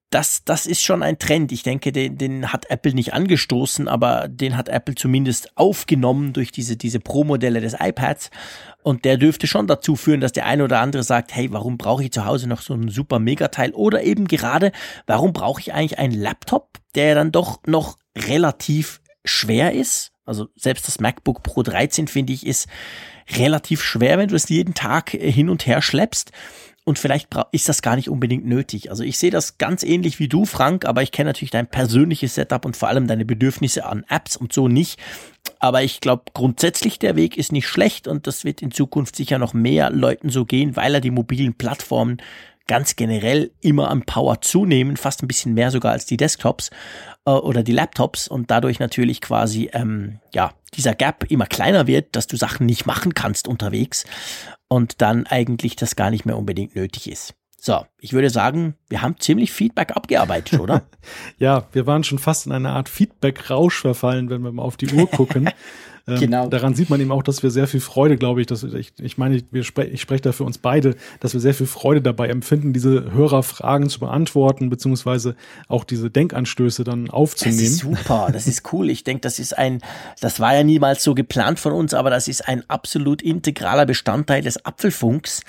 [0.10, 1.52] das, das ist schon ein Trend.
[1.52, 6.52] Ich denke, den, den hat Apple nicht angestoßen, aber den hat Apple zumindest aufgenommen durch
[6.52, 8.32] diese, diese Pro-Modelle des iPads.
[8.84, 12.06] Und der dürfte schon dazu führen, dass der eine oder andere sagt, hey, warum brauche
[12.06, 13.72] ich zu Hause noch so ein super Megateil?
[13.72, 14.72] Oder eben gerade,
[15.07, 20.14] warum brauche ich eigentlich einen Laptop, der dann doch noch relativ schwer ist?
[20.27, 22.67] Also selbst das MacBook Pro 13, finde ich, ist
[23.35, 26.31] relativ schwer, wenn du es jeden Tag äh, hin und her schleppst.
[26.87, 28.89] Und vielleicht ist das gar nicht unbedingt nötig.
[28.89, 32.35] Also ich sehe das ganz ähnlich wie du, Frank, aber ich kenne natürlich dein persönliches
[32.35, 34.97] Setup und vor allem deine Bedürfnisse an Apps und so nicht.
[35.59, 39.37] Aber ich glaube, grundsätzlich der Weg ist nicht schlecht und das wird in Zukunft sicher
[39.37, 42.21] noch mehr Leuten so gehen, weil er die mobilen Plattformen
[42.68, 46.69] ganz generell immer an Power zunehmen, fast ein bisschen mehr sogar als die Desktops
[47.26, 52.15] äh, oder die Laptops und dadurch natürlich quasi ähm, ja dieser Gap immer kleiner wird,
[52.15, 54.06] dass du Sachen nicht machen kannst unterwegs
[54.68, 57.34] und dann eigentlich das gar nicht mehr unbedingt nötig ist.
[57.60, 60.84] So, ich würde sagen, wir haben ziemlich Feedback abgearbeitet, oder?
[61.39, 64.94] ja, wir waren schon fast in eine Art Feedback-Rausch verfallen, wenn wir mal auf die
[64.94, 65.49] Uhr gucken.
[66.07, 66.47] Ähm, genau.
[66.47, 69.17] Daran sieht man eben auch, dass wir sehr viel Freude, glaube ich, dass ich, ich
[69.17, 72.29] meine, wir spre ich spreche da für uns beide, dass wir sehr viel Freude dabei
[72.29, 75.35] empfinden, diese Hörerfragen zu beantworten, beziehungsweise
[75.67, 77.59] auch diese Denkanstöße dann aufzunehmen.
[77.59, 78.89] Das ist super, das ist cool.
[78.89, 79.81] Ich denke, das ist ein,
[80.21, 84.41] das war ja niemals so geplant von uns, aber das ist ein absolut integraler Bestandteil
[84.41, 85.41] des Apfelfunks.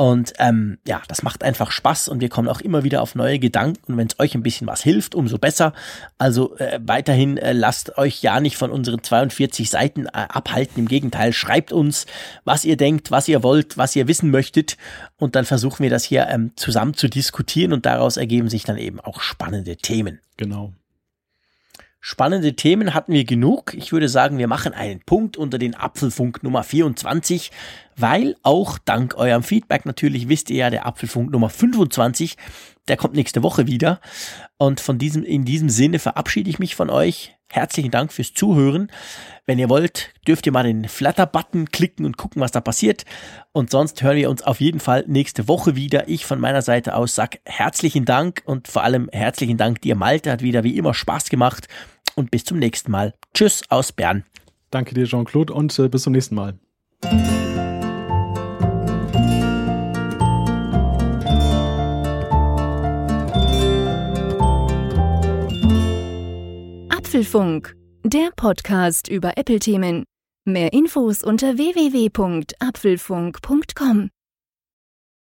[0.00, 3.38] Und ähm, ja, das macht einfach Spaß und wir kommen auch immer wieder auf neue
[3.38, 3.92] Gedanken.
[3.92, 5.74] Und wenn es euch ein bisschen was hilft, umso besser.
[6.16, 10.78] Also äh, weiterhin äh, lasst euch ja nicht von unseren 42 Seiten äh, abhalten.
[10.78, 12.06] Im Gegenteil, schreibt uns,
[12.44, 14.78] was ihr denkt, was ihr wollt, was ihr wissen möchtet.
[15.18, 18.78] Und dann versuchen wir das hier ähm, zusammen zu diskutieren und daraus ergeben sich dann
[18.78, 20.20] eben auch spannende Themen.
[20.38, 20.72] Genau.
[22.02, 23.74] Spannende Themen hatten wir genug.
[23.74, 27.52] Ich würde sagen, wir machen einen Punkt unter den Apfelfunk Nummer 24,
[27.94, 32.38] weil auch dank eurem Feedback natürlich wisst ihr ja, der Apfelfunk Nummer 25,
[32.88, 34.00] der kommt nächste Woche wieder.
[34.56, 37.36] Und von diesem, in diesem Sinne verabschiede ich mich von euch.
[37.52, 38.90] Herzlichen Dank fürs Zuhören.
[39.44, 43.04] Wenn ihr wollt, dürft ihr mal den Flatter-Button klicken und gucken, was da passiert.
[43.52, 46.08] Und sonst hören wir uns auf jeden Fall nächste Woche wieder.
[46.08, 50.30] Ich von meiner Seite aus sag herzlichen Dank und vor allem herzlichen Dank dir, Malte.
[50.30, 51.66] Hat wieder wie immer Spaß gemacht.
[52.14, 53.14] Und bis zum nächsten Mal.
[53.34, 54.24] Tschüss aus Bern.
[54.70, 56.58] Danke dir, Jean-Claude, und äh, bis zum nächsten Mal.
[66.88, 70.04] Apfelfunk, der Podcast über Apple-Themen.
[70.44, 74.10] Mehr Infos unter www.apfelfunk.com.